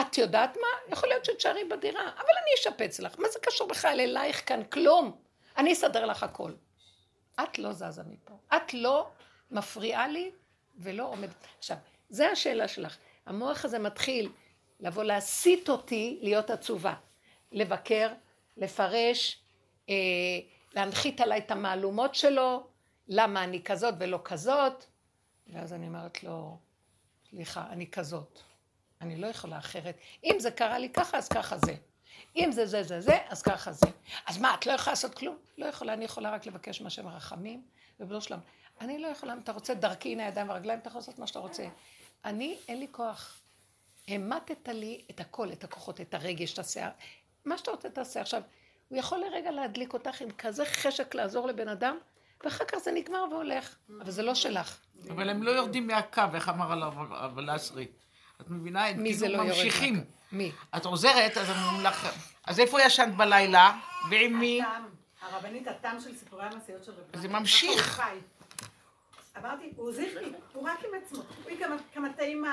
את 0.02 0.18
יודעת 0.18 0.58
מה? 0.58 0.94
יכול 0.94 1.10
להיות 1.10 1.26
שתשארי 1.26 1.64
בדירה, 1.64 2.02
אבל 2.02 2.34
אני 2.44 2.52
אשפץ 2.60 3.00
לך. 3.00 3.20
מה 3.20 3.28
זה 3.30 3.40
קשור 3.42 3.68
בכלל 3.68 4.00
אלייך 4.00 4.44
כאן? 4.46 4.64
כלום. 4.64 5.22
אני 5.58 5.74
אסדר 5.74 6.06
לך 6.06 6.24
הכל. 6.24 6.52
את 7.44 7.60
לא 7.60 7.74
זזה 7.74 8.02
מפה. 8.08 8.34
את 8.56 8.74
לא 8.74 9.08
מפריעה 9.52 10.08
לי 10.08 10.32
ולא 10.78 11.04
עומדת. 11.04 11.48
עכשיו, 11.58 11.78
זה 12.10 12.30
השאלה 12.30 12.68
שלך. 12.68 12.98
המוח 13.26 13.66
הזה 13.66 13.80
מתחיל 13.80 14.30
לבוא 14.80 15.04
להסיט 15.04 15.70
אותי 15.70 16.20
להיות 16.22 16.50
עצובה. 16.50 16.94
לבקר, 17.52 18.10
לפרש, 18.58 19.42
אה, 19.90 19.96
להנחית 20.74 21.22
עליי 21.22 21.40
את 21.40 21.52
המהלומות 21.52 22.16
שלו, 22.16 22.68
למה 23.08 23.44
אני 23.44 23.64
כזאת 23.64 23.94
ולא 24.00 24.20
כזאת. 24.24 24.86
ואז 25.48 25.74
אני 25.74 25.88
אומרת 25.88 26.24
לו, 26.24 26.58
סליחה, 27.30 27.66
אני 27.70 27.92
כזאת. 27.92 28.40
אני 29.02 29.16
לא 29.16 29.28
יכולה 29.28 29.58
אחרת. 29.58 29.98
אם 30.24 30.36
זה 30.40 30.52
קרה 30.52 30.80
לי 30.80 30.90
ככה, 30.90 31.18
אז 31.18 31.28
ככה 31.28 31.58
זה. 31.58 31.76
אם 32.36 32.52
זה 32.52 32.66
זה 32.66 32.84
זה 32.84 33.02
זה, 33.02 33.18
אז 33.30 33.42
ככה 33.42 33.72
זה. 33.72 33.88
אז 34.26 34.38
מה, 34.38 34.54
את 34.54 34.66
לא 34.66 34.72
יכולה 34.72 34.92
לעשות 34.92 35.16
כלום? 35.16 35.38
לא 35.58 35.66
יכולה, 35.66 35.94
אני 35.94 36.06
יכולה 36.06 36.32
רק 36.32 36.46
לבקש 36.46 36.82
מהשם 36.82 37.08
הרחמים, 37.08 37.64
ובלא 38.00 38.22
שלום. 38.22 38.40
אני 38.82 39.00
לא 39.00 39.08
יכולה, 39.08 39.34
אם 39.34 39.40
אתה 39.40 39.52
רוצה, 39.52 39.74
דרכי 39.74 40.12
הנה 40.12 40.26
הידיים 40.26 40.50
והרגליים, 40.50 40.80
אתה 40.80 40.88
יכול 40.88 41.00
לעשות 41.00 41.20
מה 41.20 41.28
שאתה 41.28 41.40
רוצה. 41.40 41.68
אני, 42.26 42.58
אין 42.68 42.80
לי 42.80 42.88
כוח. 42.92 43.42
המטת 44.08 44.68
לי 44.68 45.06
את 45.10 45.20
הכל, 45.20 45.52
את 45.52 45.64
הכוחות, 45.64 46.02
את 46.02 46.14
הרגש, 46.14 46.54
את 46.54 46.60
השיער. 46.60 46.92
מה 47.46 47.58
שאתה 47.58 47.72
רוצה 47.72 47.90
תעשה. 47.90 48.22
עכשיו, 48.22 48.42
הוא 48.90 48.98
יכול 48.98 49.20
לרגע 49.20 49.52
להדליק 49.52 49.94
אותך 49.94 50.22
עם 50.22 50.28
כזה 50.38 50.66
חשק 50.66 51.16
לעזור 51.16 51.48
לבן 51.48 51.68
אדם, 51.68 51.98
ואחר 52.44 52.66
כך 52.66 52.78
זה 52.78 52.92
נגמר 52.92 53.26
והולך. 53.32 53.76
אבל 54.02 54.12
זה 54.12 54.24
לא 54.24 54.36
שלך. 54.36 54.78
אבל 55.10 55.30
הם 55.30 55.44
לא 55.44 55.52
יורדים 55.52 55.88
מהקו, 55.88 56.22
איך 56.34 56.50
אמר 56.50 56.72
עליו 56.72 56.94
ולסרי. 57.36 57.88
את 58.42 58.50
מבינה? 58.50 58.88
הם 58.88 59.04
מי 59.04 59.14
זה 59.14 59.26
כאילו 59.26 59.44
לא 59.44 59.48
יורד? 59.48 59.58
ממשיכים. 59.58 60.04
מי? 60.32 60.52
את 60.78 60.86
עוזרת, 60.86 61.38
אז 61.38 61.50
אומרים 61.50 61.86
לך, 61.86 62.08
אז 62.46 62.60
איפה 62.60 62.82
ישנת 62.82 63.16
בלילה? 63.16 63.80
ועם 64.10 64.40
מי? 64.40 64.62
הרבנית, 65.22 65.68
הטעם 65.68 66.00
של 66.00 66.16
סיפורי 66.16 66.44
המעשיות 66.44 66.84
של 66.84 66.92
רב 66.92 67.22
זה 67.22 67.28
ממשיך. 67.28 68.02
אמרתי, 69.38 69.72
הוא 69.76 69.92
לי, 69.92 70.32
הוא 70.54 70.70
רק 70.70 70.80
עם 70.86 71.02
עצמו. 71.04 71.22
הוא 71.44 71.58
כמה- 71.60 71.76
כמה 71.94 72.14
תאים 72.14 72.46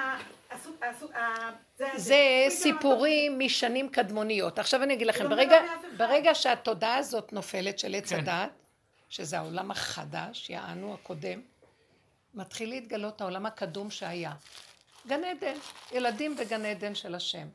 זה... 1.97 2.17
סיפורים 2.49 3.39
משנים 3.39 3.89
קדמוניות. 3.89 4.59
עכשיו 4.59 4.83
אני 4.83 4.95
אגיד 4.95 5.07
לכם, 5.07 5.25
לא 5.25 5.29
ברגע, 5.31 5.57
שהתודעה 6.35 6.97
הזאת 6.97 7.33
נופלת 7.33 7.79
של 7.79 7.95
עץ 7.95 8.13
כן. 8.13 8.19
הדעת, 8.19 8.51
שזה 9.09 9.39
העולם 9.39 9.71
החדש, 9.71 10.51
יענו 10.51 10.95
הקודם, 10.95 11.41
מתחיל 12.35 12.69
להתגלות 12.71 13.21
העולם 13.21 13.47
הקדום 13.47 13.91
שהיה. 13.91 14.33
גן 15.07 15.25
עדן, 15.25 15.55
ילדים 15.93 16.37
בגן 16.37 16.65
עדן 16.65 16.95
של 16.95 17.15
השם. 17.15 17.47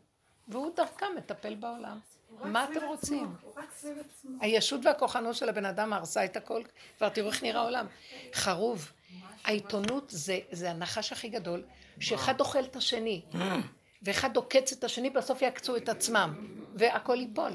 והוא 0.47 0.76
דרכם 0.76 1.05
מטפל 1.17 1.55
בעולם. 1.55 1.99
מה 2.43 2.63
אתם 2.63 2.86
רוצים? 2.86 3.36
הישות 4.39 4.82
והכוחנות 4.86 5.36
של 5.36 5.49
הבן 5.49 5.65
אדם 5.65 5.93
הרסה 5.93 6.26
את 6.26 6.38
הכל, 6.38 6.61
כבר 6.97 7.09
תראו 7.09 7.28
איך 7.28 7.43
נראה 7.43 7.61
העולם. 7.61 7.86
חרוב. 8.34 8.91
העיתונות 9.44 10.10
זה, 10.10 10.39
זה 10.52 10.72
הנחש 10.72 11.12
הכי 11.12 11.30
גדול, 11.30 11.64
שאחד 12.00 12.39
אוכל 12.39 12.64
את 12.64 12.76
השני, 12.76 13.22
ואחד 14.02 14.36
עוקץ 14.38 14.72
את 14.72 14.84
השני, 14.84 15.10
בסוף 15.10 15.42
יעקצו 15.42 15.76
את 15.78 15.89
עצמם, 15.89 16.34
והכל 16.76 17.18
ייפול. 17.20 17.52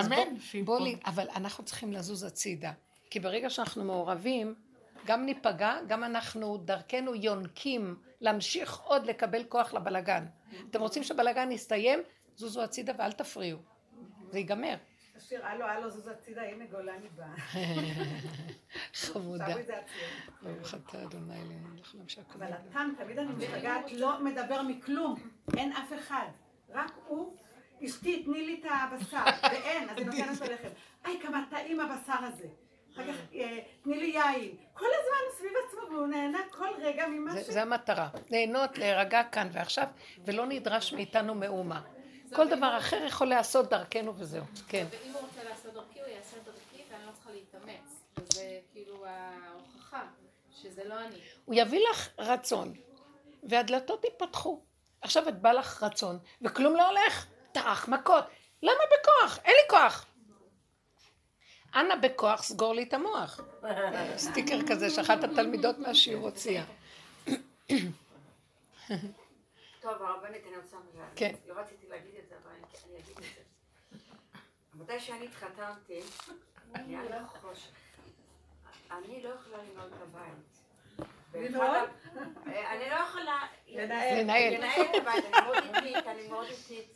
אמן. 0.00 0.64
בוא 0.64 0.80
לי, 0.80 0.96
אבל 1.06 1.26
אנחנו 1.36 1.64
צריכים 1.64 1.92
לזוז 1.92 2.22
הצידה, 2.22 2.72
כי 3.10 3.20
ברגע 3.20 3.50
שאנחנו 3.50 3.84
מעורבים, 3.84 4.54
גם 5.06 5.26
ניפגע, 5.26 5.76
גם 5.88 6.04
אנחנו 6.04 6.56
דרכנו 6.56 7.14
יונקים 7.14 7.96
להמשיך 8.20 8.78
עוד 8.78 9.06
לקבל 9.06 9.44
כוח 9.44 9.74
לבלגן. 9.74 10.26
אתם 10.70 10.80
רוצים 10.80 11.02
שבלגן 11.02 11.52
יסתיים? 11.52 12.02
זוזו 12.36 12.62
הצידה 12.62 12.92
ואל 12.98 13.12
תפריעו. 13.12 13.58
זה 14.30 14.38
ייגמר. 14.38 14.74
השיר 15.16 15.46
הלו 15.46 15.64
הלו 15.64 15.90
זוז 15.90 16.08
הצידה 16.08 16.42
הנה 16.42 16.64
גולני 16.66 17.08
בא. 17.08 17.26
חמודה. 18.94 19.46
ברוך 20.42 20.74
אתה 20.74 21.02
אדוני 21.02 21.34
אלוהינו 21.42 21.68
מלך 21.68 21.94
העולם 21.94 22.08
שהכל 22.08 22.42
אבל. 22.42 22.52
הטעם, 22.52 22.94
תמיד 22.98 23.18
אני 23.18 23.32
משתגעת, 23.32 23.92
לא 23.92 24.24
מדבר 24.24 24.62
מכלום. 24.62 25.14
אין 25.56 25.72
אף 25.72 25.92
אחד. 25.98 26.26
רק 26.68 26.92
הוא. 27.06 27.36
אשתי, 27.84 28.22
תני 28.24 28.46
לי 28.46 28.60
את 28.60 28.70
הבשר. 28.70 29.24
ואין, 29.52 29.88
אז 29.88 29.98
היא 29.98 30.06
נותנת 30.06 30.40
לו 30.40 30.46
לחם. 30.54 30.68
היי, 31.04 31.20
כמה 31.20 31.44
טעים 31.50 31.80
הבשר 31.80 32.12
הזה. 32.12 32.48
אחר 32.94 33.02
כך, 33.12 33.34
אה, 33.34 33.58
תני 33.82 33.98
לי 33.98 34.06
יין. 34.06 34.56
כל 34.74 34.86
הזמן 34.86 35.38
סביב 35.38 35.52
עצמו, 35.68 35.80
והוא 35.90 36.06
נהנה 36.06 36.38
כל 36.50 36.68
רגע 36.78 37.06
ממה 37.06 37.32
זה, 37.32 37.44
ש... 37.44 37.50
זה 37.50 37.62
המטרה, 37.62 38.08
ליהנות, 38.30 38.78
להירגע 38.78 39.22
כאן 39.24 39.48
ועכשיו, 39.52 39.86
ולא 40.24 40.46
נדרש 40.46 40.92
מאיתנו 40.92 41.34
מאומה. 41.34 41.82
כל 42.34 42.48
דבר 42.48 42.78
אחר 42.78 43.04
יכול 43.06 43.26
להיעשות 43.26 43.70
דרכנו 43.70 44.14
וזהו. 44.16 44.44
כן. 44.68 44.86
ואם 44.90 45.12
הוא 45.12 45.20
רוצה 45.20 45.44
לעשות 45.44 45.74
דרכי, 45.74 46.00
הוא 46.00 46.08
יעשה 46.08 46.36
דרכי, 46.44 46.82
ואני 46.90 47.06
לא 47.06 47.12
צריכה 47.12 47.30
להתאמץ. 47.30 48.02
וזה 48.16 48.58
כאילו 48.72 49.06
ההוכחה, 49.06 50.02
שזה 50.62 50.84
לא 50.84 51.00
אני. 51.00 51.16
הוא 51.44 51.54
יביא 51.58 51.80
לך 51.90 52.08
רצון, 52.18 52.74
והדלתות 53.42 54.04
ייפתחו. 54.04 54.60
עכשיו 55.00 55.28
את 55.28 55.40
בא 55.40 55.52
לך 55.52 55.82
רצון, 55.82 56.18
וכלום 56.42 56.76
לא 56.76 56.88
הולך, 56.88 57.26
טח, 57.52 57.88
מכות. 57.88 58.24
למה 58.62 58.80
בכוח? 59.00 59.38
אין 59.44 59.54
לי 59.62 59.70
כוח. 59.70 60.06
אנא 61.74 61.94
בכוח, 61.94 62.42
סגור 62.42 62.74
לי 62.74 62.82
את 62.82 62.94
המוח. 62.94 63.40
סטיקר 64.16 64.58
כזה 64.68 64.90
שאחת 64.90 65.24
התלמידות 65.24 65.78
מהשיעור 65.78 66.24
הוציאה. 66.24 66.64
טוב, 69.84 70.02
הרבנית, 70.02 70.46
אני 70.46 70.56
רוצה 70.56 70.76
מילה. 70.92 71.06
כן. 71.16 71.34
לא 71.46 71.54
רציתי 71.54 71.86
להגיד 71.88 72.14
את 72.14 72.28
זה, 72.28 72.34
אבל 72.42 72.50
אני 72.52 72.98
אגיד 72.98 73.18
את 73.18 73.24
זה. 73.34 73.42
מתי 74.82 75.00
שאני 75.00 75.26
התחתנתי, 75.26 76.00
אני 76.74 76.96
היה 76.96 77.20
לי 77.20 77.26
חוש. 77.40 77.68
אני 78.90 79.22
לא 79.22 79.28
יכולה 79.28 79.62
לנעול 79.62 79.90
את 79.96 80.02
הבית. 80.02 80.64
אה, 82.46 82.72
אני 82.72 82.90
לא 82.90 82.94
יכולה... 82.94 83.46
לנהל. 83.66 84.20
לנהל. 84.20 84.54
לנהל 84.54 84.82
את 84.82 85.00
הבית, 85.02 85.24
אני 85.24 85.46
מאוד 85.46 85.56
איטית, 85.56 86.06
אני 86.06 86.28
מאוד 86.28 86.46
איטית. 86.46 86.92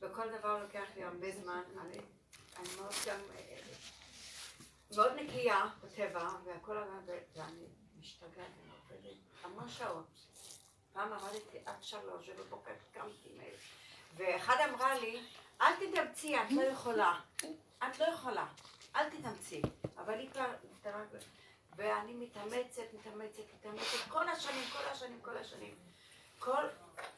וכל 0.00 0.38
דבר 0.38 0.62
לוקח 0.62 0.84
לי 0.96 1.04
הרבה 1.04 1.30
זמן. 1.30 1.62
אני 1.80 1.98
אני 2.58 2.68
מאוד 2.80 2.92
גם... 3.06 3.20
אה, 3.36 3.58
מאוד 4.96 5.12
נקייה 5.16 5.66
בטבע, 5.82 6.28
והכל 6.44 6.76
עליו, 6.76 7.02
ואני 7.06 7.66
משתגעת, 8.00 8.36
אני 8.36 8.70
עובדת 8.80 9.16
המון 9.44 9.68
שעות. 9.68 10.28
פעם 10.98 11.12
עבדתי 11.12 11.58
עד 11.66 11.82
שלוש, 11.82 12.28
ובבוקר 12.28 12.72
קמתי 12.92 13.28
מ... 13.38 13.40
ואחד 14.16 14.54
אמרה 14.68 14.98
לי, 14.98 15.22
אל 15.60 15.72
תתאמצי, 15.76 16.36
את 16.36 16.50
לא 16.50 16.62
יכולה. 16.62 17.20
את 17.78 17.98
לא 17.98 18.04
יכולה. 18.04 18.46
אל 18.96 19.10
תתאמצי. 19.10 19.62
אבל 19.98 20.18
היא 20.18 20.30
כבר 20.30 20.46
נפטרה, 20.70 21.02
ואני 21.76 22.14
מתאמצת, 22.14 22.82
מתאמצת, 22.94 23.42
מתאמצת, 23.54 24.08
כל 24.08 24.28
השנים, 24.28 24.64
כל 24.72 24.88
השנים, 24.92 25.20
כל 25.22 25.36
השנים. 25.36 25.74
כל 26.38 26.62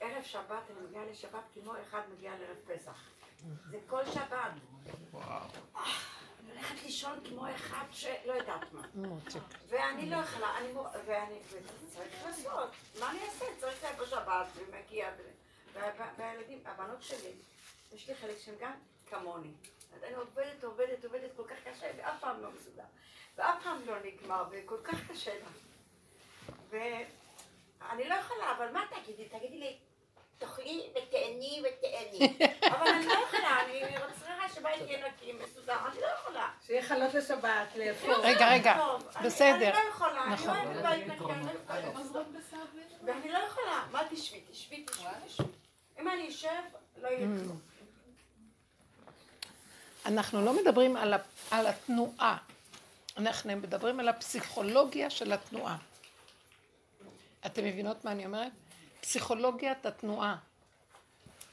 ערב 0.01 0.23
שבת 0.23 0.63
אני 0.71 0.87
מגיעה 0.87 1.05
לשבת 1.05 1.45
כמו 1.55 1.73
אחד 1.89 2.01
מגיע 2.13 2.33
לערב 2.39 2.57
פסח. 2.67 3.11
זה 3.71 3.79
כל 3.87 4.07
שבת. 4.07 4.53
אני 4.75 6.10
הולכת 6.61 6.83
לישון 6.85 7.19
כמו 7.29 7.55
אחד 7.55 7.85
שלא 7.91 8.33
יודעת 8.33 8.73
מה. 8.73 8.83
ואני 9.69 10.11
לא 10.11 10.17
יכולה, 10.17 10.59
אני. 10.59 10.73
ואני... 11.07 11.39
צריך 11.89 12.25
לעשות. 12.27 12.71
מה 13.01 13.11
אני 13.11 13.19
אעשה? 13.29 13.45
צריך 13.61 13.85
לבוא 13.85 14.07
שבת 14.07 14.47
ומגיע... 14.57 15.11
והילדים, 16.17 16.63
הבנות 16.65 17.03
שלי, 17.03 17.33
יש 17.93 18.09
לי 18.09 18.15
חלק 18.15 18.39
שהם 18.39 18.55
גם 18.61 18.73
כמוני. 19.07 19.53
אז 19.95 20.05
אני 20.05 20.15
עובדת, 20.15 20.65
עובדת, 20.65 21.05
עובדת 21.05 21.31
כל 21.37 21.45
כך 21.49 21.57
קשה, 21.65 21.91
ואף 21.97 22.21
פעם 22.21 22.43
לא 22.43 22.51
מסודר. 22.53 22.85
ואף 23.37 23.63
פעם 23.63 23.79
לא 23.87 23.95
נגמר, 24.05 24.45
וכל 24.51 24.79
כך 24.85 25.11
קשה 25.11 25.33
לה. 25.39 25.49
ואני 26.71 28.09
לא 28.09 28.15
יכולה, 28.15 28.57
אבל 28.57 28.73
מה 28.73 28.85
תגידי? 28.91 29.29
תגידי 29.29 29.59
לי, 29.59 29.79
תאכלי 30.41 30.83
ותהני 30.91 31.63
ותהני. 31.63 32.37
אבל 32.71 32.89
אני 32.89 33.07
לא 33.07 33.13
יכולה, 33.13 33.61
אני 33.65 33.83
רוצה 34.07 34.27
שבית 34.55 34.89
יהיה 34.89 35.09
נקי, 35.09 35.33
מסודר, 35.33 35.77
אני 35.93 36.01
לא 36.01 36.07
יכולה. 36.21 36.49
שיהיה 36.67 36.83
חלות 36.83 37.15
לשבת, 37.15 37.69
לאפור. 37.77 38.15
רגע, 38.23 38.49
רגע, 38.53 38.77
טוב, 38.79 39.09
אני- 39.17 39.27
בסדר. 39.27 39.55
אני 39.57 39.85
לא 39.85 39.91
יכולה, 39.91 40.25
אני 40.25 40.35
נכון. 40.35 40.49
אוהבת 40.57 40.83
בית 40.83 41.07
נקי, 41.07 41.33
אני 41.33 41.47
לא. 42.15 42.23
ואני 43.05 43.33
לא 43.33 43.39
יכולה, 43.39 43.87
מה 43.91 44.03
תשבי, 44.11 44.41
תשבי, 44.51 44.85
תשבי, 44.85 45.05
תשבי. 45.27 45.45
אם 46.01 46.09
אני 46.09 46.29
אשב, 46.29 46.49
לא 47.03 47.09
יהיה 47.09 47.19
כלום. 47.45 47.61
אנחנו 50.07 50.45
לא 50.45 50.53
מדברים 50.63 50.97
על, 50.97 51.15
ה, 51.15 51.19
על 51.51 51.67
התנועה, 51.67 52.37
אנחנו 53.17 53.57
מדברים 53.57 54.01
על 54.01 54.09
הפסיכולוגיה 54.09 55.11
של 55.11 55.33
התנועה. 55.33 55.77
אתם 57.47 57.65
מבינות 57.65 58.05
מה 58.05 58.13
אני 58.13 58.27
אומרת? 58.27 58.53
פסיכולוגיית 59.01 59.87
התנועה. 59.87 60.37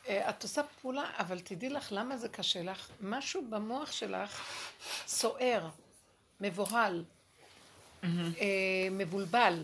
אה, 0.07 0.29
את 0.29 0.43
עושה 0.43 0.61
פעולה, 0.81 1.11
אבל 1.17 1.39
תדעי 1.39 1.69
לך 1.69 1.87
למה 1.91 2.17
זה 2.17 2.29
קשה 2.29 2.63
לך. 2.63 2.89
משהו 3.01 3.41
במוח 3.49 3.91
שלך 3.91 4.43
סוער, 5.07 5.69
מבוהל, 6.41 7.03
אה, 8.03 8.09
מבולבל. 8.91 9.63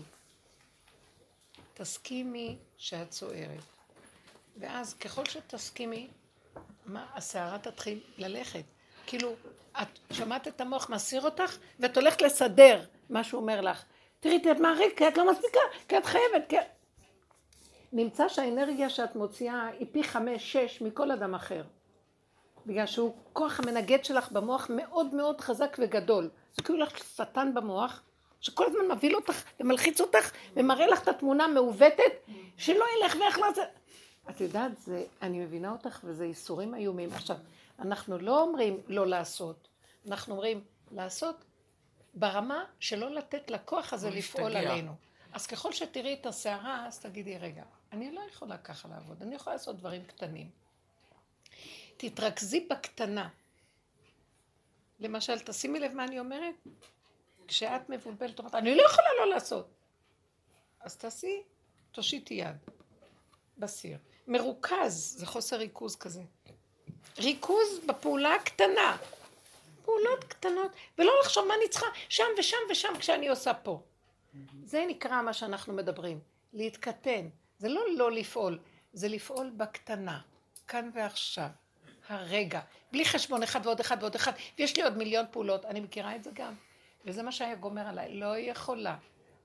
תסכימי 1.74 2.56
שאת 2.78 3.12
סוערת. 3.12 3.64
ואז 4.56 4.94
ככל 4.94 5.24
שתסכימי, 5.24 6.08
מה, 6.86 7.06
הסערה 7.14 7.58
תתחיל 7.58 8.00
ללכת. 8.18 8.64
כאילו, 9.06 9.34
את 9.82 9.88
שמעת 10.12 10.48
את 10.48 10.60
המוח 10.60 10.90
מסיר 10.90 11.22
אותך, 11.22 11.56
ואת 11.80 11.96
הולכת 11.96 12.22
לסדר 12.22 12.84
מה 13.10 13.24
שהוא 13.24 13.40
אומר 13.40 13.60
לך. 13.60 13.84
תראי, 14.20 14.36
את 14.36 14.60
מעריך, 14.60 14.92
כי 14.96 15.08
את 15.08 15.16
לא 15.16 15.32
מספיקה, 15.32 15.60
כי 15.88 15.98
את 15.98 16.06
חייבת, 16.06 16.48
כי... 16.48 16.56
נמצא 17.94 18.28
שהאנרגיה 18.28 18.90
שאת 18.90 19.16
מוציאה 19.16 19.66
היא 19.66 19.86
פי 19.92 20.04
חמש, 20.04 20.52
שש 20.52 20.82
מכל 20.82 21.10
אדם 21.10 21.34
אחר. 21.34 21.62
בגלל 22.66 22.86
שהוא 22.86 23.14
כוח 23.32 23.60
המנגד 23.60 24.04
שלך 24.04 24.32
במוח 24.32 24.70
מאוד 24.70 25.14
מאוד 25.14 25.40
חזק 25.40 25.76
וגדול. 25.80 26.30
זה 26.56 26.62
כאילו 26.62 26.78
לך 26.78 26.98
שטן 26.98 27.54
במוח, 27.54 28.02
שכל 28.40 28.66
הזמן 28.66 28.96
מבהיל 28.96 29.16
אותך 29.16 29.42
ומלחיץ 29.60 30.00
אותך 30.00 30.30
ומראה 30.56 30.86
לך 30.86 31.02
את 31.02 31.08
התמונה 31.08 31.44
המעוותת, 31.44 32.12
שלא 32.56 32.84
ילך 32.98 33.16
ואיך 33.20 33.38
לא 33.38 33.52
זה. 33.52 33.62
את 34.30 34.40
יודעת, 34.40 34.78
זה, 34.78 35.04
אני 35.22 35.38
מבינה 35.38 35.72
אותך 35.72 36.00
וזה 36.04 36.26
ייסורים 36.26 36.74
איומים. 36.74 37.12
עכשיו, 37.12 37.36
אנחנו 37.78 38.18
לא 38.18 38.42
אומרים 38.42 38.80
לא 38.88 39.06
לעשות, 39.06 39.68
אנחנו 40.08 40.34
אומרים 40.34 40.60
לעשות 40.92 41.44
ברמה 42.14 42.64
שלא 42.80 43.10
לתת 43.10 43.50
לכוח 43.50 43.92
הזה 43.92 44.10
לפעול. 44.10 44.56
עלינו. 44.56 44.92
אז 45.34 45.46
ככל 45.46 45.72
שתראי 45.72 46.16
את 46.20 46.26
הסערה, 46.26 46.86
אז 46.86 47.00
תגידי, 47.00 47.38
רגע, 47.38 47.62
אני 47.94 48.10
לא 48.12 48.20
יכולה 48.30 48.58
ככה 48.58 48.88
לעבוד, 48.88 49.22
אני 49.22 49.34
יכולה 49.34 49.56
לעשות 49.56 49.76
דברים 49.76 50.04
קטנים. 50.04 50.50
תתרכזי 51.96 52.66
בקטנה. 52.70 53.28
למשל, 55.00 55.38
תשימי 55.38 55.80
לב 55.80 55.94
מה 55.94 56.04
אני 56.04 56.18
אומרת. 56.18 56.54
כשאת 57.48 57.88
מבולבלת, 57.88 58.38
אומרת, 58.38 58.54
אני 58.54 58.74
לא 58.74 58.82
יכולה 58.82 59.08
לא 59.18 59.26
לעשות. 59.26 59.68
אז 60.80 60.96
תעשי, 60.96 61.42
תושיטי 61.92 62.34
יד 62.34 62.56
בסיר. 63.58 63.98
מרוכז, 64.26 65.16
זה 65.18 65.26
חוסר 65.26 65.56
ריכוז 65.56 65.96
כזה. 65.96 66.22
ריכוז 67.18 67.80
בפעולה 67.86 68.34
הקטנה. 68.34 68.96
פעולות 69.84 70.24
קטנות, 70.24 70.72
ולא 70.98 71.12
לחשוב 71.20 71.48
מה 71.48 71.54
אני 71.54 71.68
צריכה 71.68 71.86
שם 72.08 72.24
ושם 72.38 72.56
ושם 72.70 72.92
כשאני 72.98 73.28
עושה 73.28 73.54
פה. 73.54 73.82
זה 74.64 74.84
נקרא 74.88 75.22
מה 75.22 75.32
שאנחנו 75.32 75.72
מדברים, 75.72 76.20
להתקטן. 76.52 77.28
זה 77.64 77.68
לא 77.70 77.84
לא 77.96 78.12
לפעול, 78.12 78.58
זה 78.92 79.08
לפעול 79.08 79.50
בקטנה, 79.56 80.20
כאן 80.68 80.90
ועכשיו, 80.94 81.48
הרגע, 82.08 82.60
בלי 82.92 83.04
חשבון 83.04 83.42
אחד 83.42 83.66
ועוד 83.66 83.80
אחד 83.80 83.96
ועוד 84.00 84.14
אחד, 84.14 84.32
ויש 84.58 84.76
לי 84.76 84.82
עוד 84.82 84.96
מיליון 84.96 85.26
פעולות, 85.30 85.64
אני 85.64 85.80
מכירה 85.80 86.16
את 86.16 86.24
זה 86.24 86.30
גם. 86.34 86.54
וזה 87.04 87.22
מה 87.22 87.32
שהיה 87.32 87.54
גומר 87.54 87.88
עליי, 87.88 88.14
לא 88.14 88.38
יכולה. 88.38 88.96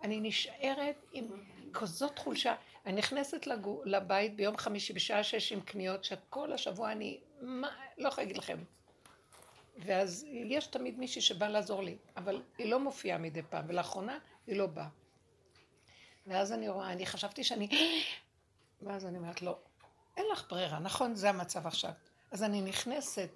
אני 0.04 0.20
נשארת 0.22 1.06
עם 1.14 1.26
כזאת 1.74 2.20
חולשה. 2.20 2.56
אני 2.86 2.96
נכנסת 2.96 3.48
לגו, 3.48 3.82
לבית 3.86 4.36
ביום 4.36 4.58
חמישי 4.58 4.94
בשעה 4.94 5.24
שש 5.24 5.52
עם 5.52 5.62
קניות, 5.62 6.04
שכל 6.04 6.54
השבוע 6.54 6.92
אני, 6.92 7.20
מה, 7.42 7.70
לא 7.98 8.08
יכולה 8.08 8.24
להגיד 8.24 8.38
לכם. 8.38 8.58
ואז 9.78 10.26
יש 10.32 10.68
תמיד 10.68 11.00
מישהי 11.00 11.22
שבאה 11.22 11.50
לעזור 11.50 11.84
לי, 11.84 11.98
אבל 12.18 12.42
היא 12.58 12.72
לא 12.72 12.80
מופיעה 12.80 13.18
מדי 13.18 13.42
פעם, 13.50 13.66
ולאחרונה 13.68 14.18
היא 14.48 14.56
לא 14.56 14.68
באה. 14.68 14.88
ואז 16.30 16.52
אני 16.52 16.70
רואה, 16.70 16.92
אני 16.92 17.06
חשבתי 17.06 17.44
שאני... 17.44 17.70
ואז 18.82 19.06
אני 19.06 19.18
אומרת, 19.18 19.42
לא, 19.42 19.58
אין 20.18 20.26
לך 20.32 20.46
ברירה, 20.50 20.80
נכון? 20.80 21.16
זה 21.16 21.30
המצב 21.30 21.68
עכשיו. 21.68 21.92
אז 22.32 22.44
אני 22.44 22.62
נכנסת 22.62 23.30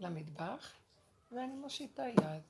למטבח, 0.00 0.72
ואני 1.32 1.52
מושיטה 1.52 2.02
יד. 2.08 2.42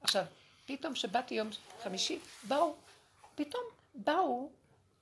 עכשיו, 0.00 0.24
פתאום 0.66 0.94
שבאתי 0.94 1.34
יום 1.34 1.48
חמישי, 1.82 2.18
באו, 2.42 2.74
פתאום 3.34 3.62
באו 3.94 4.50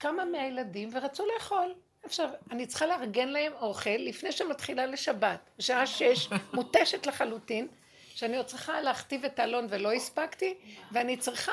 כמה 0.00 0.24
מהילדים 0.24 0.90
ורצו 0.92 1.26
לאכול. 1.34 1.74
עכשיו, 2.02 2.30
אני 2.50 2.66
צריכה 2.66 2.86
לארגן 2.86 3.28
להם 3.28 3.52
אוכל 3.52 3.90
לפני 3.90 4.32
שמתחילה 4.32 4.86
לשבת, 4.86 5.40
בשעה 5.58 5.86
שש, 5.86 6.28
מותשת 6.54 7.06
לחלוטין, 7.06 7.68
שאני 8.14 8.36
עוד 8.36 8.46
צריכה 8.46 8.80
להכתיב 8.80 9.24
את 9.24 9.38
האלון 9.38 9.66
ולא 9.70 9.92
הספקתי, 9.92 10.54
ואני 10.92 11.16
צריכה 11.16 11.52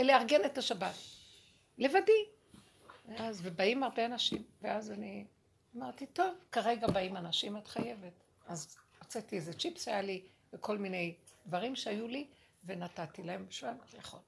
לארגן 0.00 0.44
את 0.44 0.58
השבת. 0.58 0.94
לבדי. 1.78 2.26
ואז, 3.08 3.40
ובאים 3.42 3.82
הרבה 3.82 4.06
אנשים, 4.06 4.42
ואז 4.62 4.90
אני 4.90 5.24
אמרתי, 5.76 6.06
טוב, 6.06 6.34
כרגע 6.52 6.86
באים 6.86 7.16
אנשים, 7.16 7.56
את 7.56 7.66
חייבת. 7.66 8.12
אז 8.46 8.76
הוצאתי 8.98 9.36
איזה 9.36 9.52
צ'יפס 9.52 9.88
היה 9.88 10.02
לי, 10.02 10.22
וכל 10.52 10.78
מיני 10.78 11.14
דברים 11.46 11.76
שהיו 11.76 12.08
לי, 12.08 12.26
ונתתי 12.64 13.22
להם, 13.22 13.46
שואל, 13.50 13.74
יכול. 13.98 14.20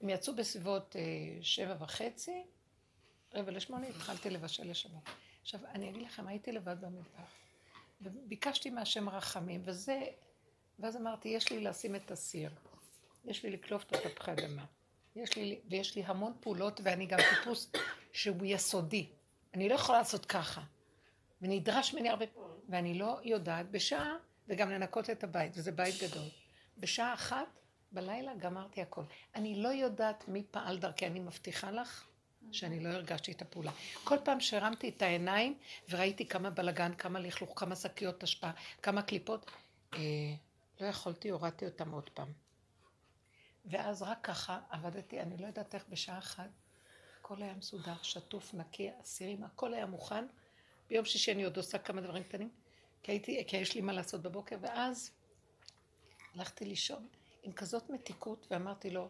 הם 0.00 0.08
יצאו 0.08 0.34
בסביבות 0.34 0.96
אה, 0.96 1.02
שבע 1.42 1.76
וחצי, 1.80 2.42
רבע 3.34 3.50
לשמונה, 3.50 3.86
התחלתי 3.86 4.30
לבשל 4.30 4.70
לשבת. 4.70 5.02
עכשיו, 5.42 5.60
אני 5.66 5.90
אגיד 5.90 6.02
לכם, 6.02 6.26
הייתי 6.28 6.52
לבד 6.52 6.80
במטבח, 6.80 7.30
וביקשתי 8.00 8.70
מהשם 8.70 9.08
רחמים, 9.08 9.62
וזה, 9.64 10.02
ואז 10.78 10.96
אמרתי, 10.96 11.28
יש 11.28 11.52
לי 11.52 11.60
לשים 11.60 11.96
את 11.96 12.10
הסיר, 12.10 12.50
יש 13.24 13.42
לי 13.42 13.50
לקלוף 13.50 13.84
את 13.84 14.06
התפוחי 14.06 14.32
אדמה, 14.32 14.64
יש 15.16 15.36
לי, 15.36 15.60
ויש 15.70 15.96
לי 15.96 16.02
המון 16.06 16.32
פעולות, 16.40 16.80
ואני 16.84 17.06
גם 17.06 17.18
טיפוס 17.30 17.70
שהוא 18.12 18.44
יסודי. 18.44 19.08
אני 19.54 19.68
לא 19.68 19.74
יכולה 19.74 19.98
לעשות 19.98 20.26
ככה, 20.26 20.60
ונדרש 21.42 21.94
ממני 21.94 22.08
הרבה, 22.08 22.24
ואני 22.68 22.98
לא 22.98 23.18
יודעת 23.24 23.70
בשעה, 23.70 24.16
וגם 24.48 24.70
לנקות 24.70 25.10
את 25.10 25.24
הבית, 25.24 25.52
וזה 25.56 25.72
בית 25.72 25.94
גדול. 26.02 26.28
בשעה 26.78 27.14
אחת 27.14 27.46
בלילה 27.92 28.34
גמרתי 28.34 28.82
הכל. 28.82 29.02
אני 29.34 29.62
לא 29.62 29.68
יודעת 29.68 30.28
מי 30.28 30.42
פעל 30.50 30.78
דרכי, 30.78 31.06
אני 31.06 31.20
מבטיחה 31.20 31.70
לך 31.70 32.04
שאני 32.52 32.80
לא 32.80 32.88
הרגשתי 32.88 33.32
את 33.32 33.42
הפעולה. 33.42 33.70
כל 34.04 34.16
פעם 34.24 34.40
שהרמתי 34.40 34.88
את 34.88 35.02
העיניים 35.02 35.58
וראיתי 35.88 36.26
כמה 36.28 36.50
בלגן, 36.50 36.94
כמה 36.94 37.20
לכלוך, 37.20 37.52
כמה 37.56 37.76
שקיות 37.76 38.22
אשפה, 38.22 38.50
כמה 38.82 39.02
קליפות, 39.02 39.50
אה, 39.94 39.98
לא 40.80 40.86
יכולתי, 40.86 41.28
הורדתי 41.28 41.64
אותם 41.64 41.90
עוד 41.90 42.10
פעם. 42.10 42.43
ואז 43.64 44.02
רק 44.02 44.18
ככה 44.22 44.60
עבדתי, 44.70 45.20
אני 45.20 45.36
לא 45.36 45.46
יודעת 45.46 45.74
איך 45.74 45.84
בשעה 45.88 46.18
אחת, 46.18 46.50
הכל 47.20 47.42
היה 47.42 47.54
מסודר, 47.54 48.02
שטוף, 48.02 48.54
נקי, 48.54 48.90
אסירים, 49.02 49.44
הכל 49.44 49.74
היה 49.74 49.86
מוכן. 49.86 50.24
ביום 50.88 51.04
שישי 51.04 51.32
אני 51.32 51.44
עוד 51.44 51.56
עושה 51.56 51.78
כמה 51.78 52.00
דברים 52.00 52.22
קטנים, 52.24 52.50
כי, 53.02 53.12
הייתי, 53.12 53.44
כי 53.46 53.56
יש 53.56 53.74
לי 53.74 53.80
מה 53.80 53.92
לעשות 53.92 54.22
בבוקר, 54.22 54.56
ואז 54.60 55.10
הלכתי 56.34 56.64
לישון 56.64 57.08
עם 57.42 57.52
כזאת 57.52 57.90
מתיקות, 57.90 58.46
ואמרתי 58.50 58.90
לו, 58.90 59.08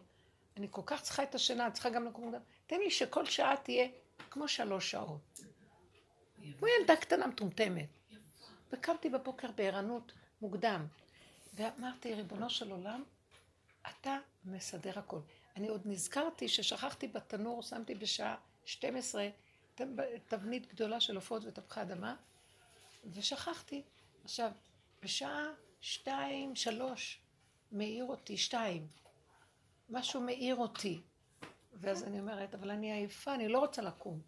אני 0.57 0.67
כל 0.71 0.81
כך 0.85 1.01
צריכה 1.01 1.23
את 1.23 1.35
השינה, 1.35 1.65
אני 1.65 1.73
צריכה 1.73 1.89
גם 1.89 2.05
לקום 2.05 2.23
מוקדם, 2.23 2.41
תן 2.67 2.79
לי 2.79 2.91
שכל 2.91 3.25
שעה 3.25 3.57
תהיה 3.63 3.87
כמו 4.29 4.47
שלוש 4.47 4.91
שעות. 4.91 5.39
כמו 6.59 6.67
ילדה 6.67 6.95
קטנה 6.95 7.27
מטומטמת. 7.27 7.89
וקמתי 8.71 9.09
בבוקר 9.09 9.51
בערנות 9.51 10.11
מוקדם, 10.41 10.85
ואמרתי, 11.53 12.13
ריבונו 12.13 12.49
של 12.49 12.71
עולם, 12.71 13.03
אתה 13.89 14.17
מסדר 14.45 14.99
הכל. 14.99 15.19
אני 15.55 15.67
עוד 15.67 15.81
נזכרתי 15.85 16.47
ששכחתי 16.47 17.07
בתנור, 17.07 17.61
שמתי 17.63 17.95
בשעה 17.95 18.35
12 18.65 19.29
ת- 19.75 19.81
תבנית 20.27 20.67
גדולה 20.73 20.99
של 20.99 21.15
עופות 21.15 21.43
וטפחי 21.45 21.81
אדמה, 21.81 22.15
ושכחתי. 23.13 23.83
עכשיו, 24.23 24.51
בשעה 25.03 25.45
שתיים, 25.81 26.55
שלוש, 26.55 27.19
מאיר 27.71 28.05
אותי, 28.05 28.37
שתיים. 28.37 28.87
משהו 29.89 30.21
מאיר 30.21 30.55
אותי. 30.55 31.01
ואז 31.73 32.03
אני 32.03 32.19
אומרת, 32.19 32.55
אבל 32.55 32.71
אני 32.71 32.91
עייפה, 32.91 33.33
אני 33.35 33.47
לא 33.47 33.59
רוצה 33.59 33.81
לקום. 33.81 34.21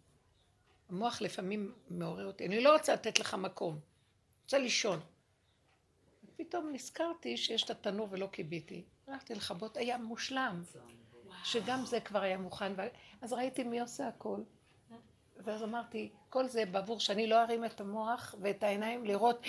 המוח 0.88 1.20
לפעמים 1.20 1.74
מעורר 1.90 2.26
אותי, 2.26 2.46
אני 2.46 2.60
לא 2.60 2.72
רוצה 2.72 2.94
לתת 2.94 3.18
לך 3.18 3.34
מקום, 3.34 3.80
רוצה 4.44 4.58
לישון. 4.58 5.00
פתאום 6.36 6.70
נזכרתי 6.72 7.36
שיש 7.36 7.62
את 7.62 7.70
התנור 7.70 8.08
ולא 8.10 8.28
כיביתי. 8.32 8.84
הלכתי 9.08 9.34
לכבות, 9.34 9.76
היה 9.76 9.98
מושלם, 9.98 10.62
שגם 11.44 11.86
זה 11.86 12.00
כבר 12.00 12.22
היה 12.22 12.38
מוכן. 12.38 12.72
אז 13.22 13.32
ראיתי 13.32 13.64
מי 13.64 13.80
עושה 13.80 14.08
הכל. 14.08 14.40
ואז 15.36 15.62
אמרתי, 15.62 16.10
כל 16.30 16.46
זה 16.46 16.64
בעבור 16.66 17.00
שאני 17.00 17.26
לא 17.26 17.42
ארים 17.42 17.64
את 17.64 17.80
המוח 17.80 18.34
ואת 18.40 18.62
העיניים 18.62 19.04
לראות, 19.04 19.46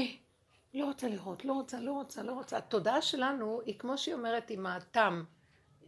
לא 0.74 0.84
רוצה 0.84 1.08
לראות, 1.08 1.44
לא 1.44 1.52
רוצה, 1.52 1.80
לא 1.80 1.92
רוצה, 1.92 2.22
לא 2.22 2.32
רוצה. 2.32 2.56
התודעה 2.56 3.02
שלנו 3.02 3.60
היא 3.66 3.78
כמו 3.78 3.98
שהיא 3.98 4.14
אומרת 4.14 4.50
עם 4.50 4.66
התם, 4.66 5.24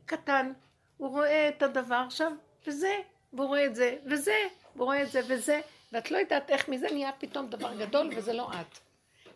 קטן, 0.05 0.53
הוא 0.97 1.09
רואה 1.09 1.49
את 1.49 1.63
הדבר 1.63 2.03
עכשיו, 2.07 2.33
וזה, 2.67 3.01
והוא 3.33 3.47
רואה 3.47 3.67
את 3.67 3.75
זה, 3.75 3.97
וזה, 4.07 4.37
והוא 4.77 4.85
רואה 4.85 5.03
את 5.03 5.13
זה, 5.13 5.21
וזה, 5.29 5.61
ואת 5.93 6.11
לא 6.11 6.19
יודעת 6.19 6.51
איך 6.51 6.69
מזה 6.69 6.87
נהיה 6.93 7.11
פתאום 7.19 7.49
דבר 7.49 7.75
גדול, 7.75 8.11
וזה 8.17 8.33
לא 8.33 8.51
את. 8.53 8.79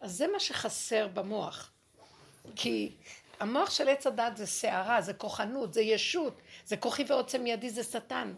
אז 0.01 0.13
זה 0.13 0.27
מה 0.33 0.41
שחסר 0.41 1.09
במוח. 1.09 1.73
כי 2.57 2.97
המוח 3.41 3.71
של 3.71 3.89
עץ 3.89 4.07
הדת 4.07 4.37
זה 4.37 4.47
סערה, 4.47 5.01
זה 5.01 5.15
כוחנות, 5.15 5.75
זה 5.75 5.81
ישות, 5.81 6.41
זה 6.65 6.77
כוחי 6.77 7.05
ועוצם 7.09 7.47
ידי, 7.47 7.71
זה 7.71 7.85
שטן. 7.85 8.35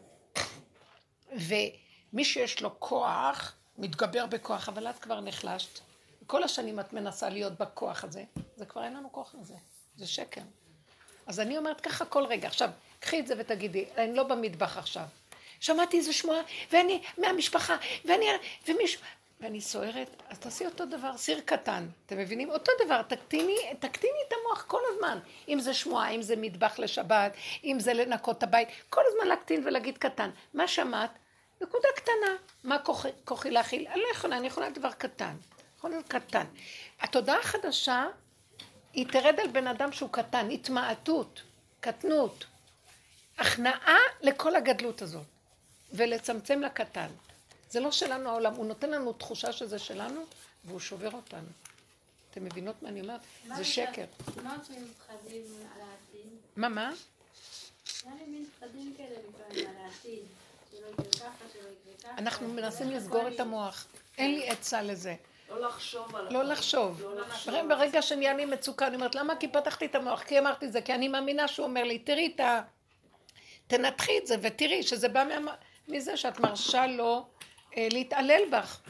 ומי 1.33 2.25
שיש 2.25 2.63
לו 2.63 2.81
כוח, 2.81 3.55
מתגבר 3.79 4.27
בכוח, 4.27 4.69
אבל 4.69 4.91
את 4.91 4.99
כבר 4.99 5.21
נחלשת. 5.21 5.81
כל 6.27 6.43
השנים 6.43 6.81
את 6.81 6.93
מנסה 6.93 7.29
להיות 7.29 7.59
בכוח 7.59 8.05
הזה, 8.05 8.25
זה 8.57 8.67
כבר 8.67 8.85
אין 8.85 8.95
לנו 8.95 9.13
כוח 9.13 9.35
לזה, 9.41 9.55
זה 9.97 10.07
שקר. 10.07 10.41
אז 11.27 11.41
אני 11.41 11.59
אומרת 11.59 11.81
ככה 11.81 12.05
כל 12.05 12.27
רגע, 12.27 12.49
עכשיו, 12.49 12.71
קחי 13.01 13.21
את 13.21 13.27
זה 13.27 13.35
ותגידי, 13.39 13.85
אני 13.97 14.15
לא 14.15 14.23
במטבח 14.23 14.77
עכשיו. 14.77 15.05
שמעתי 15.61 15.99
איזה 15.99 16.13
שמועה, 16.13 16.41
ואני 16.73 17.03
מהמשפחה, 17.19 17.77
ואני, 18.05 18.27
ומישהו, 18.69 19.03
ואני 19.41 19.61
סוערת, 19.61 20.23
אז 20.29 20.39
תעשי 20.39 20.67
אותו 20.67 20.87
דבר, 20.87 21.17
סיר 21.17 21.41
קטן, 21.45 21.87
אתם 22.07 22.19
מבינים? 22.19 22.51
אותו 22.51 22.73
דבר, 22.85 23.03
תקטיני, 23.03 23.57
תקטיני 23.79 24.19
את 24.29 24.33
המוח 24.33 24.65
כל 24.67 24.81
הזמן. 24.93 25.19
אם 25.49 25.61
זה 25.61 25.75
שמועה, 25.75 26.11
אם 26.11 26.23
זה 26.23 26.35
מטבח 26.37 26.79
לשבת, 26.79 27.33
אם 27.65 27.77
זה 27.81 27.93
לנקות 27.93 28.39
את 28.39 28.43
הבית, 28.43 28.69
כל 28.91 29.03
הזמן 29.07 29.27
להקטין 29.27 29.67
ולהגיד 29.67 29.99
קטן. 29.99 30.31
מה 30.55 30.69
שמעת? 30.69 31.11
נקודה 31.61 31.89
קטנה. 31.97 32.37
מה 32.65 32.79
כוחי, 32.79 33.09
כוחי 33.25 33.51
להכיל? 33.51 33.87
אני 33.89 34.01
לא 34.01 34.07
יכולה, 34.13 34.37
אני 34.37 34.47
יכולה 34.47 34.71
דבר 34.71 34.93
קטן. 34.93 35.37
יכול 35.79 35.91
להיות 35.91 36.09
קטן. 36.09 36.45
התודעה 37.01 37.39
החדשה, 37.39 38.07
היא 38.93 39.07
תרד 39.13 39.41
על 39.41 39.49
בן 39.49 39.67
אדם 39.67 39.93
שהוא 39.93 40.11
קטן, 40.13 40.51
התמעטות, 40.51 41.43
קטנות, 41.81 42.45
הכנעה 43.39 43.99
לכל 44.21 44.57
הגדלות 44.57 45.03
הזאת, 45.03 45.27
ולצמצם 45.93 46.61
לקטן. 46.61 47.09
זה 47.71 47.81
לא 47.81 47.91
שלנו 47.91 48.31
העולם, 48.31 48.55
הוא 48.55 48.67
נותן 48.67 48.91
לנו 48.91 49.13
תחושה 49.13 49.53
שזה 49.53 49.79
שלנו, 49.79 50.25
והוא 50.65 50.81
שובר 50.81 51.11
אותנו. 51.13 51.49
אתם 52.31 52.45
מבינות 52.45 52.83
מה 52.83 52.89
אני 52.89 53.01
אומרת? 53.01 53.21
זה 53.57 53.65
שקר. 53.65 54.05
מה 54.43 54.57
אתם 54.57 54.75
מפחדים 54.75 55.45
על 55.75 55.81
העתיד? 55.81 56.31
מה, 56.57 56.69
מה? 56.69 56.93
היה 58.05 58.15
לי 58.15 58.27
מין 58.27 58.47
פחדים 58.59 58.95
כאלה 58.97 59.09
לפעמים 59.09 59.69
על 59.69 59.85
העתיד. 59.85 60.19
שלא 60.71 60.87
יקרה 60.87 61.05
ככה, 61.13 61.45
שלא 61.53 61.61
יקרה 61.61 62.13
ככה. 62.13 62.19
אנחנו 62.19 62.49
מנסים 62.49 62.91
לסגור 62.91 63.29
את 63.29 63.41
המוח. 63.41 63.87
אין 64.19 64.35
לי 64.35 64.49
עצה 64.49 64.83
לזה. 64.83 65.15
לא 65.51 65.61
לחשוב 65.61 66.17
על 66.17 66.33
לא 66.33 66.45
לחשוב. 66.45 67.03
ברגע 67.69 68.03
שנהיה 68.03 68.35
לי 68.35 68.45
מצוקה, 68.45 68.87
אני 68.87 68.95
אומרת, 68.95 69.15
למה? 69.15 69.37
כי 69.37 69.49
פתחתי 69.49 69.87
את 69.87 69.95
המוח, 69.95 70.23
כי 70.23 70.39
אמרתי 70.39 70.67
את 70.67 70.73
זה, 70.73 70.83
כי 70.83 70.95
אני 70.95 71.09
מאמינה 71.09 71.49
שהוא 71.49 71.67
אומר 71.67 71.85
לי, 71.85 71.99
תראי 71.99 72.33
את 72.35 72.41
ה... 72.41 72.63
תנתחי 73.67 74.19
את 74.19 74.27
זה 74.27 74.37
ותראי 74.43 74.83
שזה 74.83 75.09
בא. 75.09 75.25
מזה 75.89 76.17
שאת 76.17 76.41
מרשה 76.41 76.87
לו 76.87 77.27
להתעלל 77.77 78.43
בך. 78.53 78.81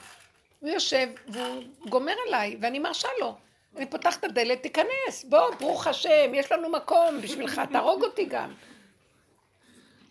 הוא 0.60 0.70
יושב 0.70 1.08
והוא 1.28 1.64
גומר 1.88 2.14
עליי, 2.26 2.56
ואני 2.60 2.78
מרשה 2.78 3.08
לו. 3.20 3.36
אני 3.76 3.90
פותחת 3.90 4.18
את 4.18 4.24
הדלת, 4.24 4.62
תיכנס, 4.62 5.24
בוא, 5.28 5.54
ברוך 5.60 5.86
השם, 5.86 6.32
יש 6.34 6.52
לנו 6.52 6.68
מקום 6.68 7.20
בשבילך, 7.22 7.60
תהרוג 7.72 8.02
אותי 8.04 8.24
גם. 8.24 8.54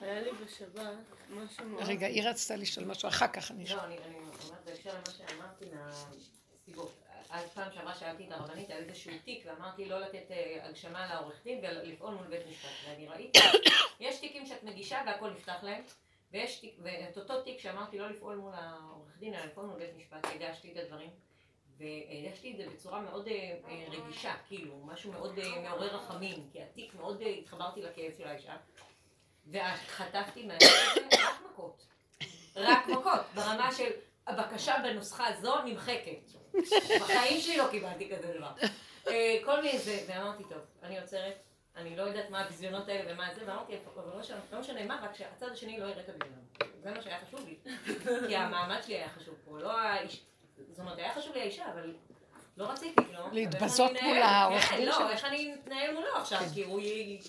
היה 0.01 0.21
לי 0.21 0.29
בשבת 0.31 0.81
משהו 1.29 1.65
מאוד... 1.65 1.83
רגע, 1.83 2.07
היא 2.07 2.23
רצתה 2.23 2.55
לשאול 2.55 2.85
משהו, 2.85 3.09
אחר 3.09 3.27
כך 3.27 3.51
אני 3.51 3.63
אשאל. 3.63 3.77
לא, 3.77 3.83
אני 3.83 3.97
אני 3.97 4.15
אומרת 4.15 4.65
בהקשר 4.65 4.89
למה 4.89 5.17
שאמרתי 5.17 5.65
מהסיבות. 5.75 6.93
אז 7.29 7.43
פעם 7.53 7.71
שעברה 7.75 7.95
שאלתי 7.95 8.23
את 8.27 8.31
הרבנית 8.31 8.69
על 8.69 8.83
איזשהו 8.83 9.11
תיק 9.25 9.43
ואמרתי 9.45 9.85
לא 9.85 9.99
לתת 9.99 10.31
אה, 10.31 10.57
הגשמה 10.63 11.13
לעורך 11.13 11.35
דין 11.43 11.59
ולפעול 11.63 12.13
מול 12.13 12.27
בית 12.27 12.47
משפט. 12.49 12.69
ואני 12.87 13.07
ראיתי, 13.07 13.39
יש 13.99 14.19
תיקים 14.19 14.45
שאת 14.45 14.63
מגישה 14.63 15.01
והכל 15.05 15.29
נפתח 15.29 15.63
להם, 15.63 15.81
ויש 16.31 16.59
תיק, 16.59 16.75
ואת 16.81 17.17
אותו 17.17 17.41
תיק 17.41 17.59
שאמרתי 17.59 17.97
לא 17.97 18.09
לפעול 18.09 18.35
מול 18.35 18.53
העורך 18.53 19.17
דין 19.19 19.33
אלא 19.33 19.45
לפעול 19.45 19.65
מול 19.65 19.79
בית 19.79 19.95
משפט, 19.95 20.25
הגשתי 20.35 20.71
את 20.71 20.77
הדברים. 20.77 21.09
והגשתי 21.79 22.51
את 22.51 22.57
זה 22.57 22.65
בצורה 22.73 23.01
מאוד 23.01 23.27
אה, 23.27 23.55
אה, 23.67 23.85
רגישה, 23.89 24.33
כאילו, 24.47 24.81
משהו 24.85 25.11
מאוד 25.11 25.39
אה, 25.39 25.61
מעורר 25.61 25.95
רחמים, 25.95 26.49
כי 26.51 26.61
התיק 26.61 26.95
מאוד 26.95 27.21
התחברתי 27.39 27.81
לכאב 27.81 28.11
של 28.17 28.27
האישה. 28.27 28.55
וחטפתי 29.51 30.45
מהתיק 30.45 30.69
רק 31.13 31.41
מכות. 31.51 31.85
רק 32.55 32.87
מכות, 32.87 33.21
ברמה 33.35 33.71
של 33.71 33.89
הבקשה 34.27 34.75
בנוסחה 34.83 35.25
זו 35.41 35.63
נמחקת. 35.65 36.31
בחיים 37.01 37.41
שלי 37.41 37.57
לא 37.57 37.67
קיבלתי 37.71 38.09
כזה 38.09 38.33
דבר. 38.37 38.51
כל 39.45 39.61
מיני 39.61 39.79
זה, 39.79 40.03
ואמרתי, 40.07 40.43
טוב, 40.43 40.61
אני 40.83 40.99
עוצרת, 40.99 41.43
אני 41.79 41.95
לא 41.95 42.03
יודעת 42.03 42.29
מה 42.29 42.39
הביזיונות 42.41 42.87
האלה 42.89 43.13
ומה 43.13 43.33
זה, 43.35 43.41
ואמרתי, 43.45 43.73
אבל 43.95 44.03
לא 44.13 44.19
משנה- 44.19 44.37
לא 44.51 44.59
משנה 44.59 44.85
מה, 44.85 44.99
רק 45.03 45.15
שהצד 45.15 45.51
השני 45.51 45.79
לא 45.79 45.85
יראה 45.85 46.01
את 46.03 46.09
הביזיונות. 46.09 46.79
זה 46.83 46.91
מה 46.91 47.01
שהיה 47.01 47.17
חשוב 47.27 47.45
לי. 47.47 47.55
כי 48.27 48.35
המעמד 48.35 48.77
שלי 48.83 48.95
היה 48.95 49.09
חשוב 49.09 49.35
פה, 49.45 49.59
לא 49.59 49.79
האיש... 49.79 50.21
זאת 50.69 50.79
אומרת, 50.79 50.97
היה 50.97 51.13
חשוב 51.13 51.33
לי 51.33 51.41
האישה, 51.41 51.71
אבל 51.73 51.95
לא 52.57 52.65
רציתי, 52.65 53.01
לא. 53.13 53.25
להתבזות 53.31 53.91
מול? 54.01 54.17
העורך 54.17 54.61
כן, 54.63 54.75
דין 54.77 54.85
לא, 54.87 54.93
שלך. 54.93 55.09
איך 55.11 55.25
אני 55.25 55.53
אתנהל 55.63 55.93
מולו 55.93 56.15
עכשיו, 56.15 56.39
כן. 56.39 56.49
כי 56.53 56.63
הוא... 56.63 56.79
י- 56.81 57.19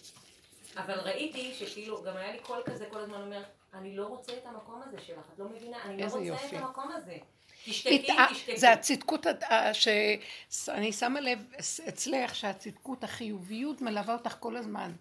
אבל 0.76 1.00
ראיתי 1.00 1.54
שכאילו, 1.54 2.02
גם 2.02 2.16
היה 2.16 2.32
לי 2.32 2.38
קול 2.38 2.62
כזה 2.66 2.86
כל 2.90 2.98
הזמן 2.98 3.20
אומר, 3.22 3.42
אני 3.74 3.96
לא 3.96 4.06
רוצה 4.06 4.32
את 4.32 4.46
המקום 4.46 4.82
הזה 4.82 5.00
שלך, 5.00 5.24
את 5.34 5.38
לא 5.38 5.44
מבינה, 5.48 5.76
אני 5.84 6.02
לא 6.02 6.06
רוצה. 6.06 6.46
את 6.46 6.62
המקום 6.62 6.92
הזה. 6.92 7.16
תשתקי, 7.64 8.06
תשתקי. 8.32 8.56
זה 8.56 8.72
הצדקות 8.72 9.26
שאני 9.72 10.92
שמה 10.92 11.20
לב 11.20 11.52
אצלך 11.88 12.34
שהצדקות, 12.34 13.04
החיוביות 13.04 13.80
מלווה 13.80 14.14
אותך 14.14 14.36
כל 14.40 14.56
הזמן. 14.56 14.92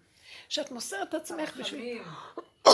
שאת 0.48 0.70
מוסרת 0.70 1.08
את 1.08 1.14
עצמך 1.14 1.56
בשביל 1.56 2.02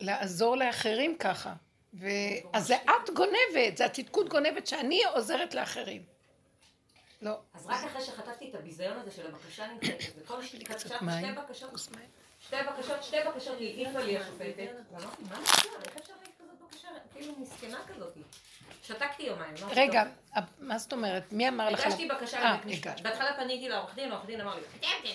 לעזור 0.00 0.56
לאחרים 0.56 1.16
ככה. 1.18 1.52
ו... 1.94 2.06
אז 2.52 2.66
זה 2.66 2.76
את 2.76 3.10
גונבת, 3.14 3.76
זה 3.76 3.84
הצדקות 3.86 4.28
גונבת 4.28 4.66
שאני 4.66 5.04
עוזרת 5.04 5.54
לאחרים. 5.54 6.02
לא. 7.22 7.38
אז 7.54 7.66
רק 7.66 7.84
אחרי 7.84 8.02
שחטפתי 8.02 8.50
את 8.50 8.54
הביזיון 8.54 8.98
הזה 8.98 9.10
של 9.10 9.26
הבקשה 9.26 9.66
נמחקת, 9.66 10.12
וכל 10.18 10.42
שתי 10.46 10.58
בקשות. 10.58 10.92
שתי 12.40 12.56
בקשות. 12.68 13.02
שתי 13.02 13.16
בקשות, 13.26 13.56
העיפה 13.56 13.98
לי 13.98 14.18
השופטת, 14.18 14.68
ואמרתי, 14.92 15.22
מה 15.30 15.40
נשמע? 15.40 15.72
איך 15.84 15.96
אפשר 15.96 16.12
כאילו 17.12 17.32
מסכנה 17.38 17.78
כזאת? 17.88 18.12
שתקתי 18.82 19.22
יומיים, 19.22 19.54
רגע. 19.76 20.04
מה 20.58 20.78
זאת 20.78 20.92
אומרת? 20.92 21.32
מי 21.32 21.48
אמר 21.48 21.70
לך? 21.70 21.86
הגשתי 21.86 22.08
בקשה 22.08 22.38
אה, 22.42 22.54
לבית 22.54 22.64
משפט. 22.64 23.00
בהתחלה 23.00 23.36
פניתי 23.36 23.68
לעורך 23.68 23.94
דין, 23.94 24.12
העורך 24.12 24.26
דין 24.26 24.40
אמר 24.40 24.54
לי, 24.54 24.60
"אתם, 24.60 24.86
אתם, 25.00 25.08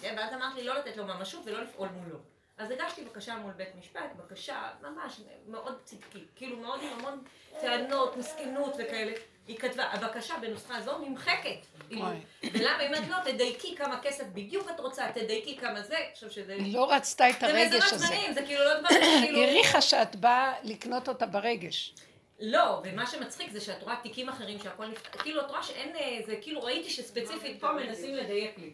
אתם", 0.00 0.14
ואז 0.16 0.32
אמרתי 0.34 0.60
לי 0.60 0.66
לא 0.66 0.78
לתת 0.78 0.96
לו 0.96 1.04
ממשות 1.04 1.42
ולא 1.46 1.62
לפעול 1.62 1.88
מולו. 1.88 2.18
אז 2.58 2.70
הגשתי 2.70 3.04
בקשה 3.04 3.36
מול 3.36 3.52
בית 3.52 3.74
משפט, 3.78 4.10
בקשה 4.16 4.70
ממש 4.82 5.20
מאוד 5.48 5.78
צדקית, 5.84 6.28
כאילו 6.36 6.56
מאוד 6.56 6.80
עם 6.82 6.98
המון 6.98 7.24
טענות, 7.60 8.16
מסכנות 8.16 8.74
וכאלה. 8.74 9.12
היא 9.46 9.58
כתבה, 9.58 9.84
הבקשה 9.84 10.34
בנוסחה 10.40 10.80
זו 10.80 10.98
נמחקת. 10.98 11.66
כאילו. 11.88 12.06
ולמה 12.42 12.82
אם 12.82 12.94
את 12.94 13.08
לא 13.10 13.32
תדייקי 13.32 13.76
כמה 13.76 14.00
כסף 14.02 14.24
בדיוק 14.32 14.70
את 14.70 14.80
רוצה, 14.80 15.06
תדייקי 15.14 15.56
כמה 15.56 15.82
זה, 15.82 15.96
עכשיו 16.12 16.30
שזה... 16.30 16.54
היא 16.54 16.74
לא 16.74 16.92
רצתה 16.92 17.30
את 17.30 17.40
זה 17.40 17.46
הרגש 17.46 17.92
הזה. 17.92 18.06
זמניים, 18.06 18.32
זה 18.32 18.42
כאילו 18.42 18.64
לא 18.64 18.80
דבר 18.80 18.88
כאילו... 18.88 19.38
היא 19.38 19.44
העריכה 19.46 19.80
שאת 19.80 20.16
באה 20.16 20.54
לקנות 20.62 21.08
אותה 21.08 21.26
ברגש. 21.26 21.94
לא, 22.40 22.80
ומה 22.84 23.06
שמצחיק 23.06 23.52
זה 23.52 23.60
שאת 23.60 23.82
רואה 23.82 23.96
תיקים 24.02 24.28
אחרים 24.28 24.58
שהכל 24.58 24.86
נפתח, 24.86 25.22
כאילו 25.22 25.40
את 25.40 25.50
רואה 25.50 25.62
שאין, 25.62 25.96
אה, 25.96 26.18
זה 26.26 26.36
כאילו 26.42 26.62
ראיתי 26.62 26.90
שספציפית 26.90 27.60
פה 27.60 27.72
מנסים 27.72 28.14
לדייק 28.14 28.58
לי. 28.58 28.72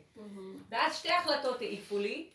ואז 0.71 0.97
שתי 0.99 1.13
החלטות 1.13 1.61
העיפו 1.61 1.99
לי, 1.99 2.27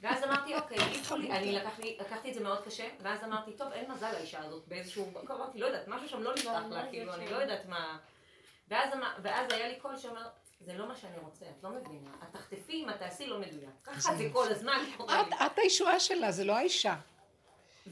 ואז 0.00 0.24
אמרתי 0.24 0.54
אוקיי, 0.54 0.78
העיפו 0.78 1.16
לי, 1.16 1.32
אני 1.32 1.52
לקחתי, 1.52 1.96
לקחתי 2.00 2.28
את 2.28 2.34
זה 2.34 2.40
מאוד 2.40 2.64
קשה, 2.64 2.84
ואז 3.02 3.24
אמרתי 3.24 3.52
טוב 3.52 3.72
אין 3.72 3.90
מזל 3.90 4.12
לאישה 4.12 4.38
הזאת 4.40 4.62
באיזשהו, 4.68 5.12
אמרתי 5.30 5.58
לא 5.58 5.66
יודעת, 5.66 5.88
משהו 5.88 6.08
שם 6.08 6.22
לא 6.22 6.34
נפתח 6.34 6.62
לה, 6.70 6.86
כאילו 6.90 7.14
אני 7.14 7.30
לא 7.30 7.36
יודעת 7.36 7.66
מה, 7.66 7.98
ואז, 8.68 8.88
ואז 9.22 9.52
היה 9.52 9.68
לי 9.68 9.76
קול 9.80 9.96
שאומר, 9.96 10.26
זה 10.60 10.72
לא 10.72 10.88
מה 10.88 10.96
שאני 10.96 11.18
רוצה, 11.18 11.44
את 11.44 11.62
לא 11.62 11.70
מבינה, 11.70 12.10
את 12.22 12.32
תחטפי 12.32 12.72
אם 12.84 12.90
את 12.90 12.98
תעשי 12.98 13.26
לא 13.26 13.38
מדויק, 13.38 13.70
ככה 13.84 14.14
זה 14.16 14.28
כל 14.32 14.48
הזמן 14.50 14.84
את 15.46 15.58
הישועה 15.58 16.00
שלה, 16.00 16.32
זה 16.32 16.44
לא 16.44 16.56
האישה. 16.56 16.94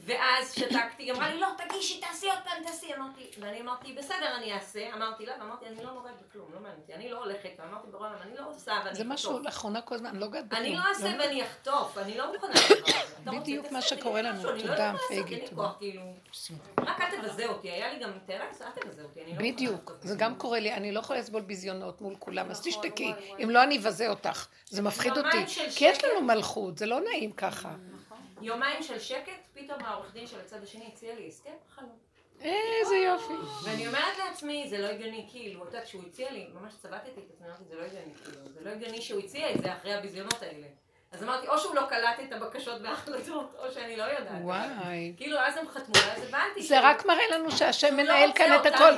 ואז 0.05 0.53
שתקתי, 0.53 1.03
היא 1.03 1.13
אמרה 1.13 1.33
לי, 1.33 1.39
לא, 1.39 1.47
תגישי, 1.57 1.99
תעשי 2.01 2.29
עוד 2.29 2.39
פעם, 2.43 2.63
תעשי. 2.63 2.95
אמרתי, 2.95 3.31
ואני 3.39 3.61
אמרתי, 3.61 3.93
בסדר, 3.93 4.35
אני 4.37 4.53
אעשה. 4.53 4.93
אמרתי 4.93 5.25
לה, 5.25 5.33
ואמרתי, 5.39 5.65
אני 5.65 5.83
לא 5.83 5.91
נוגעת 5.93 6.13
בכלום, 6.29 6.47
לא 6.53 6.59
מעניין 6.59 6.79
אותי. 6.81 6.93
אני 6.93 7.09
לא 7.09 7.17
הולכת, 7.23 7.49
ואמרתי, 7.59 7.87
ברור, 7.91 8.07
אני 8.21 8.31
לא 8.39 8.49
עושה, 8.49 8.73
ואני 8.85 8.95
זה 8.95 9.03
משהו 9.03 9.31
אחטוף. 9.31 9.45
לאחרונה 9.45 9.81
כל 9.81 9.95
הזמן, 9.95 10.09
אני 10.09 10.19
לא 10.19 10.27
בכלום. 10.27 10.45
אני 10.51 10.75
לא 10.75 10.81
אעשה 10.89 11.17
לא- 11.17 11.23
ואני 11.23 11.43
אחטוף, 11.43 11.97
אני 11.97 12.17
לא 12.17 12.33
מוכנה 12.33 12.51
בדיוק 13.39 13.71
מה 13.71 13.81
שקורה 13.81 14.21
לנו. 14.21 14.43
לא 14.43 14.61
תודה, 14.61 14.93
פייגי, 15.07 15.47
תודה. 15.49 15.69
כאילו. 15.79 16.01
רק 16.79 17.01
אל 17.01 17.21
תבזה 17.21 17.45
אותי, 17.47 17.71
היה 17.71 17.93
לי 17.93 17.99
גם 17.99 18.11
טרס, 18.25 18.61
אל 18.61 18.67
תבזה 18.81 19.03
אותי, 19.03 19.19
אני 19.21 19.27
לא 19.31 19.33
מוכנה 19.37 19.51
בדיוק, 19.53 19.91
זה 20.01 20.15
גם 20.17 20.35
קורה 20.35 20.59
לי, 20.59 20.73
אני 20.73 20.91
לא 20.91 20.99
יכולה 20.99 21.19
לסבול 21.19 21.41
ביזיונות 21.41 22.01
מול 22.01 22.15
כולם, 22.19 22.51
אז 22.51 22.67
נכון, 22.67 22.71
תשתקי. 22.83 23.13
אם 23.43 23.49
לא 23.49 23.63
אני 23.63 23.77
אבזה 23.77 24.09
אותך, 24.09 24.47
זה 24.69 24.81
מפחיד 24.81 25.17
אותי, 25.17 25.45
כי 25.75 25.85
יש. 25.85 26.03
לנו 26.03 26.21
מלכות, 26.21 26.77
זה 26.77 26.85
לא 26.85 26.99
נעים 27.01 27.31
ככה. 27.31 27.69
יומיים 28.41 28.83
של 28.83 28.99
שקט, 28.99 29.47
פתאום 29.53 29.83
העורך 29.83 30.13
דין 30.13 30.27
של 30.27 30.39
הצד 30.39 30.63
השני 30.63 30.89
הציע 30.93 31.15
לי 31.15 31.27
הסכם 31.27 31.51
חלום. 31.75 31.97
איזה 32.41 32.95
יופי. 32.95 33.33
ואני 33.63 33.87
אומרת 33.87 34.17
לעצמי, 34.17 34.67
זה 34.69 34.77
לא 34.77 34.87
הגיוני, 34.87 35.27
כאילו, 35.31 35.65
יודעת, 35.65 35.83
כשהוא 35.83 36.03
הציע 36.07 36.31
לי, 36.31 36.47
ממש 36.61 36.73
צבטתי 36.81 37.09
את 37.09 37.31
עצמי, 37.33 37.47
אמרתי, 37.47 37.63
זה 37.69 37.75
לא 37.75 37.81
הגיוני, 37.81 38.13
כאילו, 38.23 38.37
זה 38.53 38.59
לא 38.63 38.69
הגיוני 38.69 39.01
שהוא 39.01 39.19
הציע 39.19 39.51
את 39.51 39.61
זה 39.63 39.73
אחרי 39.73 39.93
הביזיונות 39.93 40.41
האלה. 40.41 40.67
אז 41.11 41.23
אמרתי, 41.23 41.47
או 41.47 41.57
שהוא 41.57 41.75
לא 41.75 41.81
קלט 41.89 42.19
את 42.27 42.33
הבקשות 42.33 42.81
וההחלטות, 42.83 43.55
או 43.59 43.71
שאני 43.71 43.97
לא 43.97 44.03
יודעת. 44.03 44.41
וואי. 44.41 45.13
כאילו, 45.17 45.37
אז 45.39 45.57
הם 45.57 45.67
חתמו, 45.67 45.95
ואז 45.95 46.23
הבנתי. 46.23 46.63
זה 46.63 46.79
רק 46.79 47.05
מראה 47.05 47.27
לנו 47.31 47.51
שהשם 47.51 47.97
לא 47.97 48.03
מנהל 48.03 48.31
כאן 48.35 48.55
את 48.55 48.65
אותה, 48.65 48.75
הכל. 48.75 48.91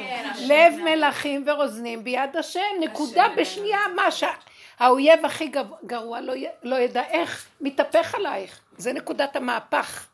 לב 0.48 0.74
מלכים 0.84 1.44
ורוזנים 1.48 2.04
ביד 2.04 2.38
השם, 2.38 2.60
נקודה 2.80 3.28
בשנייה, 3.38 3.80
מה 3.96 4.08
שהאויב 4.12 5.26
הכי 5.26 5.52
גרוע 5.86 6.22
לא 6.22 6.34
לא 6.64 6.76
ידע 6.76 7.04
איך, 7.10 7.48
מתהפך 7.62 8.16
עלייך. 8.16 8.62
זה 8.80 8.94
נקודת 8.94 9.36
המהפך. 9.36 10.08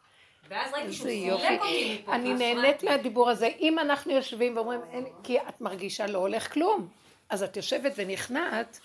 ואז 0.49 0.73
ראיתי 0.73 0.93
שהוא 0.93 1.09
יופי. 1.09 1.47
אותי 1.47 1.99
מפה. 2.01 2.15
אני. 2.15 2.33
נהנית 2.33 2.83
מהדיבור 2.83 3.29
הזה. 3.29 3.49
אם 3.59 3.79
אנחנו 3.79 4.11
יושבים 4.11 4.57
ואומרים, 4.57 4.81
כי 5.23 5.39
את 5.39 5.61
מרגישה 5.61 6.07
לא 6.07 6.17
הולך 6.17 6.53
כלום, 6.53 6.87
אז 7.29 7.43
את 7.43 7.57
יושבת 7.57 7.91
ונכנעת, 7.95 8.79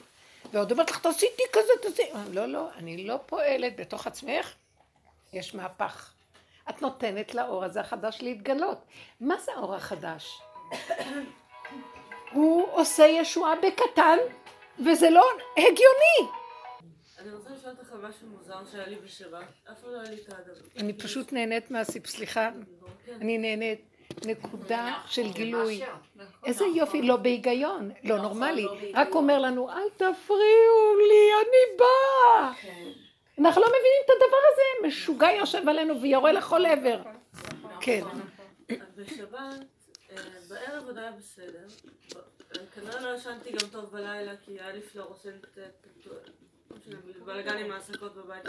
ועוד 0.53 0.73
אומרת 0.73 0.91
לך, 0.91 0.99
תעשיתי 0.99 1.43
כזה, 1.53 1.73
תעשי... 1.83 2.03
לא, 2.31 2.47
לא, 2.47 2.69
אני 2.77 3.07
לא 3.07 3.17
פועלת 3.27 3.77
בתוך 3.77 4.07
עצמך, 4.07 4.53
יש 5.33 5.55
מהפך. 5.55 6.13
את 6.71 6.83
נותנת 6.83 7.35
לאור 7.35 7.65
הזה 7.65 7.81
החדש 7.81 8.19
להתגלות. 8.23 8.79
מה 9.21 9.37
זה 9.39 9.53
האור 9.57 9.75
החדש? 9.75 10.41
הוא 12.33 12.69
עושה 12.73 13.05
ישועה 13.05 13.55
בקטן, 13.57 14.19
וזה 14.79 15.11
לא 15.11 15.25
הגיוני. 15.57 16.40
אני 17.21 17.33
רוצה 17.33 17.51
לשאול 17.51 17.75
אותך 17.79 17.93
על 17.93 17.99
משהו 18.09 18.29
מוזר 18.29 18.59
שהיה 18.73 18.87
לי 18.87 18.97
בשבת. 18.97 19.45
אף 19.73 19.81
פעם 19.81 19.93
לא 19.93 20.01
היה 20.01 20.11
לי 20.11 20.17
את 20.17 20.29
הדבר. 20.29 20.61
אני 20.77 20.93
פשוט 20.93 21.33
נהנית 21.33 21.71
מהסיפ... 21.71 22.07
סליחה, 22.07 22.51
כן. 23.07 23.19
אני 23.21 23.39
נהנית. 23.39 23.81
נקודה 24.27 25.03
של 25.07 25.33
גילוי. 25.33 25.81
מאשר. 26.17 26.27
איזה 26.47 26.65
יופי, 26.65 27.03
לא 27.03 27.17
בהיגיון, 27.17 27.91
לא 28.05 28.17
נורמלי. 28.17 28.63
לא. 28.63 28.77
רק 28.95 29.15
אומר 29.15 29.39
לנו, 29.39 29.71
אל 29.71 29.89
תפריעו 29.97 30.97
לי, 31.09 31.31
אני 31.41 31.79
באה. 31.79 32.53
אנחנו 33.39 33.63
לא 33.63 33.69
מבינים 33.69 34.03
את 34.05 34.11
הדבר 34.11 34.39
הזה, 34.53 34.89
משוגע 34.89 35.33
יושב 35.33 35.69
עלינו 35.69 36.01
ויורה 36.01 36.33
לכל 36.33 36.67
עבר. 36.67 37.03
כן. 37.81 38.03
בשבת, 38.97 39.41
אה, 40.11 40.17
בערב 40.49 40.87
עוד 40.87 40.99
היה 40.99 41.13
בסדר. 41.13 41.67
אה, 42.17 42.67
כנראה 42.75 43.01
לא 43.01 43.17
ישנתי 43.17 43.51
גם 43.53 43.69
טוב 43.73 43.85
בלילה, 43.85 44.33
כי 44.45 44.53
היה 44.61 44.73
לי 44.73 44.81
פלורוסנט 44.81 45.47
לא 46.71 47.25
בלאגן 47.25 47.57
עם 47.57 47.73
העסקות 47.73 48.15
בבית, 48.15 48.45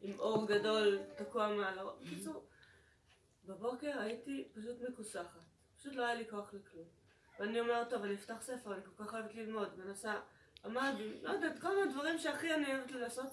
עם 0.00 0.18
אור 0.18 0.46
גדול 0.46 0.98
תקוע 1.16 1.48
מעל 1.48 1.78
הראש. 1.78 2.02
בקיצור, 2.02 2.44
בבוקר 3.44 3.98
הייתי 3.98 4.48
פשוט 4.54 4.76
מכוסחת. 4.88 5.40
פשוט 5.78 5.94
לא 5.94 6.04
היה 6.04 6.14
לי 6.14 6.30
כוח 6.30 6.54
לכלום. 6.54 6.86
ואני 7.38 7.60
אומרת, 7.60 7.90
טוב, 7.90 8.04
אני 8.04 8.14
אפתח 8.14 8.36
ספר, 8.40 8.74
אני 8.74 8.82
כל 8.84 9.04
כך 9.04 9.14
אוהבת 9.14 9.34
ללמוד, 9.34 9.78
מנסה, 9.78 10.14
עמד, 10.64 10.94
לא 11.22 11.30
יודעת, 11.30 11.58
כל 11.58 11.76
מיני 11.76 11.92
דברים 11.92 12.18
שהכי 12.18 12.54
אני 12.54 12.74
אוהבת 12.74 12.90
לעשות, 12.90 13.30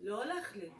לא 0.00 0.24
הולך 0.24 0.56
לי. 0.56 0.70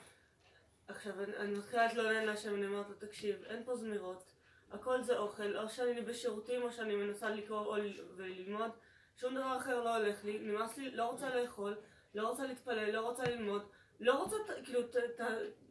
עכשיו, 0.88 1.22
אני, 1.22 1.36
אני 1.36 1.54
מתחילה 1.54 1.86
להתלונן 1.86 2.24
להשם, 2.24 2.54
אני 2.54 2.66
אומרת 2.66 2.88
לו, 2.88 2.94
תקשיב, 2.94 3.42
אין 3.44 3.64
פה 3.64 3.76
זמירות, 3.76 4.32
הכל 4.72 5.02
זה 5.02 5.18
אוכל, 5.18 5.56
או 5.56 5.68
שאני 5.68 6.02
בשירותים, 6.02 6.62
או 6.62 6.72
שאני 6.72 6.96
מנסה 6.96 7.30
לקרוא 7.30 7.60
או 7.60 7.76
וללמוד, 8.16 8.70
שום 9.16 9.34
דבר 9.34 9.56
אחר 9.56 9.84
לא 9.84 9.96
הולך 9.96 10.24
לי, 10.24 10.38
נמאס 10.38 10.76
לי, 10.76 10.90
לא 10.90 11.10
רוצה 11.10 11.36
לאכול, 11.36 11.76
לא 12.14 12.28
רוצה 12.28 12.46
להתפלל, 12.46 12.90
לא 12.90 13.00
רוצה 13.00 13.24
ללמוד, 13.24 13.62
לא 14.00 14.22
רוצה, 14.22 14.36
כאילו, 14.64 14.82
ת, 14.82 14.96
ת, 14.96 15.20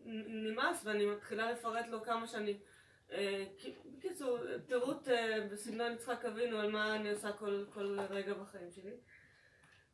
נמאס, 0.05 0.85
ואני 0.85 1.05
מתחילה 1.05 1.51
לפרט 1.51 1.87
לו 1.87 2.03
כמה 2.03 2.27
שאני... 2.27 2.59
אה, 3.11 3.45
כי- 3.57 3.75
בקיצור, 3.97 4.37
פירוט 4.67 5.07
אה, 5.07 5.47
בסגנון 5.51 5.91
יצחק 5.91 6.25
אבינו 6.25 6.59
על 6.59 6.71
מה 6.71 6.95
אני 6.95 7.11
עושה 7.11 7.31
כל, 7.33 7.65
כל 7.73 7.99
רגע 8.09 8.33
בחיים 8.33 8.71
שלי. 8.71 8.97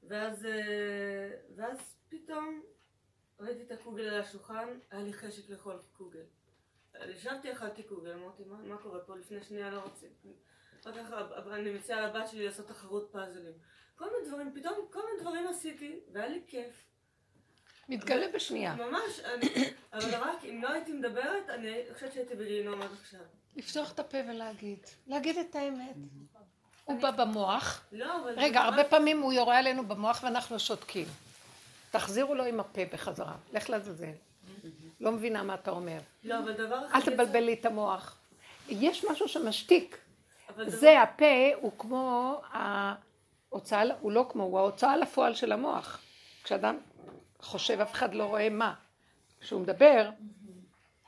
ואז, 0.04 0.46
אה, 0.46 1.32
ואז 1.56 1.98
פתאום 2.10 2.64
ראיתי 3.39 3.64
את 3.64 3.72
הקוגל 3.72 4.04
על 4.04 4.20
השולחן, 4.20 4.80
היה 4.91 5.04
לי 5.04 5.14
חשק 5.14 5.50
לאכול 5.50 5.80
קוגל. 5.98 6.24
ישבתי, 7.08 7.52
אכלתי 7.52 7.84
קוגל, 7.84 8.12
אמרתי, 8.14 8.43
מה, 8.43 8.58
מה 8.58 8.78
קורה 8.78 9.00
פה? 9.00 9.16
לפני 9.18 9.43
שנייה 9.43 9.70
לא 9.70 9.80
רוצים. 9.80 10.10
אחר 10.82 10.91
כך 11.06 11.12
אני 11.52 11.74
מציעה 11.74 12.08
לבת 12.08 12.28
שלי 12.28 12.46
לעשות 12.46 12.68
תחרות 12.68 13.10
פאזלים. 13.12 13.54
כל 13.96 14.06
מיני 14.06 14.30
דברים, 14.30 14.52
פתאום 14.56 14.74
כל 14.89 15.00
מיני 15.06 15.22
דברים 15.22 15.48
עשיתי, 15.48 16.00
והיה 16.12 16.28
לי 16.28 16.41
כיף. 16.48 16.86
מתגלה 17.89 18.28
בשנייה. 18.34 18.76
ממש, 18.76 19.20
אני, 19.20 19.70
אבל 19.93 20.16
רק 20.26 20.46
אם 20.46 20.62
לא 20.64 20.70
הייתי 20.70 20.91
מדברת, 20.91 21.50
אני 21.50 21.78
חושבת 21.93 22.14
שהייתי 22.14 22.36
בגיהינום 22.36 22.82
עד 22.82 22.89
עכשיו. 23.02 23.20
לפתוח 23.56 23.91
את 23.91 24.00
הפה 24.00 24.18
ולהגיד. 24.30 24.80
להגיד 25.08 25.38
את 25.38 25.56
האמת. 25.56 25.96
הוא 26.86 27.02
בא 27.02 27.12
במוח. 27.12 27.86
לא, 27.91 28.22
אבל... 28.22 28.34
רגע, 28.38 28.62
הרבה 28.62 28.84
פעמים 28.84 29.22
הוא 29.22 29.34
יורה 29.34 29.58
עלינו 29.60 29.88
במוח 29.88 30.24
ואנחנו 30.24 30.60
שותקים. 30.60 31.08
תחזירו 31.91 32.36
לו 32.36 32.43
עם 32.43 32.60
הפה 32.60 32.82
בחזרה. 32.93 33.36
לך 33.54 33.70
לעזאזל. 33.70 34.12
לא 35.00 35.12
מבינה 35.12 35.43
מה 35.43 35.54
אתה 35.54 35.72
אומר. 35.72 35.98
לא, 36.24 36.39
אבל 36.39 36.54
דבר 36.54 36.86
אחד... 36.88 36.96
אל 36.96 37.02
תבלבל 37.02 37.39
לי 37.39 37.54
את 37.54 37.66
המוח. 37.66 38.18
יש 38.70 39.06
משהו 39.06 39.28
שמשתיק. 39.28 39.98
זה 40.68 41.02
הפה, 41.02 41.54
הוא 41.56 41.72
כמו 41.78 42.41
ההוצאה, 43.56 43.84
הוא 43.99 44.12
לא 44.12 44.26
כמו, 44.30 44.43
הוא 44.43 44.60
ההוצאה 44.60 44.97
לפועל 44.97 45.34
של 45.34 45.51
המוח. 45.51 46.01
כשאדם 46.43 46.78
חושב, 47.39 47.80
אף 47.80 47.91
אחד 47.91 48.14
לא 48.14 48.24
רואה 48.24 48.49
מה. 48.49 48.74
כשהוא 49.39 49.62
מדבר, 49.62 50.10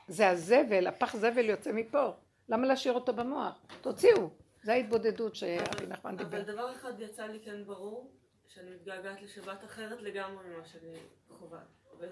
זה 0.08 0.28
הזבל, 0.28 0.86
הפח 0.86 1.16
זבל 1.16 1.44
יוצא 1.44 1.72
מפה. 1.72 2.10
למה 2.48 2.66
להשאיר 2.66 2.94
אותו 2.94 3.12
במוח? 3.12 3.58
תוציאו. 3.80 4.30
זה 4.62 4.72
ההתבודדות 4.72 5.34
שרבי 5.36 5.86
נחמן 5.88 6.16
דיבר. 6.16 6.28
אבל 6.28 6.42
דבר 6.42 6.72
אחד 6.72 7.00
יצא 7.00 7.26
לי 7.26 7.40
כן 7.44 7.64
ברור, 7.64 8.10
שאני 8.48 8.70
מתגעגעת 8.70 9.22
לשבת 9.22 9.64
אחרת 9.64 10.02
לגמרי 10.02 10.48
ממה 10.48 10.64
שאני 10.64 10.94
חווה. 11.38 11.60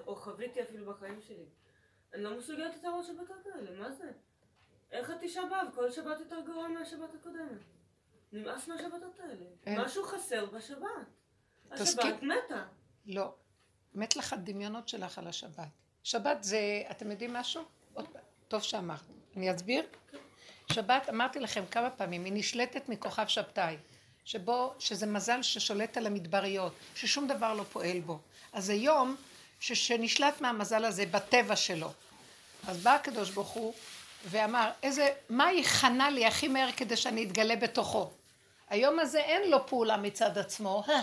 או 0.06 0.16
חוויתי 0.16 0.62
אפילו 0.62 0.92
בחיים 0.92 1.20
שלי. 1.20 1.44
אני 2.14 2.22
לא 2.22 2.38
מסוגלת 2.38 2.74
יותר 2.74 2.96
לשבתות 2.96 3.46
האלה, 3.54 3.80
מה 3.80 3.92
זה? 3.92 4.10
איך 4.90 5.10
את 5.10 5.16
תשעה 5.20 5.46
באב? 5.46 5.68
כל 5.74 5.90
שבת 5.90 6.20
יותר 6.20 6.40
גרוע 6.46 6.68
מהשבת 6.68 7.14
הקודמת. 7.14 7.75
נמאס 8.32 8.68
מהשבתות 8.68 9.20
האלה. 9.20 9.84
משהו 9.84 10.04
חסר 10.04 10.46
בשבת. 10.46 10.88
השבת 11.70 12.22
מתה. 12.22 12.64
לא. 13.06 13.34
מת 13.94 14.16
לך 14.16 14.34
דמיונות 14.44 14.88
שלך 14.88 15.18
על 15.18 15.26
השבת. 15.26 15.68
שבת 16.02 16.44
זה, 16.44 16.82
אתם 16.90 17.10
יודעים 17.10 17.32
משהו? 17.32 17.62
עוד 17.94 18.08
פעם, 18.08 18.22
טוב 18.48 18.62
שאמרת. 18.62 19.00
אני 19.36 19.54
אסביר? 19.54 19.86
שבת, 20.72 21.08
אמרתי 21.08 21.40
לכם 21.40 21.66
כמה 21.70 21.90
פעמים, 21.90 22.24
היא 22.24 22.32
נשלטת 22.32 22.88
מכוכב 22.88 23.26
שבתאי, 23.26 23.76
שבו, 24.24 24.74
שזה 24.78 25.06
מזל 25.06 25.42
ששולט 25.42 25.96
על 25.96 26.06
המדבריות, 26.06 26.72
ששום 26.94 27.26
דבר 27.26 27.54
לא 27.54 27.62
פועל 27.62 28.00
בו. 28.00 28.18
אז 28.52 28.64
זה 28.64 28.74
יום 28.74 29.16
ש, 29.60 29.72
שנשלט 29.72 30.40
מהמזל 30.40 30.84
הזה 30.84 31.06
בטבע 31.06 31.56
שלו. 31.56 31.92
אז 32.66 32.82
בא 32.82 32.94
הקדוש 32.94 33.30
ברוך 33.30 33.48
הוא 33.48 33.74
ואמר, 34.26 34.70
איזה, 34.82 35.08
מה 35.28 35.52
יכנע 35.52 36.10
לי 36.10 36.26
הכי 36.26 36.48
מהר 36.48 36.72
כדי 36.72 36.96
שאני 36.96 37.24
אתגלה 37.24 37.56
בתוכו? 37.56 38.10
היום 38.68 38.98
הזה 38.98 39.20
אין 39.20 39.50
לו 39.50 39.66
פעולה 39.66 39.96
מצד 39.96 40.38
עצמו, 40.38 40.82
"אה." 40.88 41.00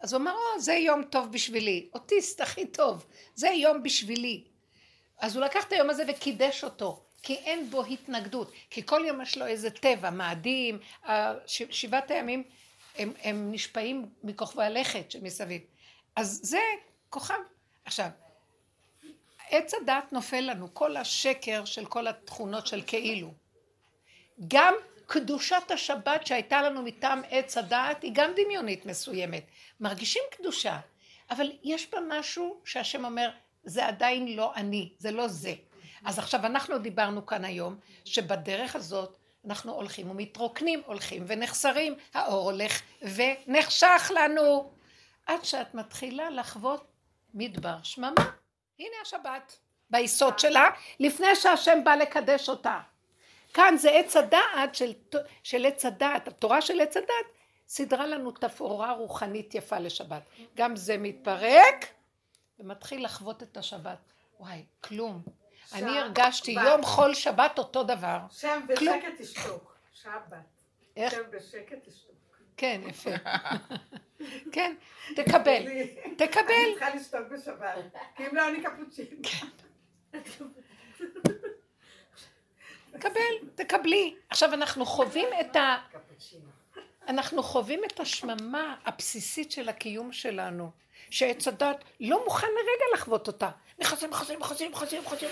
אז 0.00 0.12
הוא 0.12 0.20
אמר, 0.22 0.32
או, 0.32 0.60
זה 0.60 0.72
יום 0.72 1.02
טוב 1.04 1.32
בשבילי, 1.32 1.88
אוטיסט 1.94 2.40
הכי 2.40 2.66
טוב, 2.66 3.06
זה 3.34 3.48
יום 3.48 3.82
בשבילי. 3.82 4.44
אז 5.18 5.36
הוא 5.36 5.44
לקח 5.44 5.64
את 5.64 5.72
היום 5.72 5.90
הזה 5.90 6.04
וקידש 6.08 6.64
אותו, 6.64 7.02
כי 7.22 7.34
אין 7.34 7.70
בו 7.70 7.84
התנגדות, 7.84 8.52
כי 8.70 8.86
כל 8.86 9.04
יום 9.06 9.20
יש 9.20 9.38
לו 9.38 9.46
איזה 9.46 9.70
טבע, 9.70 10.10
מאדים, 10.10 10.78
שבעת 11.46 12.10
הימים 12.10 12.42
הם, 12.96 13.12
הם 13.22 13.52
נשפעים 13.52 14.06
מכוכבי 14.22 14.64
הלכת 14.64 15.10
שמסביב. 15.10 15.62
אז 16.16 16.40
זה 16.42 16.60
כוכב. 17.10 17.34
עכשיו, 17.84 18.08
עץ 19.50 19.74
הדעת 19.74 20.12
נופל 20.12 20.40
לנו, 20.40 20.74
כל 20.74 20.96
השקר 20.96 21.64
של 21.64 21.86
כל 21.86 22.06
התכונות 22.06 22.66
של 22.66 22.82
כאילו. 22.86 23.32
גם 24.48 24.74
קדושת 25.06 25.70
השבת 25.70 26.26
שהייתה 26.26 26.62
לנו 26.62 26.82
מטעם 26.82 27.22
עץ 27.30 27.56
הדעת 27.56 28.02
היא 28.02 28.12
גם 28.14 28.30
דמיונית 28.36 28.86
מסוימת. 28.86 29.44
מרגישים 29.80 30.22
קדושה, 30.30 30.78
אבל 31.30 31.52
יש 31.62 31.90
בה 31.90 31.98
משהו 32.08 32.60
שהשם 32.64 33.04
אומר, 33.04 33.30
זה 33.64 33.86
עדיין 33.86 34.36
לא 34.36 34.54
אני, 34.54 34.92
זה 34.98 35.10
לא 35.10 35.28
זה. 35.28 35.54
אז 36.04 36.18
עכשיו 36.18 36.46
אנחנו 36.46 36.78
דיברנו 36.78 37.26
כאן 37.26 37.44
היום, 37.44 37.76
שבדרך 38.04 38.76
הזאת 38.76 39.16
אנחנו 39.44 39.72
הולכים 39.72 40.10
ומתרוקנים, 40.10 40.82
הולכים 40.86 41.24
ונחסרים, 41.26 41.94
האור 42.14 42.50
הולך 42.50 42.82
ונחשך 43.02 44.10
לנו. 44.14 44.72
עד 45.26 45.44
שאת 45.44 45.74
מתחילה 45.74 46.30
לחוות 46.30 46.84
מדבר 47.34 47.76
שממה. 47.82 48.37
הנה 48.78 48.96
השבת, 49.02 49.58
ביסוד 49.90 50.38
שלה, 50.38 50.70
לפני 51.00 51.36
שהשם 51.36 51.78
בא 51.84 51.94
לקדש 51.94 52.48
אותה. 52.48 52.80
כאן 53.54 53.76
זה 53.76 53.90
עץ 53.90 54.16
הדעת 54.16 54.74
של, 54.74 54.92
של 55.42 55.66
עץ 55.66 55.84
הדעת, 55.84 56.28
התורה 56.28 56.62
של 56.62 56.80
עץ 56.80 56.96
הדעת 56.96 57.26
סידרה 57.68 58.06
לנו 58.06 58.30
תפאורה 58.30 58.92
רוחנית 58.92 59.54
יפה 59.54 59.78
לשבת. 59.78 60.22
גם 60.56 60.76
זה 60.76 60.98
מתפרק 60.98 61.86
ומתחיל 62.58 63.04
לחוות 63.04 63.42
את 63.42 63.56
השבת. 63.56 63.98
וואי, 64.40 64.64
כלום. 64.80 65.22
אני 65.72 65.98
הרגשתי 65.98 66.54
בת. 66.56 66.62
יום 66.64 66.82
חול 66.82 67.14
שבת 67.14 67.58
אותו 67.58 67.84
דבר. 67.84 68.18
שם 68.30 68.60
כלום. 68.76 68.98
בשקט 68.98 69.20
תשתוק. 69.20 69.76
שבת. 69.92 70.62
איך? 70.96 71.12
שם 71.12 71.22
בשקט 71.30 71.78
תשתוק. 71.88 72.14
כן, 72.56 72.80
יפה. 72.86 73.10
כן, 74.52 74.74
תקבל, 75.16 75.62
תקבל. 76.16 76.52
אני 76.52 76.74
צריכה 76.74 76.94
לשתוק 76.94 77.20
בשבת, 77.32 77.94
כי 78.16 78.26
אם 78.26 78.36
לא 78.36 78.48
אני 78.48 78.62
קפוצ'ין. 78.62 79.06
תקבל, 82.92 83.20
תקבלי. 83.54 84.14
עכשיו 84.30 84.54
אנחנו 84.54 84.86
חווים 84.86 85.28
את 85.40 85.56
ה... 85.56 85.76
אנחנו 87.08 87.42
חווים 87.42 87.80
את 87.84 88.00
השממה 88.00 88.76
הבסיסית 88.84 89.52
של 89.52 89.68
הקיום 89.68 90.12
שלנו, 90.12 90.70
שעץ 91.10 91.48
הדת 91.48 91.84
לא 92.00 92.24
מוכן 92.24 92.46
לרגע 92.46 92.84
לחוות 92.94 93.26
אותה. 93.26 93.50
נכנסים, 93.78 94.10
נכנסים, 94.10 94.38
נכנסים, 94.38 94.70
נכנסים, 94.70 95.02
נכנסים, 95.02 95.28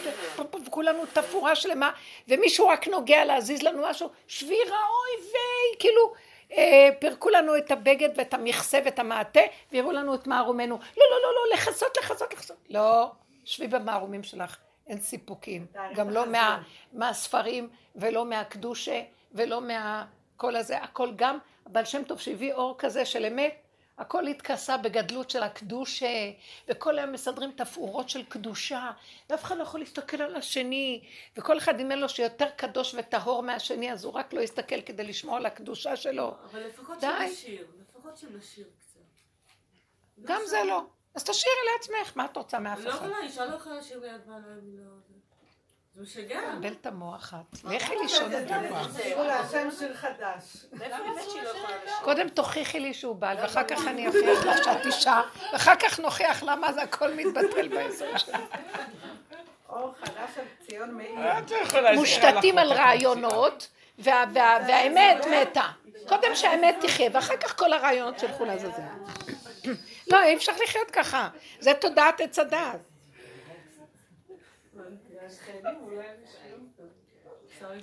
וכולנו 0.67 1.07
תפאורה 1.07 1.57
שלמה, 1.57 1.91
ומישהו 2.29 2.69
רק 2.69 2.89
נוגע 2.89 3.25
להזיז 3.25 3.63
לנו 3.63 3.83
משהו, 3.91 4.11
שבירה, 4.27 4.79
אוי 4.79 5.27
ויי, 5.27 5.79
כאילו, 5.79 6.13
פירקו 6.99 7.31
לנו 7.31 7.57
את 7.57 7.71
הבגד 7.71 8.09
ואת 8.17 8.35
המכסה 8.35 8.79
ואת 8.85 8.99
המעטה, 8.99 9.41
והראו 9.73 9.93
לנו 9.93 10.15
את 10.15 10.27
מערומנו. 10.27 10.75
לא, 10.75 11.05
לא, 11.11 11.17
לא, 11.23 11.29
לא, 11.35 11.57
לכסות, 11.57 11.97
לכסות, 11.97 12.33
לכסות. 12.33 12.57
לא, 12.71 13.11
שבי 13.45 13.67
במערומים 13.67 14.23
שלך, 14.23 14.57
אין 14.87 15.01
סיפוקים. 15.01 15.67
גם 15.95 16.11
לא. 16.11 16.27
מה, 16.27 16.63
מהספרים, 16.93 17.69
ולא 17.97 18.25
מהקדושה, 18.25 19.03
ולא 19.33 19.61
מהכל 19.61 20.57
הזה, 20.57 20.79
הכל 20.79 21.13
גם, 21.17 21.39
אבל 21.73 21.85
שם 21.85 22.05
טוב 22.05 22.21
שהביא 22.21 22.53
אור 22.53 22.75
כזה 22.79 23.05
של 23.05 23.25
אמת, 23.25 23.55
הכל 23.99 24.27
התכסה 24.27 24.77
בגדלות 24.77 25.31
של 25.31 25.43
הקדושה, 25.43 26.31
וכל 26.69 26.99
היום 26.99 27.13
מסדרים 27.13 27.53
תפאורות 27.53 28.09
של 28.09 28.25
קדושה, 28.25 28.91
ואף 29.31 29.45
אחד 29.45 29.57
לא 29.57 29.63
יכול 29.63 29.81
להסתכל 29.81 30.23
על 30.23 30.37
השני, 30.37 31.05
וכל 31.37 31.59
אחד 31.59 31.81
אם 31.81 31.91
אין 31.91 31.99
לו 31.99 32.09
שיותר 32.09 32.49
קדוש 32.57 32.95
וטהור 32.99 33.43
מהשני, 33.43 33.93
אז 33.93 34.05
הוא 34.05 34.13
רק 34.13 34.33
לא 34.33 34.41
יסתכל 34.41 34.81
כדי 34.81 35.05
לשמור 35.05 35.37
על 35.37 35.47
הקדושה 35.47 35.97
שלו. 35.97 36.37
אבל 36.51 36.67
לפחות 36.67 37.01
די. 37.01 37.07
שנשיר, 37.29 37.67
לפחות 37.81 38.17
שנשיר 38.17 38.67
קצת. 38.81 39.01
גם 40.23 40.41
זה 40.47 40.59
לא. 40.67 40.83
אז 41.15 41.25
תשאירי 41.25 41.57
לעצמך, 41.73 42.17
מה 42.17 42.25
את 42.25 42.37
רוצה 42.37 42.59
מאף 42.59 42.79
לא 42.79 42.91
אחד? 42.91 42.97
יכולה, 42.97 43.21
אישה 43.21 43.45
לא 43.45 43.55
יכולה 43.55 43.77
לשיר 43.79 44.01
ליד 44.01 44.27
בעלה 44.27 44.39
אם 44.63 44.79
לא... 44.79 44.85
זה 45.97 46.03
משגע. 46.03 46.41
קבל 46.59 46.73
את 46.81 46.87
המוח 46.87 47.35
את. 47.35 47.65
לכי 47.65 47.95
לישון 48.03 48.33
את 48.33 48.51
המוח. 48.51 48.87
תראו 49.03 49.25
להשם 49.25 49.69
שיר 49.79 49.95
חדש. 49.95 50.67
קודם 52.03 52.29
תוכיחי 52.29 52.81
לי 52.81 52.95
שהוא 52.95 53.17
בעל, 53.17 53.37
ואחר 53.37 53.65
כך 53.65 53.87
אני 53.87 54.07
אוכיח 54.07 54.45
לך 54.47 54.65
שאת 54.65 54.87
אישה, 54.87 55.21
ואחר 55.53 55.77
כך 55.77 56.01
נוכיח 56.01 56.43
למה 56.43 56.73
זה 56.73 56.83
הכל 56.83 57.15
מתבטל 57.15 57.69
ביסוד 57.69 58.09
שלך. 58.19 58.37
אור 59.69 59.93
חדש 60.05 60.39
על 60.39 60.45
ציון 60.67 60.91
מאיר. 60.91 61.15
לא 61.83 61.93
מושתתים 61.95 62.59
על. 62.59 62.73
רעיונות, 62.73 63.69
וה- 63.99 64.25
וה- 64.35 64.59
והאמת 64.69 65.25
מתה. 65.27 65.69
קודם 66.09 66.35
שהאמת 66.35 66.77
תחיה, 66.81 67.11
ואחר 67.13 67.37
כך 67.37 67.59
כל 67.59 67.73
הרעיונות 67.73 68.19
שלחו 68.19 68.45
לעזאזל. 68.45 68.83
לא, 70.11 70.23
אי 70.23 70.37
אפשר 70.37 70.53
לחיות 70.65 70.91
ככה. 70.91 71.29
זה 71.61 71.75
תודעת 71.75 72.21
עץ 72.21 72.39
הדעת. 72.39 72.81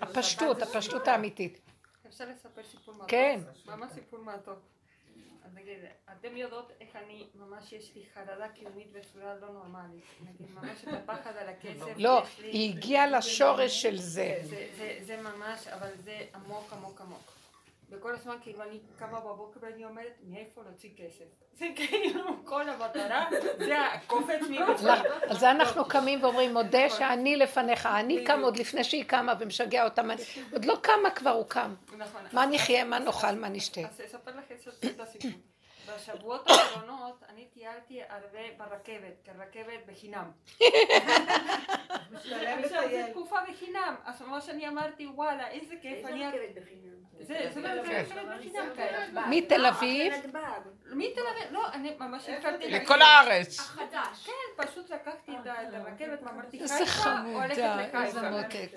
הפשטות, 0.02 0.62
הפשטות 0.62 1.08
האמיתית. 1.08 1.60
אפשר 2.08 2.26
לספר 2.30 2.64
סיפור 2.64 2.94
מהטוב? 2.94 3.10
כן. 3.10 3.40
ממש 3.66 3.92
סיפור 3.94 4.20
מהטוב. 4.20 4.56
אז 5.46 5.54
נגיד, 5.54 5.78
אתם 6.12 6.38
יודעות 6.38 6.72
איך 6.82 6.96
אני, 6.96 7.28
ממש 7.36 7.74
יש 7.74 7.96
לי 7.96 8.04
חרדה 8.14 8.50
קיומית 8.50 8.92
בצורה 8.92 9.36
לא 9.36 9.50
נורמלית. 9.50 10.04
נגיד, 10.22 10.56
ממש 10.56 10.84
את 10.84 10.94
הפחד 10.94 11.38
על 11.38 11.50
הכסף. 11.50 11.94
לא, 11.98 12.24
היא 12.38 12.74
הגיעה 12.74 13.08
לשורש 13.08 13.82
של 13.82 13.98
זה. 13.98 14.40
זה, 14.44 14.68
זה, 14.78 14.98
זה 15.02 15.22
ממש, 15.22 15.68
אבל 15.68 15.90
זה 16.04 16.26
עמוק 16.36 16.74
עמוק 16.74 17.02
עמוק. 17.02 17.32
וכל 17.90 18.16
הזמן 18.16 18.36
כאילו 18.42 18.64
אני 18.64 18.80
קמה 19.00 19.20
בבוקר 19.20 19.60
ואני 19.62 19.86
אומרת, 19.86 20.14
מאיפה 20.24 20.62
להוציא 20.66 20.90
כסף? 20.98 21.26
זה 21.54 21.66
כאילו 21.76 22.46
כל 22.46 22.70
המטרה, 22.70 23.26
זה 23.58 23.82
הקופץ. 23.82 24.42
לא, 24.84 24.94
על 25.30 25.38
זה 25.38 25.52
אנחנו 25.52 25.86
קמים 25.86 26.24
ואומרים, 26.24 26.54
מודה 26.54 26.90
שאני 26.90 27.36
לפניך, 27.36 27.86
אני 27.86 28.24
קם 28.26 28.42
עוד 28.44 28.58
לפני 28.58 28.84
שהיא 28.84 29.04
קמה 29.04 29.34
ומשגע 29.40 29.84
אותה, 29.84 30.02
עוד 30.54 30.66
לא 30.66 30.76
קמה 30.82 31.10
כבר 31.16 31.30
הוא 31.30 31.46
קם. 31.48 31.76
נכון. 31.98 32.22
מה 32.34 32.46
נחיה, 32.46 32.86
מה 32.86 33.00
נאכל, 33.00 33.36
מה 33.36 33.50
נשתה. 33.50 33.82
אז 33.82 34.02
אספר 34.06 34.32
לך 34.32 34.66
את 34.86 35.00
הסיפור. 35.00 35.32
בשבועות 35.96 36.50
האחרונות 36.50 37.24
אני 37.30 37.46
טיילתי 37.54 38.02
הרבה 38.10 38.40
ברכבת, 38.58 39.14
כי 39.24 39.32
הרכבת 39.32 39.80
בחינם. 39.92 40.32
משתלם 42.12 42.60
עכשיו 42.64 42.82
זו 42.82 42.88
לטייל. 42.88 43.10
תקופה 43.12 43.38
בחינם, 43.52 43.96
אז 44.06 44.22
ממש 44.22 44.50
אני 44.50 44.68
אמרתי 44.68 45.08
וואלה 45.08 45.48
איזה 45.50 45.76
כיף, 45.82 46.06
אני... 46.06 46.26
זה 47.20 47.50
זה 47.54 47.62
באמת 47.62 47.86
רכבת 47.86 48.26
בחינם 48.38 48.70
כאלה. 48.76 49.28
מתל 49.30 49.66
אביב, 49.66 50.14
מתל 50.86 51.22
אביב, 51.22 51.52
לא, 51.52 51.68
אני 51.74 51.92
ממש 52.00 52.30
התחלתי... 52.30 52.72
לכל 52.72 53.02
הארץ. 53.02 53.60
החדש. 53.60 54.26
כן, 54.26 54.64
פשוט 54.66 54.90
לקחתי 54.90 55.32
את 55.42 55.48
ה- 55.48 55.64
את 55.70 55.74
הרכבת 55.74 56.20
ואמרתי 56.24 56.60
איזה 56.60 56.86
חיפה, 56.86 57.10
הולכת 57.10 57.54
חמודה, 57.56 58.04
איזה 58.06 58.22
לחיפה. 58.22 58.30
מותק. 58.30 58.70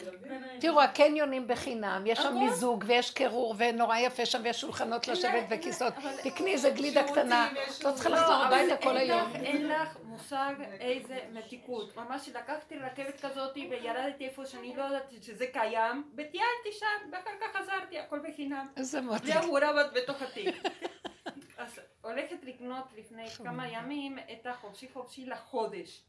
תראו, 0.61 0.81
הקניונים 0.83 1.49
בחינם, 1.49 2.03
יש 2.07 2.19
שם 2.19 2.35
מיזוג 2.35 2.85
ויש 2.87 3.11
קירור 3.11 3.55
ונורא 3.59 3.97
יפה 3.99 4.27
שם 4.27 4.41
ויש 4.45 4.61
שולחנות 4.61 5.09
לשבת 5.09 5.45
וכיסאות. 5.51 5.95
תקני 6.23 6.53
איזה 6.53 6.71
גלידה 6.71 7.06
קטנה, 7.07 7.51
את 7.53 7.85
לא 7.85 7.93
צריכה 7.93 8.09
לחזור 8.09 8.37
לא, 8.37 8.45
הביתה 8.45 8.77
כל 8.77 8.97
היום. 8.97 9.33
אין 9.35 9.69
לך 9.69 9.99
מושג 10.03 10.55
איזה 10.81 11.19
מתיקות. 11.33 11.97
ממש 11.97 12.29
לקחתי 12.29 12.79
רכבת 12.79 13.21
כזאת 13.21 13.57
וירדתי 13.57 14.25
איפה 14.25 14.47
שאני 14.47 14.77
לא 14.77 14.83
יודעת 14.83 15.13
שזה 15.23 15.47
קיים, 15.47 16.11
וטיילתי 16.13 16.73
שם, 16.73 17.11
ואחר 17.13 17.31
כך 17.41 17.57
חזרתי, 17.57 17.99
הכל 17.99 18.19
בחינם. 18.29 18.67
איזה 18.77 19.01
מותק. 19.01 19.23
בלי 19.23 19.33
המעורבת 19.33 19.93
בתוך 19.95 20.23
התיק. 20.23 20.57
אז 21.59 21.81
הולכת 22.03 22.45
לקנות 22.45 22.85
לפני 22.97 23.31
כמה 23.31 23.69
ימים 23.69 24.19
את 24.19 24.47
החופשי 24.47 24.89
חופשי 24.93 25.27
לחודש. 25.27 26.03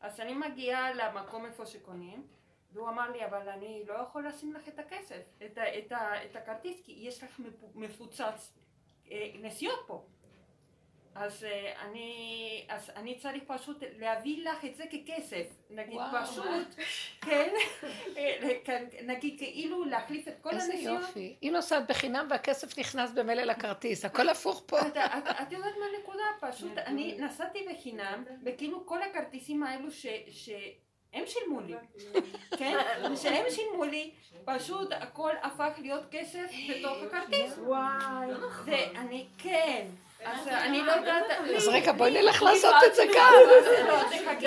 אז 0.00 0.20
אני 0.20 0.34
מגיעה 0.34 0.92
למקום 0.92 1.46
איפה 1.46 1.66
שקונים, 1.66 2.26
והוא 2.72 2.88
אמר 2.88 3.10
לי, 3.10 3.24
אבל 3.24 3.48
אני 3.48 3.82
לא 3.88 3.94
יכול 3.94 4.26
לשים 4.26 4.52
לך 4.52 4.68
את 4.68 4.78
הכסף, 4.78 5.22
את, 5.46 5.58
ה, 5.58 5.78
את, 5.78 5.92
ה, 5.92 6.24
את 6.24 6.36
הכרטיס, 6.36 6.82
כי 6.84 6.92
יש 6.98 7.22
לך 7.22 7.38
מפו- 7.38 7.70
מפוצץ 7.74 8.52
אה, 9.10 9.30
נסיעות 9.34 9.80
פה. 9.86 10.04
אז, 11.14 11.44
אה, 11.44 11.72
אני, 11.82 12.64
אז 12.68 12.90
אני 12.96 13.18
צריך 13.18 13.42
פשוט 13.46 13.82
להביא 13.98 14.44
לך 14.44 14.64
את 14.64 14.76
זה 14.76 14.84
ככסף, 14.86 15.46
נגיד 15.70 15.94
וואו. 15.94 16.26
פשוט, 16.26 16.84
כן, 17.20 17.50
אה, 18.16 18.50
כן, 18.64 18.84
נגיד 19.02 19.38
כאילו 19.38 19.84
להחליף 19.84 20.28
את 20.28 20.34
כל 20.40 20.50
איזה 20.50 20.72
הנסיעות. 20.72 21.00
יופי. 21.00 21.36
היא 21.40 21.52
נוסעת 21.52 21.86
בחינם 21.86 22.26
והכסף 22.30 22.78
נכנס 22.78 23.10
במילא 23.12 23.42
לכרטיס, 23.42 24.04
הכל 24.04 24.28
הפוך 24.34 24.62
פה. 24.66 24.80
את, 24.80 24.96
את, 24.96 25.26
את 25.42 25.52
יודעת 25.52 25.74
מה 25.80 25.86
הנקודה? 25.96 26.22
פשוט 26.40 26.78
אני 26.78 27.16
נסעתי 27.18 27.58
בחינם, 27.70 28.24
וכאילו 28.44 28.86
כל 28.86 29.02
הכרטיסים 29.02 29.62
האלו 29.62 29.90
ש, 29.90 30.06
ש, 30.28 30.50
הם 31.12 31.24
שילמו 31.26 31.60
לי, 31.60 31.74
כן? 32.58 32.78
שהם 33.16 33.44
שילמו 33.50 33.84
לי, 33.84 34.10
פשוט 34.44 34.92
הכל 34.92 35.32
הפך 35.42 35.72
להיות 35.78 36.04
כסף 36.10 36.50
בתוך 36.70 36.96
הכרטיס. 37.02 37.58
וואי. 37.58 38.28
ואני, 38.64 39.26
כן. 39.38 39.86
אז 40.24 40.48
אני 40.48 40.82
לא 40.82 40.92
יודעת... 40.92 41.24
אז 41.56 41.68
רגע, 41.68 41.92
בואי 41.92 42.10
נלך 42.10 42.42
לעשות 42.42 42.74
את 42.86 42.94
זה. 42.94 43.04
לא, 43.88 44.02
תחכי. 44.02 44.46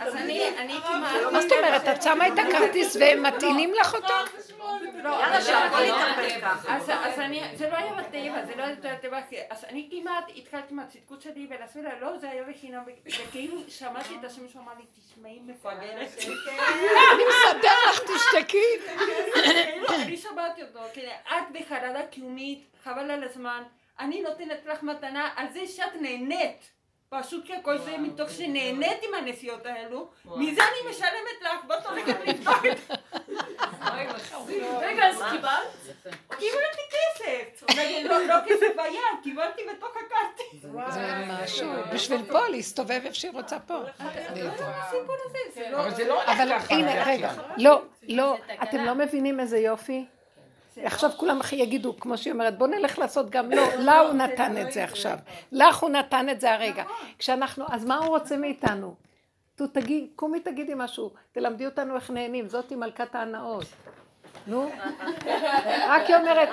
אז 0.00 0.16
אני, 0.16 0.48
אני 0.58 0.74
כמעט... 0.88 1.32
מה 1.32 1.40
זאת 1.40 1.52
אומרת, 1.52 1.88
את 1.88 2.02
שמה 2.02 2.28
את 2.28 2.32
הכרטיס 2.38 2.96
והם 3.00 3.22
מטעינים 3.22 3.74
לך 3.74 3.94
אותו? 3.94 4.14
לא, 4.94 5.08
יאללה, 5.08 5.36
אז- 5.36 5.46
שהכל 5.46 5.84
יתהפך 5.84 6.40
ככה. 6.40 6.76
אז, 6.76 6.90
אז 6.90 7.18
אני, 7.18 7.42
זה 7.54 7.70
לא 7.70 7.76
היה 7.76 7.92
בטבע, 7.92 8.46
זה 8.46 8.52
לא 8.56 8.62
היה 8.62 8.74
בטבע, 8.74 9.20
אז 9.50 9.64
אני 9.64 9.88
כמעט 9.90 10.24
התחלתי 10.36 10.66
עם 10.70 10.78
הצדקות 10.78 11.22
שלי 11.22 11.46
ולהסביר 11.50 11.84
לה, 11.84 12.00
לא, 12.00 12.18
זה 12.18 12.30
היה 12.30 12.42
בחינם, 12.44 12.82
וכאילו 13.06 13.56
שמעתי 13.68 14.14
את 14.20 14.24
השם 14.24 14.48
שהוא 14.48 14.62
אמר 14.62 14.72
לי, 14.78 14.84
תשמעי 15.00 15.38
מפגרת, 15.46 16.08
אני 17.12 17.22
מסדר 17.28 17.72
לך, 17.90 18.00
תשתקי. 18.00 18.64
אני 20.04 20.16
שמעתי 20.16 20.62
אותו, 20.62 20.78
את 21.28 21.44
בחרדה 21.52 22.06
קיומית, 22.10 22.64
חבל 22.84 23.10
על 23.10 23.24
הזמן, 23.24 23.62
אני 24.00 24.22
נותנת 24.22 24.66
לך 24.66 24.82
מתנה 24.82 25.30
על 25.36 25.46
זה 25.52 25.66
שאת 25.66 25.94
נהנית. 26.00 26.70
פשוט 27.10 27.46
כי 27.46 27.54
הכל 27.54 27.78
זה 27.78 27.98
מתוך 27.98 28.30
שנהנית 28.30 29.02
עם 29.02 29.14
הנסיעות 29.14 29.66
האלו, 29.66 30.08
מזה 30.24 30.62
אני 30.62 30.90
משלמת 30.90 31.42
לך, 31.42 31.64
ואת 31.68 31.86
הולכת 31.86 32.16
לבדוק 32.26 32.66
את 32.72 32.98
רגע, 34.80 35.06
אז 35.06 35.22
קיבלת? 35.30 36.06
קיבלתי 36.38 36.82
כסף. 36.90 37.64
לא 38.04 38.26
לא 38.26 38.34
כסף 38.46 38.76
ביד, 38.76 39.22
קיבלתי 39.22 39.62
בתוך 39.70 39.90
הכרטיס. 39.90 40.62
זה 40.88 41.24
משהו, 41.42 41.68
בשביל 41.92 42.22
פה, 42.30 42.48
להסתובב 42.48 43.00
איפה 43.04 43.14
שהיא 43.14 43.32
רוצה 43.32 43.58
פה. 43.60 43.78
הזה, 45.26 45.38
זה 45.54 45.70
לא... 45.70 45.80
אבל 45.80 45.94
זה 45.94 46.04
לא 46.08 46.24
אבל 46.24 46.52
הולך 46.52 46.62
ככה. 46.62 46.74
רגע, 47.06 47.32
לא, 47.56 47.82
לא, 48.08 48.36
אתם 48.62 48.84
לא 48.84 48.94
מבינים 48.94 49.40
איזה 49.40 49.58
יופי? 49.58 50.06
עכשיו 50.82 51.10
כולם 51.16 51.40
יגידו, 51.52 51.96
כמו 51.96 52.18
שהיא 52.18 52.32
אומרת, 52.32 52.58
בוא 52.58 52.66
נלך 52.66 52.98
לעשות 52.98 53.30
גם, 53.30 53.50
לא, 53.50 53.62
לה 53.78 54.00
הוא 54.00 54.12
נתן 54.12 54.66
את 54.66 54.72
זה 54.72 54.84
עכשיו, 54.84 55.18
לך 55.52 55.78
הוא 55.78 55.90
נתן 55.90 56.28
את 56.28 56.40
זה 56.40 56.52
הרגע. 56.52 56.84
כשאנחנו, 57.18 57.64
אז 57.70 57.84
מה 57.84 57.96
הוא 57.96 58.06
רוצה 58.06 58.36
מאיתנו? 58.36 58.94
נו, 59.60 59.66
תגיד, 59.66 60.06
קומי 60.16 60.40
תגידי 60.40 60.72
משהו, 60.76 61.10
תלמדי 61.32 61.66
אותנו 61.66 61.96
איך 61.96 62.10
נהנים, 62.10 62.48
זאתי 62.48 62.76
מלכת 62.76 63.14
ההנאות. 63.14 63.64
נו, 64.46 64.70
רק 65.90 66.06
היא 66.06 66.16
אומרת, 66.16 66.48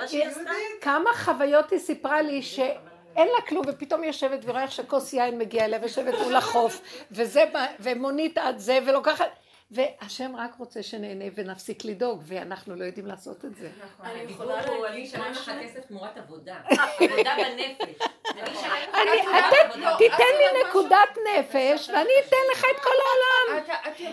כמה 0.80 1.10
חוויות 1.14 1.70
היא 1.70 1.78
סיפרה 1.78 2.22
לי 2.22 2.42
שאין 2.42 3.28
לה 3.28 3.46
כלום, 3.48 3.64
ופתאום 3.68 4.00
היא 4.02 4.08
יושבת 4.08 4.40
ורואה 4.44 4.62
איך 4.62 4.72
שכוס 4.72 5.12
יין 5.12 5.38
מגיע 5.38 5.64
אליה, 5.64 5.78
ויושבת 5.82 6.14
מול 6.24 6.36
החוף, 6.36 6.80
וזה, 7.10 7.44
ומונית 7.80 8.38
עד 8.38 8.58
זה, 8.58 8.78
ולוקחת, 8.86 9.26
והשם 9.70 10.36
רק 10.36 10.54
רוצה 10.58 10.82
שנהנה 10.82 11.24
ונפסיק 11.34 11.84
לדאוג, 11.84 12.22
ואנחנו 12.26 12.76
לא 12.76 12.84
יודעים 12.84 13.06
לעשות 13.06 13.44
את 13.44 13.54
זה. 13.56 13.70
אני 14.02 14.20
הדיבור 14.22 14.32
יכולה 14.34 14.64
אני 14.64 14.80
להגיד 14.82 15.06
אשלם 15.06 15.30
לך? 15.32 15.50
כסף 15.62 15.86
תמורת 15.86 16.16
עבודה. 16.16 16.56
עבודה 17.00 17.34
בנפש. 17.36 18.06
אני 18.30 18.42
אני. 18.42 19.96
תיתן 19.98 20.32
לי 20.38 20.68
נקודת 20.68 21.08
נפש, 21.38 21.88
ואני 21.88 22.10
אתן 22.28 22.36
לך 22.52 22.64
את 22.76 22.80
כל 22.82 22.90
העולם. 23.06 23.64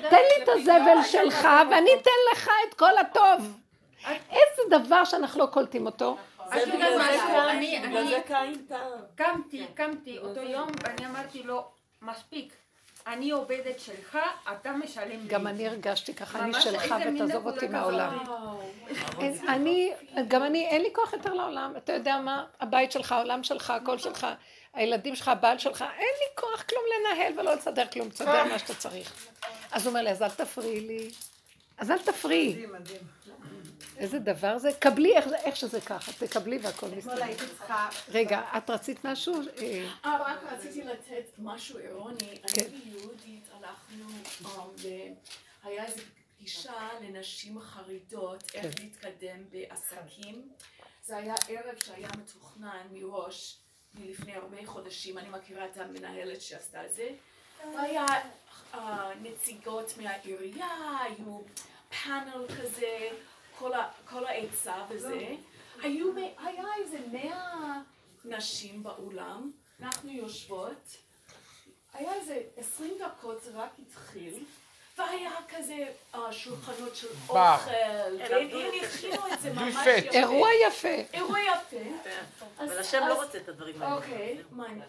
תן 0.09 0.15
לי 0.37 0.43
את 0.43 0.49
הזבל 0.49 1.03
שלך, 1.11 1.47
ואני 1.71 1.89
אתן 2.01 2.11
לך 2.33 2.49
את 2.69 2.73
כל 2.73 2.97
הטוב. 2.97 3.59
איזה 4.07 4.61
דבר 4.79 5.03
שאנחנו 5.05 5.39
לא 5.39 5.45
קולטים 5.45 5.85
אותו. 5.85 6.17
את 6.37 6.53
יודעת 6.53 6.67
בגלל 6.75 6.91
זה 6.97 7.03
משהו, 7.03 7.27
קין- 7.27 7.39
אני, 7.39 7.77
אני. 8.31 8.57
קמתי, 9.15 9.65
קמתי 9.75 10.17
אותו 10.17 10.41
יום 10.41 10.67
ואני 10.83 11.05
אמרתי 11.05 11.43
לו, 11.43 11.65
מספיק, 12.01 12.53
אני 13.07 13.31
עובדת 13.31 13.79
שלך, 13.79 14.17
אתה 14.51 14.71
משלם 14.71 15.09
לי. 15.09 15.27
גם 15.27 15.47
אני 15.47 15.67
הרגשתי 15.67 16.13
ככה, 16.13 16.39
אני 16.39 16.61
שלך 16.61 16.95
ותעזוב 17.15 17.47
אותי. 17.47 17.67
מהעולם. 17.67 18.17
אני, 19.47 19.93
גם 20.27 20.43
אני, 20.43 20.67
אין 20.67 20.81
לי 20.81 20.89
כוח 20.93 21.13
יותר 21.13 21.33
לעולם. 21.33 21.73
אתה 21.77 21.93
יודע 21.93 22.17
מה? 22.17 22.45
הבית 22.59 22.91
שלך, 22.91 23.11
העולם 23.11 23.43
שלך, 23.43 23.69
הכל 23.69 23.97
שלך, 23.97 24.27
הילדים 24.73 25.15
שלך, 25.15 25.27
הבעל 25.27 25.57
שלך, 25.57 25.81
אין 25.81 26.13
לי 26.19 26.35
כוח 26.35 26.63
כלום 26.69 26.83
לנהל 26.99 27.39
ולא 27.39 27.55
לסדר 27.55 27.87
כלום, 27.87 28.09
תסדר 28.09 28.43
מה 28.43 28.59
שאתה 28.59 28.75
צריך. 28.75 29.13
אז 29.71 29.85
הוא 29.85 29.89
אומר 29.91 30.01
לי, 30.01 30.11
אז 30.11 30.21
אל 30.21 30.29
תפריעי 30.29 30.81
לי. 30.81 31.09
אז 31.77 31.91
אל 31.91 31.97
תפריעי. 31.97 32.65
איזה 33.97 34.19
דבר 34.19 34.57
זה? 34.57 34.69
קבלי 34.79 35.17
איך, 35.17 35.27
איך 35.43 35.55
שזה 35.55 35.81
ככה, 35.81 36.25
תקבלי 36.25 36.57
והכל 36.57 36.87
מסתדר. 36.87 37.25
רגע, 38.09 38.41
את 38.57 38.69
רצית 38.69 39.05
משהו? 39.05 39.35
אה, 39.57 39.87
אה, 40.05 40.17
רק 40.21 40.39
רציתי 40.51 40.83
לתת 40.83 41.25
משהו 41.37 41.77
אירוני. 41.77 42.39
כן. 42.47 42.61
אני 42.65 42.93
ויהודית 42.95 43.47
הלכנו, 43.53 44.09
um, 44.43 44.87
והיה 45.63 45.85
איזו 45.85 46.01
פגישה 46.35 46.89
לנשים 47.01 47.59
חרדות, 47.59 48.43
איך 48.53 48.75
כן. 48.75 48.83
להתקדם 48.83 49.43
בעסקים. 49.49 50.49
זה 51.05 51.17
היה 51.17 51.35
ערב 51.47 51.75
שהיה 51.85 52.09
מתוכנן 52.17 52.87
מראש 52.91 53.57
מלפני 53.95 54.35
הרבה 54.35 54.57
חודשים, 54.65 55.17
אני 55.17 55.29
מכירה 55.29 55.65
את 55.65 55.77
המנהלת 55.77 56.41
שעשתה 56.41 56.85
את 56.85 56.93
זה. 56.93 57.09
והיה 57.75 58.05
אה, 58.73 59.11
נציגות 59.21 59.93
מהעירייה, 59.97 60.97
היו 61.01 61.41
פאנל 62.03 62.45
כזה, 62.47 63.09
כל 63.59 63.73
ה- 63.73 63.89
כל 64.09 64.25
העצה 64.25 64.75
וזה. 64.89 65.35
היו, 65.81 66.13
מ- 66.13 66.17
היה 66.45 66.63
איזה 66.77 66.97
מאה 67.11 67.79
נשים 68.25 68.83
באולם, 68.83 69.51
אנחנו 69.81 70.11
יושבות, 70.11 70.97
היה 71.93 72.13
איזה 72.13 72.41
עשרים 72.57 72.93
דקות 72.99 73.43
זה 73.43 73.51
רק 73.53 73.69
התחיל, 73.87 74.43
והיה 74.97 75.31
כזה 75.49 75.75
אה, 76.15 76.31
שולחנות 76.33 76.95
של. 76.95 77.07
אוכל, 77.29 77.71
והם 78.19 78.49
הכינו 78.83 79.33
את 79.33 79.39
זה 79.41 79.53
ממש. 79.53 79.73
יפה. 79.73 79.89
אירוע 80.17 80.49
יפה. 80.67 80.87
אירוע 81.13 81.37
יפה. 81.39 82.09
אבל 82.59 82.79
השם 82.79 83.03
לא 83.07 83.23
רוצה 83.23 83.37
את 83.37 83.49
הדברים 83.49 83.81
האלה. 83.81 83.95
אוקיי. 83.95 84.41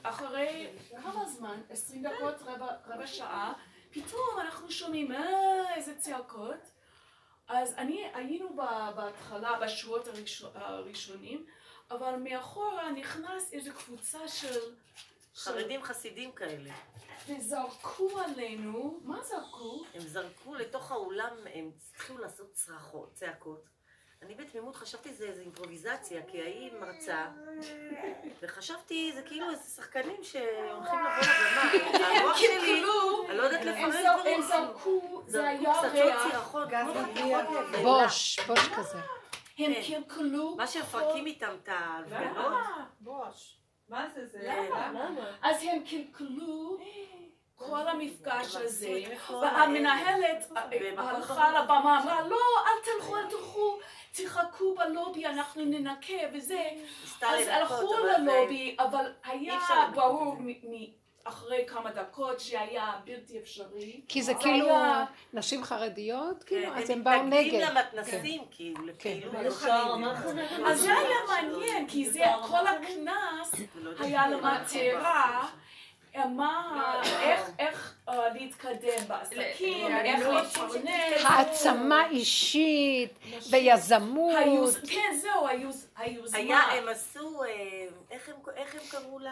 אחרי 0.03 0.67
כמה 1.03 1.25
זמן, 1.29 1.61
עשרים 1.71 2.03
דקות, 2.03 2.35
רבע, 2.47 2.67
רבע 2.89 3.07
שעה, 3.07 3.53
פתאום 3.91 4.41
אנחנו 4.41 4.71
שומעים 4.71 5.13
אה, 5.13 5.75
איזה 5.75 5.99
צעקות. 5.99 6.74
אז 7.49 7.75
אני, 7.77 8.11
היינו 8.15 8.57
בהתחלה, 8.97 9.49
הראשו- 9.49 9.97
הראשונים, 10.55 11.47
אבל 11.91 12.17
מאחורה 12.17 12.91
נכנס 12.93 13.53
איזו 13.53 13.71
קבוצה 13.75 14.29
של... 14.29 14.53
של- 14.53 14.61
חרדים 15.37 15.83
חסידים 15.83 16.33
כאלה. 16.33 16.71
וזרקו 17.29 18.19
עלינו, 18.21 19.01
מה 19.05 19.23
זרקו? 19.23 19.85
הם 19.95 20.01
זרקו 20.01 20.55
לתוך 20.55 20.93
האולם, 20.93 21.37
הם 21.55 21.71
התחילו 21.93 22.19
לעשות 22.19 22.53
צרחות, 22.53 23.15
צעקות. 23.15 23.65
אני 24.25 24.35
בתמימות 24.35 24.77
חשבתי 24.77 25.15
זה 25.15 25.25
איזה 25.25 25.41
אימפרוביזציה, 25.43 26.21
כי 26.29 26.43
ההיא 26.43 26.71
מרצה, 26.81 27.27
וחשבתי 28.43 29.13
זה 29.15 29.23
כאילו 29.23 29.51
איזה 29.51 29.71
שחקנים 29.77 30.17
שהולכים 30.23 30.99
לבוא 30.99 31.23
לבמה. 31.23 32.07
המוח 32.21 32.37
שלי, 32.37 32.83
אני 33.29 33.37
לא 33.37 33.43
יודעת 33.43 33.61
זר- 33.63 34.17
דברים. 34.19 34.35
הם 34.35 34.43
זרקו, 34.43 35.23
זה 35.27 35.49
היה 35.49 35.81
ריח. 35.81 36.55
בוש, 37.83 38.41
בוש 38.47 38.69
כזה. 38.77 38.99
הם 39.59 39.75
כן. 39.75 39.83
קלקלו. 39.83 40.57
מה 40.57 40.67
שמפרקים 40.67 41.27
איתם 41.27 41.57
את 41.63 41.69
ההפגנות. 41.69 42.53
בוש. 43.01 43.57
מה 43.89 44.09
זה 44.15 44.27
זה? 44.27 44.39
למה? 44.71 45.09
אז 45.43 45.63
הם 45.63 45.83
קלקלו 45.91 46.79
כל 47.57 47.89
המפגש 47.89 48.57
הזה. 48.57 49.03
והמנהלת 49.31 50.47
במקום 50.71 50.99
הלכה 51.07 51.61
לבמה, 51.63 52.01
אמרה, 52.03 52.29
לא, 52.29 52.37
אל 52.67 52.85
תלכו, 52.85 53.17
אל 53.17 53.31
תלכו, 53.31 53.79
תחכו 54.35 54.75
בלובי, 54.75 55.27
אנחנו 55.27 55.65
ננקה 55.65 56.15
וזה. 56.35 56.69
אז 57.23 57.47
הלכו 57.49 57.95
ללובי, 58.05 58.77
אבל 58.79 59.13
היה 59.25 59.59
ברור 59.95 60.37
אחרי 61.25 61.65
כמה 61.67 61.91
דקות 61.91 62.41
שהיה 62.41 62.93
בלתי 63.05 63.39
אפשרי. 63.39 64.01
כי 64.09 64.23
זה 64.23 64.35
כאילו 64.35 64.69
נשים 65.33 65.65
חרדיות, 65.65 66.45
כן, 66.45 66.57
כאילו, 66.57 66.75
אז 66.75 66.91
הם 66.91 67.05
באו 67.05 67.25
מתנגדים 67.25 67.61
נגד. 67.61 67.71
למתנסים, 67.71 68.43
כאילו, 68.51 68.87
לפעילות 68.87 69.35
לא 69.35 69.51
חרדית. 69.51 70.51
אז 70.67 70.81
זה 70.81 70.95
היה 70.95 71.17
מעניין, 71.29 71.89
כי 71.89 72.11
זה, 72.11 72.25
כל 72.49 72.67
הקנס 72.67 73.55
היה 73.99 74.29
למטרה. 74.29 75.49
מה, 76.37 76.63
איך, 77.23 77.51
איך 77.59 77.95
אה, 78.09 78.15
להתקדם 78.35 79.09
בעסקים, 79.09 79.87
איך 79.97 80.29
להתפרנס. 80.29 81.25
העצמה 81.25 82.07
אישית, 82.11 83.11
ויזמות. 83.51 84.35
כן, 84.89 85.15
זהו, 85.21 85.49
היוז- 85.49 85.94
היוזמה. 85.97 86.39
היה, 86.39 86.59
הם 86.59 86.89
עשו, 86.89 87.45
אה, 87.45 87.49
איך 88.11 88.29
הם, 88.29 88.35
איך 88.57 88.75
הם 88.75 88.81
קראו 88.91 89.19
ל- 89.19 89.29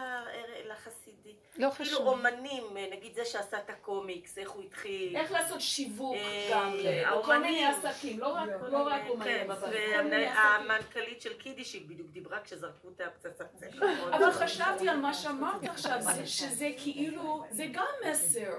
לחסידי? 0.71 1.33
לא 1.57 1.71
כאילו 1.71 1.89
חשוב. 1.89 2.07
אומנים, 2.07 2.63
נגיד 2.91 3.15
זה 3.15 3.25
שעשה 3.25 3.57
את 3.57 3.69
הקומיקס, 3.69 4.37
איך 4.37 4.49
הוא 4.51 4.63
התחיל. 4.63 5.15
איך 5.17 5.31
לעשות 5.31 5.61
שיווק 5.61 6.15
אה, 6.15 6.49
גם 6.53 6.73
לכל 7.19 7.37
מיני. 7.37 7.65
עסקים, 7.65 8.19
לא 8.19 8.27
רק 8.27 8.49
לא 8.71 8.77
רק 8.87 9.01
אומנים, 9.09 9.37
כן, 9.45 9.51
אבל 9.51 9.61
כל 9.95 10.01
מיני 10.03 10.25
עסקים. 10.25 10.37
והמנכ"לית 10.37 11.21
של 11.21 11.33
קידישיק 11.33 11.85
בדיוק 11.85 12.07
דיברה 12.09 12.39
כשזרקו 12.43 12.89
את 12.95 13.01
הפצצת 13.01 13.45
צחק. 13.55 13.81
אבל 14.11 14.31
חשבתי 14.31 14.89
על 14.89 14.97
מה 14.97 15.13
שאמרת 15.13 15.63
עכשיו, 15.63 15.97
זה- 16.01 16.25
שזה 16.27 16.69
כאילו, 16.77 17.43
זה 17.51 17.65
גם 17.71 17.85
מסר, 18.11 18.53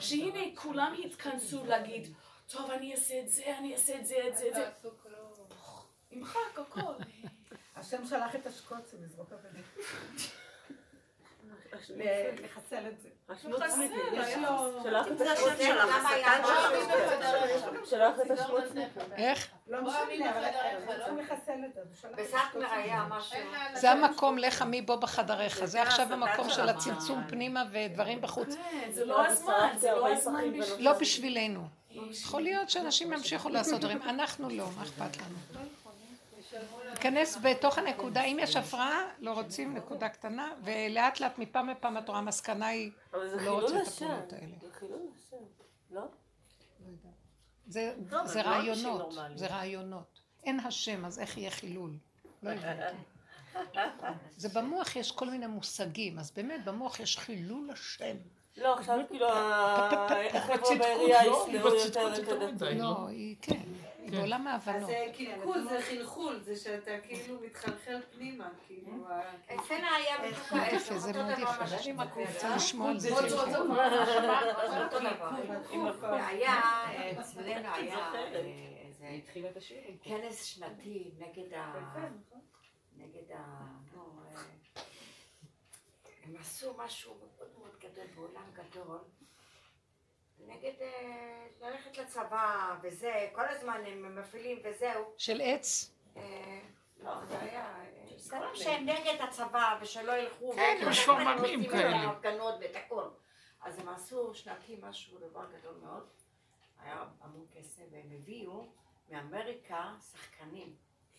שהנה 0.00 0.40
כולם 0.54 0.94
התכנסו 1.04 1.64
להגיד, 1.66 2.14
טוב 2.52 2.70
אני 2.70 2.92
אעשה 2.92 3.20
את 3.20 3.28
זה, 3.28 3.42
אני 3.58 3.72
אעשה 3.72 3.98
את 3.98 4.06
זה, 4.06 4.16
את 4.28 4.36
זה, 4.36 4.48
את 4.48 4.54
זה, 4.54 4.68
ימחק 6.10 6.38
הכל. 6.58 6.92
השם 7.82 8.06
שלח 8.06 8.34
את 8.34 8.46
השקוצים 8.46 8.98
לזרוק 9.04 9.28
אבנים. 9.32 9.62
לחסל 12.42 12.86
את 12.88 13.00
זה. 13.00 13.08
איך? 19.16 19.50
לא 19.68 19.78
זה. 23.74 23.90
המקום 23.90 24.38
לך 24.38 24.62
מי 24.62 24.82
בו 24.82 25.00
בחדריך, 25.00 25.64
זה 25.64 25.82
עכשיו 25.82 26.12
המקום 26.12 26.50
של. 26.50 26.68
הצמצום 26.68 27.22
פנימה 27.28 27.64
ודברים 27.72 28.20
בחוץ. 28.20 28.54
כן, 28.54 28.90
זה 28.92 29.04
לא 29.04 29.26
הזמן, 29.26 29.74
זה 29.78 29.90
לא 29.90 30.12
הזמן 30.12 30.60
בשביל... 30.60 30.84
לא 30.84 30.92
בשבילנו. 30.92 31.68
יכול 32.10 32.42
להיות 32.42 32.70
שאנשים 32.70 33.12
ימשיכו 33.12 33.48
לעשות 33.48 33.80
דברים, 33.80 34.02
אנחנו 34.02 34.48
לא, 34.50 34.66
מה 34.76 34.82
אכפת 34.82 35.16
לנו? 35.16 35.68
להיכנס 37.04 37.38
בתוך 37.42 37.78
הנקודה, 37.78 38.22
אם 38.22 38.38
יש 38.40 38.56
הפרעה, 38.56 39.00
לא 39.18 39.32
רוצים 39.32 39.74
נקודה 39.74 40.08
קטנה, 40.08 40.52
ולאט 40.64 41.20
לאט 41.20 41.38
מפעם 41.38 41.68
לפעם 41.68 41.98
את 41.98 42.08
רואה, 42.08 42.18
המסקנה 42.18 42.66
היא, 42.66 42.90
אבל 43.12 43.28
זה 43.28 43.36
לא 43.36 43.40
חילול 43.40 43.62
רוצה 43.62 43.82
את 43.82 43.86
השם. 43.86 44.04
הפעולות 44.04 44.32
האלה. 44.32 44.56
זה 44.60 44.68
חילול 44.78 45.00
השם, 45.16 45.36
לא? 45.90 46.02
זה, 47.66 47.94
לא 48.10 48.20
אנשים 48.20 48.40
רעיונות. 48.40 49.14
זה 49.34 49.46
רעיונות. 49.46 50.20
אין 50.44 50.60
השם, 50.60 51.04
אז 51.04 51.18
איך 51.18 51.38
יהיה 51.38 51.50
חילול? 51.50 51.90
לא 52.42 52.50
הבנתי. 52.52 52.96
זה 54.36 54.48
במוח 54.48 54.96
יש 54.96 55.12
כל 55.12 55.30
מיני 55.30 55.46
מושגים, 55.46 56.18
אז 56.18 56.30
באמת 56.30 56.64
במוח 56.64 57.00
יש 57.00 57.18
חילול 57.18 57.70
השם. 57.70 58.16
לא, 58.56 58.78
עכשיו 58.78 58.98
כאילו 59.08 59.26
החבר'ה 59.32 60.78
בעירייה 60.78 61.26
לא? 61.26 61.46
בצדקות 61.46 62.18
יותר 62.18 62.36
את 62.36 62.42
הדתיים. 62.42 62.78
לא, 62.78 63.06
היא 63.08 63.36
כן, 63.42 63.62
בעולם 64.16 64.48
אז 64.48 64.68
ההבנות. 64.68 64.90
זה 64.90 65.06
קלקול, 65.16 65.62
זה 65.68 65.82
חלחול, 65.82 66.38
זה 66.40 66.56
שאתה 66.56 66.90
כאילו 67.02 67.40
מתחלחל 67.40 68.00
פנימה, 68.12 68.48
כאילו. 68.66 69.08
ה- 69.08 69.54
אצלנו 69.54 69.86
היה 69.96 70.18
בדיוק 70.18 70.52
מאוד 70.52 70.62
ההפך, 70.62 70.74
יפה, 70.76 70.98
זה 70.98 71.12
מאוד 71.12 71.30
יפה. 71.38 71.64
אני 71.64 71.90
אומרת. 71.92 72.12
רוצה 72.34 72.56
לשמוע 72.56 72.90
על 72.90 72.98
זה. 72.98 73.10
עוד- 73.14 73.24
עוד- 73.24 73.54
עוד- 73.54 73.70
אותו 74.84 75.00
דבר. 75.00 76.14
היה, 76.14 76.60
אצלנו 77.20 77.48
היה 77.74 78.12
אה, 78.14 78.38
איזה 78.86 79.06
כנס 80.02 80.44
שנתי 80.44 81.10
נגד 81.18 81.54
ה... 81.54 81.72
נגד 82.96 83.30
ה... 83.32 83.36
אה, 83.36 84.42
הם 86.24 86.34
עשו 86.40 86.74
משהו 86.78 87.14
מאוד 87.14 87.48
מאוד 87.58 87.70
גדול 87.80 88.04
בעולם 88.16 88.44
גדול. 88.54 88.98
נגד 90.46 90.72
אה, 90.80 91.46
ללכת 91.60 91.98
לצבא 91.98 92.76
וזה, 92.82 93.28
כל 93.32 93.48
הזמן 93.48 93.80
הם 93.86 94.18
מפעילים 94.18 94.58
וזהו. 94.64 95.14
של 95.18 95.40
עץ? 95.44 95.94
אה, 96.16 96.60
לא, 97.02 97.24
זה 97.28 97.40
היה... 97.40 97.66
אה, 97.66 98.02
דברים 98.26 98.54
שהם 98.54 98.86
נגד 98.86 99.16
הצבא 99.20 99.78
ושלא 99.82 100.12
ילכו. 100.12 100.52
כן, 100.52 100.78
הם 100.82 100.88
את 101.62 101.70
כאלה. 101.70 101.96
ההפגנות 101.96 102.54
ואת 102.60 102.76
הכל. 102.76 103.08
אז 103.60 103.78
הם 103.78 103.88
עשו 103.88 104.34
שנתי 104.34 104.76
משהו, 104.82 105.18
דבר 105.18 105.46
גדול 105.58 105.74
מאוד. 105.82 106.08
היה 106.78 107.04
המון 107.20 107.46
כסף, 107.52 107.82
והם 107.90 108.10
הביאו 108.14 108.66
מאמריקה 109.10 109.94
שחקנים, 110.12 110.76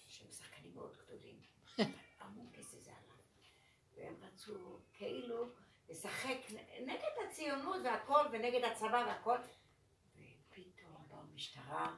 שהם 0.07 0.31
שחקנים 0.31 0.71
מאוד 0.75 0.97
גדולים. 1.05 1.39
המון 2.21 2.47
כסף 2.53 2.79
זה 2.79 2.91
עלה. 2.91 3.15
והם 3.95 4.15
רצו 4.21 4.79
כאילו 4.93 5.45
לשחק 5.93 6.37
נגד 6.85 7.27
הציונות 7.27 7.77
והכל, 7.83 8.21
ונגד 8.31 8.63
הצבא 8.63 9.05
והכל. 9.07 9.37
ופתאום 10.15 11.05
באו 11.09 11.19
המשטרה, 11.31 11.95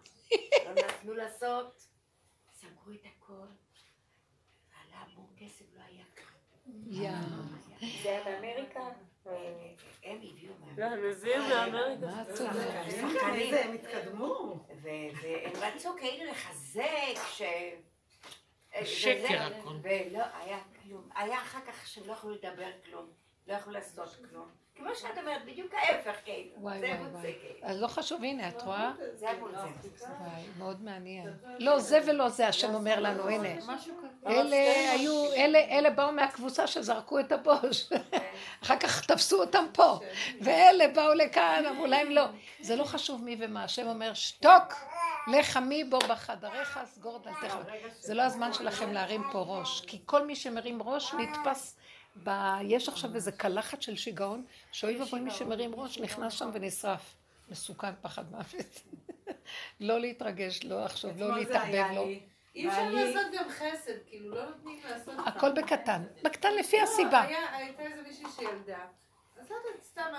לא 0.66 0.74
נתנו 0.74 1.14
לעשות, 1.14 1.88
סגרו 2.54 2.92
את 2.92 3.06
הכל, 3.06 3.48
ועלה 4.70 4.98
המון 4.98 5.28
כסף, 5.38 5.66
לא 5.76 5.82
היה. 5.84 6.06
יא. 6.88 7.12
זה 8.04 8.10
היה 8.10 8.24
באמריקה? 8.24 8.82
הם 10.04 10.18
הביאו 10.18 10.54
לא, 10.78 10.88
מאמריקה. 11.50 12.08
הם 13.64 13.74
התקדמו. 13.74 14.66
והם 14.82 15.52
רצו 15.56 15.96
כאילו 15.98 16.32
לחזק 16.32 17.16
ש... 17.34 17.42
שקר 18.84 19.42
הכל. 19.42 19.76
ולא 19.82 20.24
היה 20.34 20.60
כלום. 20.84 21.10
היה 21.16 21.42
אחר 21.42 21.60
כך 21.68 21.88
שהם 21.88 22.08
לא 22.08 22.14
יכלו 22.14 22.32
לדבר 22.32 22.72
כלום. 22.86 23.25
לא 23.48 23.54
יכלו 23.54 23.74
לעשות 23.74 24.16
כלום. 24.30 24.48
כמו 24.76 24.96
שאת 24.96 25.18
אומרת, 25.18 25.46
בדיוק 25.46 25.74
ההפך 25.74 26.16
כאילו. 26.24 26.50
וואי 26.58 26.80
זה 26.80 26.88
וואי 26.88 27.10
וואי. 27.12 27.22
זה 27.22 27.32
כאילו. 27.42 27.68
אז 27.68 27.82
לא 27.82 27.88
חשוב, 27.88 28.24
הנה, 28.24 28.48
את 28.50 28.62
רואה? 28.62 28.92
זה 29.14 29.28
מול 29.40 29.52
זה. 29.52 30.06
וואי, 30.20 30.42
מאוד 30.58 30.84
מעניין. 30.84 31.34
לא 31.60 31.80
זה 31.80 32.00
ולא 32.06 32.30
זה, 32.30 32.48
השם 32.48 32.74
אומר 32.74 33.00
לנו, 33.00 33.30
הנה. 33.30 33.50
אלה 34.28 34.92
היו, 34.92 35.34
אלה, 35.34 35.60
אלה 35.60 35.90
באו 35.90 36.12
מהקבוצה 36.12 36.68
שזרקו 36.68 37.20
את 37.20 37.32
הבוש. 37.32 37.90
אחר 38.64 38.78
כך 38.80 39.06
תפסו 39.06 39.42
אותם 39.42 39.66
פה. 39.74 40.00
ואלה 40.42 40.88
באו 40.88 41.14
לכאן, 41.14 41.64
אמרו 41.70 41.86
להם 41.86 42.10
לא. 42.10 42.26
זה 42.60 42.76
לא 42.76 42.84
חשוב 42.84 43.24
מי 43.24 43.36
ומה, 43.40 43.64
השם 43.64 43.88
אומר, 43.88 44.14
שתוק, 44.14 44.74
לך 45.28 45.58
מי 45.58 45.84
בו 45.84 46.00
בחדריך, 46.00 46.80
סגור 46.86 47.20
דלתך. 47.20 47.58
זה 48.00 48.14
לא 48.14 48.22
הזמן 48.22 48.54
שלכם 48.54 48.94
להרים 48.94 49.24
פה 49.32 49.40
ראש. 49.40 49.86
כי 49.86 50.02
כל 50.06 50.26
מי 50.26 50.36
שמרים 50.36 50.82
ראש 50.82 51.14
נתפס 51.14 51.78
ב... 52.24 52.30
יש 52.62 52.90
עכשיו 52.90 53.16
איזה 53.16 53.32
קלחת 53.32 53.82
של 53.82 53.96
שיגעון, 53.96 54.46
שאוי 54.72 55.02
ואבוי 55.02 55.20
מי 55.20 55.32
שמרים 55.32 55.76
ראש 55.76 56.00
נכנס 56.00 56.34
שם 56.34 56.50
ונשרף. 56.54 57.16
מסוכן 57.50 57.92
פחד 58.02 58.32
מוות. 58.32 58.82
לא 59.80 60.00
להתרגש, 60.00 60.64
לא 60.64 60.84
לחשוב, 60.84 61.12
לא 61.18 61.38
להתערבב, 61.38 61.86
לא. 61.96 62.06
לי. 62.06 62.20
אי 62.56 62.68
אפשר 62.68 62.90
לעשות 62.90 63.32
גם 63.34 63.50
חסד, 63.50 63.94
כאילו 64.08 64.36
לא 64.36 64.46
נותנים 64.46 64.80
לעשות... 64.90 65.14
הכל 65.26 65.52
בקטן. 65.52 66.04
בקטן 66.24 66.54
לפי 66.60 66.78
לא, 66.78 66.84
הסיבה. 66.84 67.22
הייתה 67.22 67.84
איזה 67.84 68.02
מישהי 68.08 68.26
שילדה. 68.36 68.78
אז 69.40 69.50
לא 69.50 69.56
יודעת, 69.56 69.84
סתם... 69.84 70.12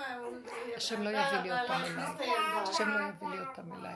השם 0.75 1.03
לא 1.03 1.09
יביא 1.09 1.39
לי 1.43 1.61
אותם 1.61 1.73
אליי. 1.73 2.31
השם 2.63 2.89
לא 2.89 2.99
יביא 2.99 3.27
לי 3.27 3.39
אותם 3.39 3.73
אליי. 3.73 3.95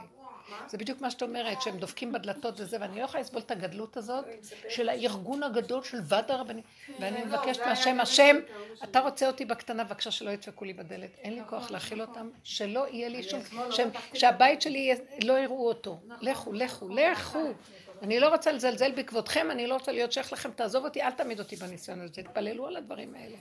זה 0.67 0.77
בדיוק 0.77 1.01
מה 1.01 1.11
שאת 1.11 1.21
אומרת, 1.21 1.61
שהם 1.61 1.77
דופקים 1.77 2.11
בדלתות 2.11 2.59
וזה, 2.59 2.77
ואני 2.81 2.99
לא 2.99 3.05
יכולה 3.05 3.21
לסבול 3.23 3.41
את 3.41 3.51
הגדלות 3.51 3.97
הזאת 3.97 4.25
של 4.69 4.89
הארגון 4.89 5.43
הגדול 5.43 5.83
של 5.83 5.97
ועד 6.03 6.31
הרבנים. 6.31 6.63
ואני 6.99 7.19
לא, 7.19 7.25
מבקשת 7.25 7.61
מהשם, 7.65 7.99
השם, 7.99 8.35
אתה 8.83 8.99
רוצה 8.99 9.27
אותי 9.27 9.45
בקטנה, 9.45 9.83
בבקשה 9.83 10.11
שלא 10.11 10.29
ידפקו 10.31 10.65
לי 10.65 10.73
בדלת. 10.73 11.09
אין 11.17 11.33
לי 11.35 11.41
כוח 11.49 11.71
להכיל 11.71 12.01
אותם, 12.01 12.29
שלא 12.43 12.85
יהיה 12.89 13.09
לי 13.09 13.23
שום, 13.23 13.39
שהם- 13.71 13.89
שהבית 14.13 14.61
שלי 14.61 14.95
לא 15.23 15.33
יראו 15.39 15.67
אותו. 15.67 15.99
לכו, 16.21 16.53
לכו, 16.53 16.89
לכו. 16.89 17.39
אני 18.01 18.19
לא 18.19 18.29
רוצה 18.29 18.51
לזלזל 18.51 18.91
בכבודכם, 18.91 19.51
אני 19.51 19.67
לא 19.67 19.73
רוצה 19.73 19.91
להיות 19.91 20.11
שייך 20.11 20.33
לכם, 20.33 20.51
תעזוב 20.51 20.85
אותי, 20.85 21.01
אל 21.01 21.11
תעמיד 21.11 21.39
אותי 21.39 21.55
בניסיון 21.55 22.01
הזה, 22.01 22.13
תתפללו 22.13 22.67
על 22.67 22.75
הדברים 22.75 23.15
האלה. 23.15 23.37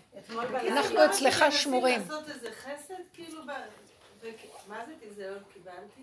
אנחנו 0.68 1.04
אצלך 1.04 1.42
מנסים 1.42 1.60
שמורים. 1.60 2.00
כאילו, 3.12 3.44
מה 4.68 4.84
זה 4.86 4.92
תיזהר 5.00 5.38
קיבלתי? 5.52 6.02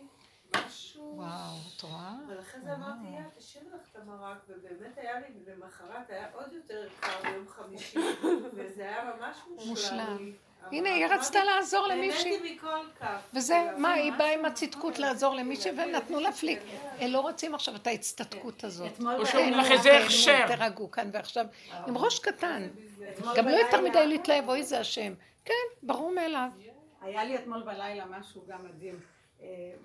משהו... 0.55 1.13
וואו, 1.15 1.55
את 1.75 1.81
רואה? 1.81 2.13
אבל 2.27 2.39
אחרי 2.39 2.61
זה 2.61 2.73
אמרתי, 2.73 3.07
יא, 3.07 3.39
תשאיר 3.39 3.63
לך 3.75 3.81
את 3.91 3.95
המרק, 3.95 4.37
ובאמת 4.47 4.97
היה 4.97 5.19
לי 5.19 5.25
למחרת, 5.47 6.09
היה 6.09 6.27
עוד 6.33 6.53
יותר 6.53 6.87
קר 6.99 7.21
ביום 7.23 7.47
חמישי, 7.47 7.99
וזה 8.55 8.83
היה 8.83 9.13
ממש 9.17 9.37
מושלם. 9.65 10.31
הנה, 10.71 10.93
היא 10.93 11.05
רצתה 11.05 11.43
לעזור 11.43 11.87
למישהי. 11.87 12.37
נהניתי 12.37 12.55
מכל 12.55 12.79
כף. 12.99 13.21
וזה, 13.33 13.55
מה, 13.77 13.93
היא 13.93 14.13
באה 14.17 14.33
עם 14.33 14.45
הצדקות 14.45 14.99
לעזור 14.99 15.35
למישהי 15.35 15.71
ממש 15.71 15.87
ונתנו 15.87 16.19
לה 16.19 16.31
פליק. 16.31 16.59
הם 16.99 17.11
לא 17.11 17.19
רוצים 17.19 17.55
עכשיו 17.55 17.75
את 17.75 17.87
ההצטדקות 17.87 18.63
הזאת. 18.63 18.91
אתמול 18.93 19.15
או 19.15 19.25
שאומרים 19.25 19.53
לך 19.53 19.71
איזה 19.71 19.97
הכשר. 19.97 20.47
תירגעו 20.47 20.91
כאן 20.91 21.09
ועכשיו, 21.13 21.45
עם 21.87 21.97
ראש 21.97 22.19
קטן. 22.19 22.67
גם 23.35 23.47
לא 23.47 23.55
יותר 23.55 23.81
מדי 23.81 24.07
להתלהב, 24.07 24.49
אוי 24.49 24.63
זה 24.63 24.79
השם. 24.79 25.13
כן, 25.45 25.53
ברור 25.83 26.11
מאליו. 26.11 26.49
היה 27.01 27.23
לי 27.23 27.35
אתמול 27.35 27.63
בלילה 27.63 28.05
משהו 28.05 28.41
גם 28.47 28.65
מדהים. 28.65 28.99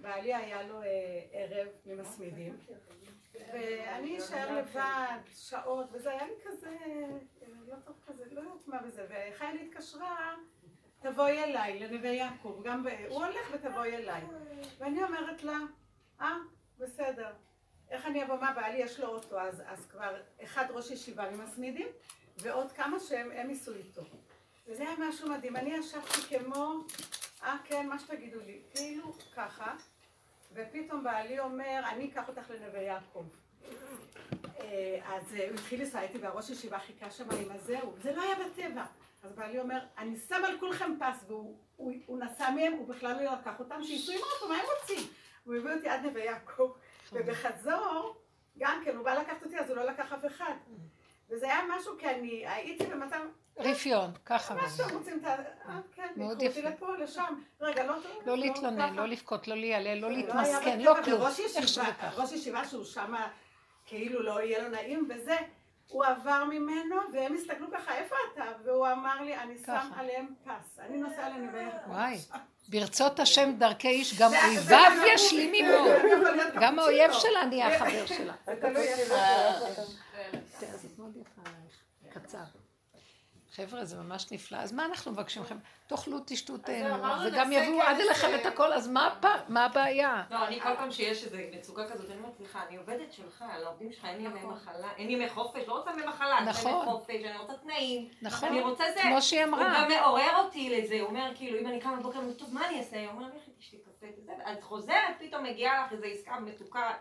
בעלי 0.00 0.34
היה 0.34 0.62
לו 0.62 0.82
אה, 0.82 0.88
ערב 1.32 1.68
ממסמידים, 1.86 2.56
ואני 3.52 4.18
אשאר 4.18 4.58
לבד 4.58 5.18
שעות, 5.34 5.86
וזה 5.92 6.10
היה 6.10 6.26
לי 6.26 6.34
כזה, 6.44 6.76
לא 7.68 7.76
טוב 7.84 7.96
כזה, 8.06 8.24
לא 8.30 8.40
יודעת 8.40 8.66
מה 8.66 8.80
וזה, 8.84 9.06
וחיילי 9.08 9.66
התקשרה, 9.66 10.34
תבואי 11.00 11.44
אליי, 11.44 11.78
לנווה 11.78 12.10
יעקב, 12.10 12.60
גם 12.64 12.84
ב... 12.84 12.88
הוא 13.08 13.24
הולך 13.24 13.50
ותבואי 13.52 13.96
אליי. 13.96 14.22
ואני 14.78 15.04
אומרת 15.04 15.42
לה, 15.42 15.56
אה, 16.20 16.36
בסדר. 16.78 17.32
איך 17.90 18.06
אני 18.06 18.24
אבוא, 18.24 18.36
מה, 18.36 18.52
בעלי 18.52 18.78
יש 18.78 19.00
לו 19.00 19.08
אוטו, 19.08 19.40
אז, 19.40 19.62
אז 19.66 19.86
כבר 19.86 20.20
אחד 20.42 20.64
ראש 20.70 20.90
ישיבה 20.90 21.30
ממסמידים, 21.30 21.88
ועוד 22.38 22.72
כמה 22.72 23.00
שהם, 23.00 23.30
הם 23.30 23.50
ייסעו 23.50 23.74
איתו. 23.74 24.02
וזה 24.66 24.82
היה 24.82 24.94
משהו 24.98 25.28
מדהים. 25.30 25.56
אני 25.56 25.74
ישבתי 25.74 26.38
כמו, 26.38 26.74
אה 27.42 27.56
כן, 27.64 27.88
מה 27.88 27.98
שתגידו 27.98 28.40
לי, 28.40 28.60
כאילו 28.74 29.12
ככה, 29.36 29.74
ופתאום 30.52 31.04
בעלי 31.04 31.40
אומר, 31.40 31.82
אני 31.88 32.10
אקח 32.10 32.28
אותך 32.28 32.50
לנווה 32.50 32.82
יעקב. 32.82 33.24
אה, 34.60 35.00
אז 35.04 35.34
אה, 35.34 35.48
הוא 35.48 35.54
התחיל 35.54 35.80
לנסוע 35.80 36.02
איתי 36.02 36.18
והראש 36.18 36.50
ישיבה 36.50 36.78
חיכה 36.78 37.10
שם 37.10 37.30
עם 37.30 37.52
הזהו, 37.52 37.94
זה 38.02 38.12
לא 38.12 38.22
היה 38.22 38.34
בטבע. 38.34 38.84
אז 39.22 39.32
בעלי 39.32 39.60
אומר, 39.60 39.78
אני 39.98 40.16
שם 40.16 40.44
על 40.44 40.58
כולכם 40.60 40.92
פס, 41.00 41.24
והוא 41.26 41.56
הוא, 41.76 41.92
הוא 42.06 42.18
נסע 42.18 42.50
מהם, 42.50 42.72
הוא 42.72 42.88
בכלל 42.88 43.24
לא 43.24 43.32
לקח 43.32 43.58
אותם, 43.58 43.84
שייסעו 43.84 44.14
עם 44.14 44.20
האוטו, 44.20 44.48
מה 44.48 44.54
הם 44.54 44.64
רוצים? 44.80 45.08
הוא 45.44 45.54
הביא 45.54 45.72
אותי 45.74 45.88
עד 45.88 46.00
נווה 46.00 46.24
יעקב, 46.24 46.72
ובחזור, 47.12 48.16
גם 48.58 48.82
כן, 48.84 48.96
הוא 48.96 49.04
בא 49.04 49.14
לקחת 49.14 49.44
אותי, 49.44 49.58
אז 49.58 49.68
הוא 49.68 49.76
לא 49.76 49.84
לקח 49.84 50.12
אף 50.12 50.26
אחד. 50.26 50.54
וזה 51.32 51.46
היה 51.46 51.60
משהו, 51.76 51.92
כי 51.98 52.06
אני 52.06 52.44
הייתי 52.46 52.86
במצב, 52.86 53.18
רפיון, 53.58 54.10
ככה. 54.26 54.54
מה. 54.54 54.62
שהם 54.76 54.96
רוצים. 54.96 55.22
אה, 55.24 55.36
כן, 55.94 56.08
מאוד 56.16 56.42
יפה. 56.42 56.60
לפה, 56.60 56.96
לשם. 56.96 57.34
רגע, 57.60 57.86
לא... 57.86 57.94
לא 58.26 58.38
להתלונן. 58.38 58.94
לא 58.94 59.06
לבכות, 59.06 59.48
לא 59.48 59.56
להיעלל, 59.56 59.94
לא 59.94 60.10
לא 60.10 60.16
להתמסכן, 60.16 60.80
לא 60.80 60.94
כלום. 61.04 61.22
ראש 62.16 62.32
ישיבה 62.32 62.64
שהוא 62.64 62.84
שם 62.84 63.14
כאילו 63.86 64.22
לא 64.22 64.42
יהיה 64.42 64.62
לו 64.62 64.68
נעים 64.68 65.08
וזה, 65.10 65.36
הוא 65.88 66.04
עבר 66.04 66.44
ממנו 66.44 66.96
והם 67.12 67.34
הסתכלו 67.34 67.66
ככה, 67.72 67.94
איפה 67.94 68.14
אתה? 68.32 68.44
והוא 68.64 68.88
אמר 68.92 69.22
לי, 69.22 69.36
אני 69.36 69.58
שם. 69.66 69.90
עליהם 69.96 70.26
פס, 70.44 70.78
אני 70.78 70.98
נוסע 70.98 71.28
לנווה. 71.28 71.62
וואי, 71.86 72.18
ברצות 72.68 73.20
השם 73.20 73.52
דרכי 73.58 73.88
איש, 73.88 74.20
גם 74.20 74.30
אויביו 74.44 74.92
להיות 75.02 76.54
גם. 76.60 76.78
האויב 76.78 77.12
שלה 77.12 77.44
נהיה 77.44 77.76
החבר 77.76 78.06
שלה. 78.06 78.34
עלייך. 81.44 81.82
קצר. 82.10 82.44
חבר'ה, 83.54 83.84
זה 83.84 83.96
ממש 83.96 84.32
נפלא. 84.32 84.56
אז 84.56 84.72
מה 84.72 84.84
אנחנו 84.84 85.12
מבקשים 85.12 85.42
מכם? 85.42 85.56
תאכלו, 85.86 86.18
תשתו, 86.26 86.58
תהנו, 86.58 87.04
וגם 87.26 87.52
יביאו 87.52 87.82
עד 87.82 88.00
אליכם 88.00 88.28
את 88.40 88.46
הכל, 88.46 88.72
אז 88.72 88.88
מה 89.48 89.64
הבעיה? 89.64 90.22
לא, 90.30 90.46
אני 90.46 90.60
כל 90.60 90.76
פעם 90.76 90.90
שיש 90.90 91.24
איזו 91.24 91.36
מצוקה 91.52 91.88
כזאת, 91.88 92.10
אני 92.10 92.18
אומרת, 92.18 92.34
סליחה, 92.36 92.66
אני 92.68 92.76
עובדת 92.76 93.12
שלך, 93.12 93.44
על 93.50 93.64
העובדים 93.64 93.92
שלך 93.92 94.04
אין 94.04 94.24
ימי 94.24 94.40
מחלה, 94.42 94.88
אין 94.96 95.10
ימי 95.10 95.28
חופש, 95.28 95.68
לא 95.68 95.78
רוצה 95.78 95.90
ימי 95.90 96.06
מחלה, 96.06 96.38
אני 96.38 96.46
רוצה 96.46 96.60
נכון. 96.60 96.72
ימי 96.72 96.84
חופש, 96.84 97.24
אני 97.24 97.38
רוצה 97.38 97.52
תנאים, 97.56 98.08
נכון, 98.22 98.48
אני 98.48 98.60
רוצה 98.60 98.84
זה. 98.94 99.00
כמו 99.02 99.22
שהיא 99.22 99.44
הוא 99.44 99.48
אמרה. 99.48 99.74
גם 99.82 99.88
מעורר 99.88 100.36
אותי 100.44 100.70
לזה, 100.70 101.00
הוא 101.00 101.08
אומר, 101.08 101.32
כאילו, 101.34 101.58
אם 101.58 101.66
אני 101.66 101.80
קמה 101.80 101.96
בבוקר, 101.96 102.18
אני 102.18 102.34
טוב, 102.34 102.54
מה 102.54 102.68
אני 102.68 102.78
אעשה? 102.78 103.04
הוא 103.04 103.10
אומר, 103.10 103.26
לכי 103.26 103.50
תשתי 103.58 103.76
קפה, 103.78 104.06
את 104.52 104.62
חוזרת, 104.62 105.16
פתאום 105.18 105.44
מגיעה 105.44 105.86
לך 105.86 105.92
איזו 105.92 106.04
עסקה 106.04 106.40
מתוקה. 106.40 106.92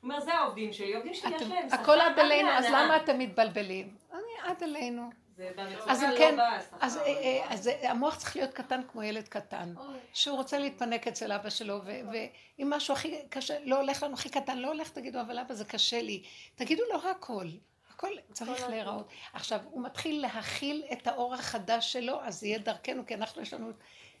הוא 0.00 0.10
אומר, 0.10 0.20
זה 0.20 0.34
העובדים 0.34 0.72
שלי, 0.72 0.94
העובדים 0.94 1.14
שלי 1.14 1.36
יש 1.36 1.42
להם 1.42 1.68
שכר, 1.68 1.80
הכל 1.80 2.00
עד 2.00 2.16
מה 2.16 2.22
אלינו, 2.22 2.48
אז 2.50 2.64
מהנאה?" 2.64 2.84
למה 2.84 2.96
אתם 2.96 3.18
מתבלבלים? 3.18 3.94
אני 4.12 4.50
עד 4.50 4.62
אלינו. 4.62 5.10
במצוקה 5.40 5.92
אז 5.92 6.02
אם 6.02 6.10
לא 6.10 6.18
כן. 6.18 6.38
אז 6.80 6.96
אה, 6.96 7.02
אה, 7.04 7.54
אה, 7.82 7.90
המוח 7.90 8.16
צריך 8.16 8.36
להיות 8.36 8.52
קטן 8.52 8.80
כמו 8.92 9.02
ילד 9.02 9.28
קטן, 9.28 9.74
שהוא 10.12 10.36
רוצה 10.36 10.58
להתפנק 10.58 11.08
אצל 11.08 11.32
אבא 11.32 11.50
שלו, 11.50 11.80
ואם 11.84 12.70
משהו 12.70 12.94
הכי 12.94 13.18
קשה, 13.28 13.54
לא 13.64 13.80
הולך 13.80 14.02
לנו 14.02 14.14
הכי 14.14 14.28
קטן, 14.28 14.58
לא 14.58 14.68
הולך, 14.68 14.90
תגידו, 14.90 15.20
אבל 15.20 15.38
אבא 15.38 15.54
זה 15.54 15.64
קשה 15.64 16.02
לי. 16.02 16.22
תגידו 16.54 16.82
לו 16.92 17.10
הכל, 17.10 17.46
הכל 17.90 18.08
צריך 18.32 18.68
להיראות. 18.68 19.08
עכשיו, 19.32 19.60
הוא 19.70 19.82
מתחיל 19.82 20.22
להכיל 20.22 20.82
את 20.92 21.06
האור 21.06 21.34
החדש 21.34 21.92
שלו, 21.92 22.20
אז 22.22 22.40
זה 22.40 22.46
יהיה 22.46 22.58
דרכנו, 22.58 23.06
כי 23.06 23.14
אנחנו 23.14 23.42
יש 23.42 23.54
לנו, 23.54 23.70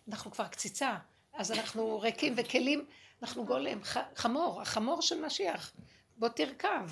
אנחנו 0.08 0.30
כבר 0.30 0.46
קציצה, 0.46 0.96
אז 1.34 1.52
אנחנו 1.52 2.00
ריקים 2.00 2.34
וכלים, 2.36 2.84
אנחנו 3.22 3.44
גולם, 3.44 3.80
חמור, 4.14 4.62
החמור 4.62 5.02
של 5.02 5.26
משיח, 5.26 5.72
בוא 6.16 6.28
תרכב. 6.28 6.90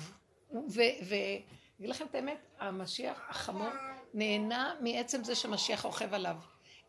ואגיד 0.67 1.89
לכם 1.89 2.05
את 2.05 2.15
האמת, 2.15 2.37
המשיח, 2.59 3.21
החמור, 3.29 3.69
נהנה 4.13 4.75
מעצם 4.81 5.23
זה 5.23 5.35
שמשיח 5.35 5.85
רוכב 5.85 6.13
עליו. 6.13 6.35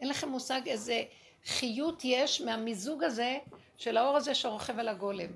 אין 0.01 0.09
לכם 0.09 0.29
מושג 0.29 0.61
איזה 0.67 1.03
חיות 1.45 2.01
יש 2.05 2.41
מהמיזוג 2.41 3.05
הזה 3.05 3.39
של 3.77 3.97
האור 3.97 4.17
הזה 4.17 4.35
שרוכב 4.35 4.79
על 4.79 4.89
הגולם. 4.89 5.31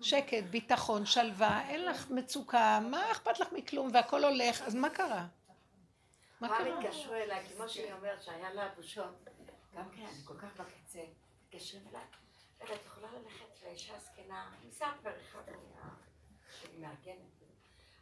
שקט, 0.00 0.44
ביטחון, 0.50 1.06
שלווה, 1.06 1.68
אין 1.68 1.84
לך 1.84 2.10
מצוקה, 2.10 2.80
מה 2.90 3.10
אכפת 3.10 3.40
לך 3.40 3.52
מכלום 3.52 3.88
והכל 3.92 4.24
הולך, 4.24 4.62
אז 4.62 4.74
מה 4.74 4.90
קרה? 4.90 5.26
מה 6.40 6.48
קרה? 6.48 6.78
התקשרו 6.78 7.14
אליי, 7.14 7.44
כמו 7.56 7.68
שהיא 7.68 7.92
אומרת 7.92 8.22
שהיה 8.22 8.54
לה 8.54 8.68
בושות, 8.76 9.28
גם 9.76 9.90
כן, 9.96 10.02
אני 10.02 10.24
כל 10.24 10.34
כך 10.38 10.60
בקצה, 10.60 11.00
מתקשרים 11.42 11.82
אליי, 11.90 12.02
רגע, 12.60 12.74
את 12.74 12.86
יכולה 12.86 13.12
ללכת 13.12 13.62
לאישה 13.62 13.98
זקנה, 13.98 14.54
ניסעת 14.64 15.02
ברכב 15.02 15.38
שהיא 16.50 16.80
מארגנת, 16.80 17.42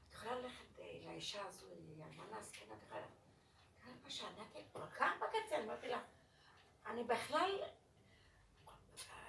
את 0.08 0.14
יכולה 0.14 0.34
ללכת 0.34 0.80
אה, 0.80 0.98
לאישה 1.04 1.46
הזו, 1.46 1.66
היא 1.66 2.04
אלמנה 2.04 2.42
זקנה, 2.42 2.74
את 2.74 2.82
יכולה 2.82 3.00
ללכת, 3.00 4.04
מה 4.04 4.10
שענתי, 4.10 4.58
כל 4.72 4.86
כך 4.98 5.12
בקצה, 5.16 5.64
אמרתי 5.64 5.88
לה, 5.88 6.00
אני 6.86 7.04
בכלל, 7.04 7.50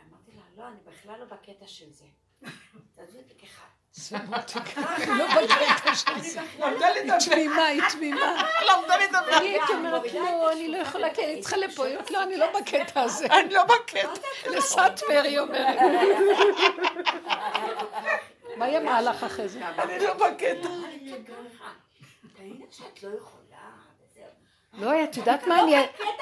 אמרתי 0.10 0.32
לה, 0.32 0.44
לא, 0.56 0.68
אני 0.68 0.80
בכלל 0.80 1.20
לא 1.20 1.26
בקטע 1.26 1.68
של 1.68 1.92
זה. 1.92 2.08
תעזבי 2.96 3.20
אותי 3.20 3.48
ככה. 3.48 3.68
לא 5.08 5.26
בקטע 5.28 5.96
של 5.96 6.20
זה. 6.22 6.40
היא 6.96 7.12
תמימה, 7.30 7.66
היא 7.66 7.82
תמימה. 7.92 8.44
למדה 8.70 8.98
לדבר. 8.98 9.38
אני 9.38 9.48
הייתי 9.48 9.74
אומרת, 9.74 10.14
לא, 10.14 10.52
אני 10.52 10.68
לא 10.68 10.78
יכולה, 10.78 11.14
כי 11.14 11.26
אני 11.26 11.42
צריכה 11.42 11.58
לפה, 11.58 11.86
היא 11.86 11.94
אומרת, 11.96 12.12
לא, 12.12 12.24
אני 12.24 12.38
לא 12.38 12.48
בקטע 12.60 13.02
הזה. 13.02 13.26
אני 13.26 13.54
לא 13.54 13.64
בקטע. 13.64 14.10
לסאטמר, 14.46 15.22
היא 15.24 15.40
אומרת. 15.40 15.78
מה 18.58 18.66
היא 18.66 18.78
אמרה 18.78 19.02
לך 19.02 19.24
אחרי 19.24 19.48
זה? 19.48 19.60
אני 19.68 20.00
לא 20.00 20.14
בקטע. 20.14 20.70
לא. 23.04 23.12
לא, 24.74 25.04
את 25.04 25.18
יודעת 25.18 25.48
מה, 25.48 25.60
אני- 25.60 25.76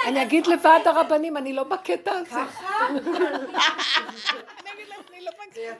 אני 0.08 0.22
אגיד 0.24 0.48
לוועד 0.48 0.88
הרבנים, 0.88 1.38
אני 1.38 1.54
לא 1.54 1.64
בקטע 1.64 2.12
הזה. 2.12 2.40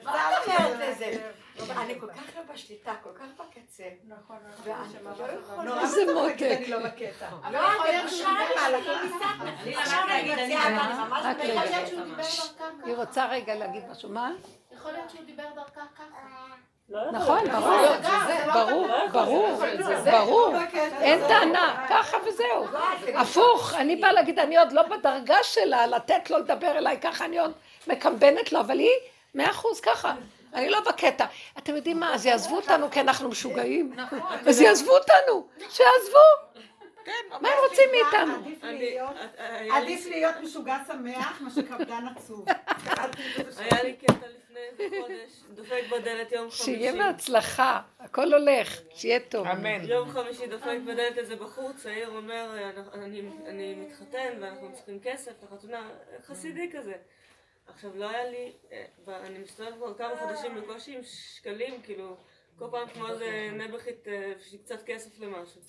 מה 0.04 0.30
את 0.42 0.48
אומרת 0.48 0.78
לזה? 0.88 1.30
אני 1.76 2.00
כל 2.00 2.06
כך 2.06 2.36
לא 2.36 2.54
בשליטה, 2.54 2.92
כל 3.02 3.10
כך 3.14 3.24
בקצה. 3.36 3.84
נכון, 4.08 4.36
ואני 4.64 4.94
לא 5.18 5.24
יכולה. 5.40 5.62
נורא 5.64 5.80
איזה 5.82 6.00
מצחיק 6.04 6.16
מותק. 6.16 6.42
אני 6.42 6.68
לא 6.68 6.78
בקטע. 6.78 7.28
לא, 7.52 7.84
אני 7.84 7.96
עכשיו 9.74 10.04
אני 10.08 10.32
היא. 12.84 12.96
רוצה 12.96 13.26
רגע 13.26 13.54
להגיד 13.54 13.82
משהו, 13.90 14.08
מה? 14.08 14.32
יכול 14.72 14.92
להיות 14.92 15.10
שהוא 15.10 15.24
דיבר 15.24 15.44
דרכה 15.54 15.80
ככה. 15.96 16.04
נכון, 17.12 17.38
ברור, 17.50 17.86
ברור, 18.52 18.86
ברור, 19.12 19.58
ברור, 20.10 20.54
אין 21.00 21.20
טענה, 21.28 21.86
ככה 21.90 22.16
וזהו. 22.26 22.66
הפוך, 23.14 23.74
אני 23.74 23.96
באה 23.96 24.12
להגיד, 24.12 24.38
אני 24.38 24.58
עוד 24.58 24.72
לא 24.72 24.82
בדרגה 24.82 25.36
שלה, 25.42 25.86
לתת 25.86 26.30
לו 26.30 26.38
לדבר 26.38 26.78
אליי 26.78 27.00
ככה, 27.00 27.24
אני 27.24 27.38
עוד 27.38 27.52
מקמבנת 27.86 28.52
לו, 28.52 28.60
אבל 28.60 28.78
היא 28.78 28.90
מאה 29.36 29.50
אחוז 29.50 29.80
ככה. 29.80 30.14
אני 30.54 30.68
לא 30.70 30.80
בקטע. 30.80 31.26
אתם 31.58 31.76
יודעים 31.76 32.00
מה, 32.00 32.14
אז 32.14 32.26
יעזבו 32.26 32.56
אותנו 32.56 32.90
כי 32.90 33.00
אנחנו 33.00 33.28
משוגעים. 33.28 33.92
אז 34.46 34.60
יעזבו 34.60 34.90
אותנו, 34.96 35.46
שיעזבו. 35.58 36.18
מה 37.40 37.48
הם 37.48 37.54
רוצים 37.68 37.88
מאיתנו? 37.92 38.34
עדיף 38.34 38.64
להיות- 38.64 39.16
לי- 39.60 39.70
עדיף 39.70 40.06
להיות 40.06 40.34
משוגע 40.42 40.76
שמח 40.86 41.40
מאשר 41.40 41.62
קפדן 41.62 42.04
עצוב. 42.16 42.44
היה 43.58 43.82
לי 43.82 43.92
קטע 43.96 44.12
לפני 44.12 45.00
חודש, 45.00 45.30
דופק 45.54 45.82
בדלת 45.92 46.32
יום 46.32 46.50
חמישי. 46.50 46.64
שיהיה 46.64 46.92
בהצלחה, 46.92 47.80
הכל 48.00 48.32
הולך, 48.34 48.78
שיהיה 48.94 49.20
טוב. 49.20 49.46
אמן. 49.46 49.84
יום 49.84 50.10
חמישי 50.10 50.46
דופק 50.46 50.78
בדלת 50.86 51.18
איזה 51.18 51.36
בחור 51.36 51.72
צעיר 51.72 52.08
אומר, 52.16 52.50
אני, 52.94 53.22
אני 53.48 53.74
מתחתן 53.74 54.28
ואנחנו 54.40 54.72
צריכים 54.74 54.98
כסף 55.02 55.32
לחתונה, 55.52 55.88
חסידי 56.26 56.70
כזה. 56.72 56.92
עכשיו 57.66 57.96
לא 57.96 58.10
היה 58.10 58.30
לי, 58.30 58.52
אה, 58.72 58.86
אני 59.26 59.38
מסתובבת 59.38 59.74
כבר 59.74 59.94
כמה 59.94 60.16
חודשים 60.16 60.54
בקושי 60.54 60.96
עם 60.96 61.00
שקלים, 61.02 61.82
כאילו, 61.82 62.16
כל 62.58 62.66
פעם 62.70 62.88
כמו 62.88 63.08
איזה 63.08 63.50
נעבכית, 63.52 64.08
אה, 64.08 64.32
קצת 64.64 64.82
כסף 64.86 65.18
למשהו. 65.18 65.60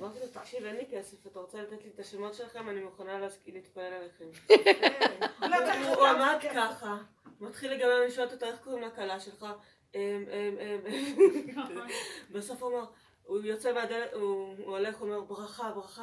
אמרתי 0.00 0.18
לו, 0.20 0.26
תקשיב, 0.26 0.64
אין 0.64 0.76
לי 0.76 0.84
כסף, 0.92 1.26
אתה 1.26 1.38
רוצה 1.38 1.62
לתת 1.62 1.84
לי 1.84 1.90
את 1.94 1.98
השמות 1.98 2.34
שלכם, 2.34 2.68
אני 2.68 2.80
מוכנה 2.80 3.28
להתפלל 3.46 3.92
עליכם. 3.92 4.24
הוא 5.96 6.06
עמד 6.06 6.38
ככה, 6.54 6.98
מתחיל 7.40 7.72
לגמרי, 7.72 8.02
אני 8.04 8.10
שואלת 8.10 8.32
אותו, 8.32 8.46
איך 8.46 8.60
קוראים 8.60 8.82
לכלה 8.82 9.20
שלך? 9.20 9.46
אמ, 9.94 10.24
אמ, 10.30 10.56
אמ. 10.86 11.86
בסוף 12.30 12.62
הוא 12.62 12.70
אמר, 12.70 12.84
הוא 13.32 13.44
יוצא 13.44 13.72
מהדלת, 13.72 14.12
הוא 14.12 14.22
הוא 14.58 14.76
הולך, 14.76 15.00
אומר, 15.00 15.20
ברכה, 15.20 15.70
ברכה, 15.74 16.02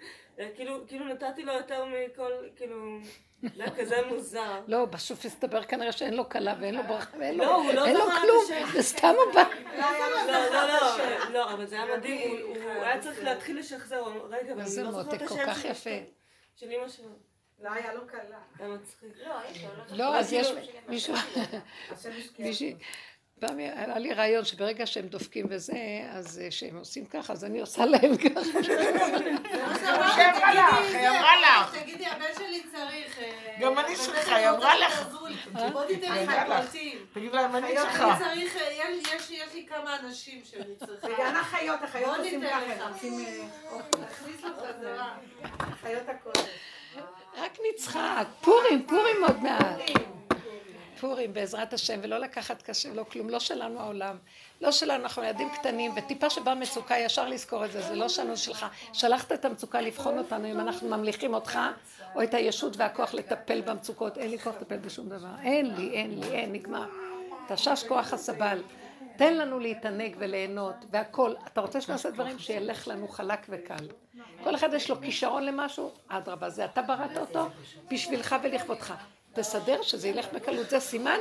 כאילו, 0.56 0.86
כאילו 0.88 1.04
נתתי 1.04 1.42
לו 1.42 1.52
יותר 1.52 1.84
מכל, 1.84 2.32
כאילו, 2.56 2.98
זה 3.42 3.64
כזה 3.78 3.96
מוזר. 4.06 4.60
לא, 4.68 4.84
בסוף 4.84 5.24
הסתבר 5.24 5.62
כנראה 5.62 5.92
שאין 5.92 6.14
לו 6.14 6.28
כלה 6.28 6.54
ואין 6.60 6.74
לו 6.74 6.82
ברכה 6.88 7.16
ואין 7.18 7.38
לו 7.38 7.44
לא, 7.44 7.54
הוא 7.56 7.72
לא 7.72 7.84
אין 7.86 7.96
לו 7.96 8.06
זכר 8.06 8.16
את 8.16 8.22
כלום, 8.22 8.44
השם. 8.44 8.72
זה 8.72 8.82
סתם 8.82 9.14
הוא 9.26 9.34
בא. 9.34 9.44
לא, 9.78 10.32
לא, 10.52 10.66
לא, 10.66 11.30
לא, 11.32 11.52
אבל 11.52 11.66
זה 11.66 11.82
היה 11.82 11.96
מדהים, 11.96 12.30
הוא- 12.46 12.56
הוא 12.74 12.82
היה 12.82 13.00
צריך 13.00 13.24
להתחיל 13.24 13.58
לשחזר, 13.58 13.98
הוא 13.98 14.08
אמר, 14.08 14.26
רגע, 14.26 14.52
אבל 14.52 14.60
אני 14.62 14.76
לא 14.84 14.90
זוכר 14.90 15.00
את 15.00 15.06
מותק, 15.06 15.26
כל 15.28 15.34
השם 15.34 15.46
כך 15.46 15.64
יפה. 15.64 15.90
של 16.56 16.70
אמא 16.70 16.88
שלו. 16.88 17.08
לא 17.62 17.72
היה 17.72 17.94
לו 17.94 18.00
קלה. 18.06 18.20
לא, 18.60 18.66
לא 18.66 19.96
לא, 19.96 20.16
אז 20.16 20.32
יש 20.32 20.46
כאילו- 20.50 20.60
מישהו, 20.88 21.14
השם 21.90 22.10
פעם 23.46 23.58
היה 23.58 23.98
לי 23.98 24.12
רעיון 24.12 24.44
שברגע 24.44 24.86
שהם 24.86 25.06
דופקים 25.06 25.46
וזה, 25.50 25.72
אז 26.10 26.40
אה, 26.44 26.50
שהם 26.50 26.76
עושים 26.76 27.04
ככה, 27.06 27.32
אז 27.32 27.44
אני 27.44 27.60
עושה 27.60 27.86
להם 27.86 28.16
ככה. 28.16 28.40
היא 30.98 31.08
אמרה 31.08 31.32
לך. 31.40 31.76
תגידי, 31.82 32.06
הבן 32.06 32.24
שלי 32.38 32.62
צריך... 32.72 33.18
אה, 33.18 33.32
גם 33.60 33.78
אני 33.78 33.96
צריכה, 33.96 34.36
היא 34.36 34.48
אמרה 34.48 34.78
לך. 34.78 35.08
בוא 35.72 35.84
תיתן 35.84 36.14
לך. 36.26 36.32
פרטים. 36.46 36.98
תגיד 37.12 37.32
להם, 37.32 37.56
אני 37.56 37.76
צריכה. 37.76 38.04
אה, 38.04 38.34
יש- 38.34 38.52
לי 39.54 39.66
כמה 39.66 39.96
אנשים 40.00 40.40
שאני 40.44 40.74
צריכה. 40.86 41.06
וגם 41.06 41.36
אחיות 41.36 41.80
בוא 42.04 42.16
עושים 42.16 42.40
ניתן 42.40 42.60
ככה. 42.78 42.84
אה, 42.84 42.90
תכניס 44.10 44.42
לו 44.42 44.50
חזרה. 44.56 45.14
אחיות 45.72 46.08
הקודש. 46.08 46.44
רק 47.36 47.58
נצחק, 47.70 48.26
פורים, 48.40 48.86
פורים 48.86 49.24
עוד 49.24 49.42
מעט. 49.42 49.76
פורים 51.02 51.34
בעזרת 51.34 51.72
השם, 51.72 52.00
ולא 52.02 52.18
לקחת 52.18 52.62
קשה, 52.62 52.94
לא 52.94 53.04
כלום, 53.04 53.30
לא 53.30 53.40
שלנו 53.40 53.80
העולם, 53.80 54.16
לא 54.60 54.72
שלנו, 54.72 55.02
אנחנו 55.02 55.22
ילדים 55.22 55.48
קטנים, 55.50 55.92
וטיפה 55.96 56.30
שבאה 56.30 56.54
מצוקה, 56.54 56.98
ישר 56.98 57.28
לזכור 57.28 57.64
את 57.64 57.72
זה, 57.72 57.82
זה 57.82 57.94
לא 57.94 58.08
שלנו 58.08 58.36
שלך. 58.36 58.66
שלחת 58.92 59.32
את 59.32 59.44
המצוקה 59.44 59.80
לבחון 59.80 60.18
אותנו, 60.18 60.50
אם 60.50 60.60
אנחנו 60.60 60.88
ממליכים 60.88 61.34
אותך, 61.34 61.58
או 62.14 62.22
את 62.22 62.34
הישות 62.34 62.76
והכוח 62.76 63.14
לטפל 63.14 63.60
במצוקות, 63.60 64.18
אין 64.18 64.30
לי 64.30 64.38
כוח 64.38 64.54
לטפל 64.60 64.76
בשום 64.76 65.08
דבר, 65.08 65.28
אין 65.42 65.74
לי, 65.74 65.90
אין 65.90 66.20
לי, 66.20 66.26
אין, 66.26 66.52
נגמר. 66.52 66.86
תשש 67.48 67.84
כוח 67.88 68.12
הסבל. 68.12 68.62
תן 69.16 69.36
לנו 69.36 69.58
להתענג 69.58 70.16
וליהנות, 70.18 70.74
והכל. 70.90 71.34
אתה 71.46 71.60
רוצה 71.60 71.80
שנעשה 71.80 72.10
דברים 72.10 72.38
שילך 72.38 72.88
לנו 72.88 73.08
חלק 73.08 73.46
וקל. 73.48 73.88
כל 74.44 74.54
אחד 74.54 74.74
יש 74.74 74.90
לו 74.90 75.00
כישרון 75.00 75.44
למשהו, 75.44 75.92
אדרבה, 76.08 76.50
זה 76.50 76.64
אתה 76.64 76.82
בראת 76.82 77.16
אותו 77.16 77.48
בשבילך 77.90 78.36
ולכבודך. 78.42 78.94
תסדר 79.34 79.82
שזה 79.82 80.08
ילך 80.08 80.26
בקלות, 80.32 80.70
זה 80.70 80.80
סימן 80.80 81.18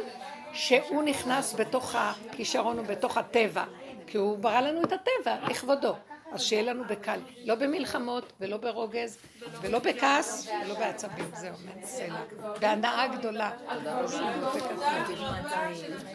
שהוא 0.54 1.04
נכנס 1.04 1.54
בתוך 1.54 1.96
הכישרון 1.96 2.80
ובתוך 2.80 3.18
הטבע, 3.18 3.64
כי 4.08 4.18
הוא 4.18 4.38
ברא 4.38 4.60
לנו 4.62 4.84
את 4.84 4.92
הטבע 4.92 5.36
לכבודו. 5.50 5.96
אז 6.32 6.42
שיהיה 6.42 6.62
לנו 6.62 6.84
בקל, 6.90 7.20
לא 7.46 7.56
במלחמות 7.56 8.34
ולא 8.40 8.58
ברוגז 8.58 9.18
ולא 9.62 9.80
בכעס 9.80 10.50
ולא 10.66 10.80
בעצבים, 10.80 11.32
זהו, 11.36 11.56
סלע. 11.84 12.22
בהנאה 12.60 13.08
גדולה. 13.08 13.52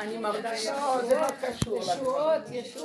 אני 0.01 0.19
מרגישה... 0.19 0.99
זה 1.09 1.21
לא 1.21 1.27
קשור. 1.27 1.81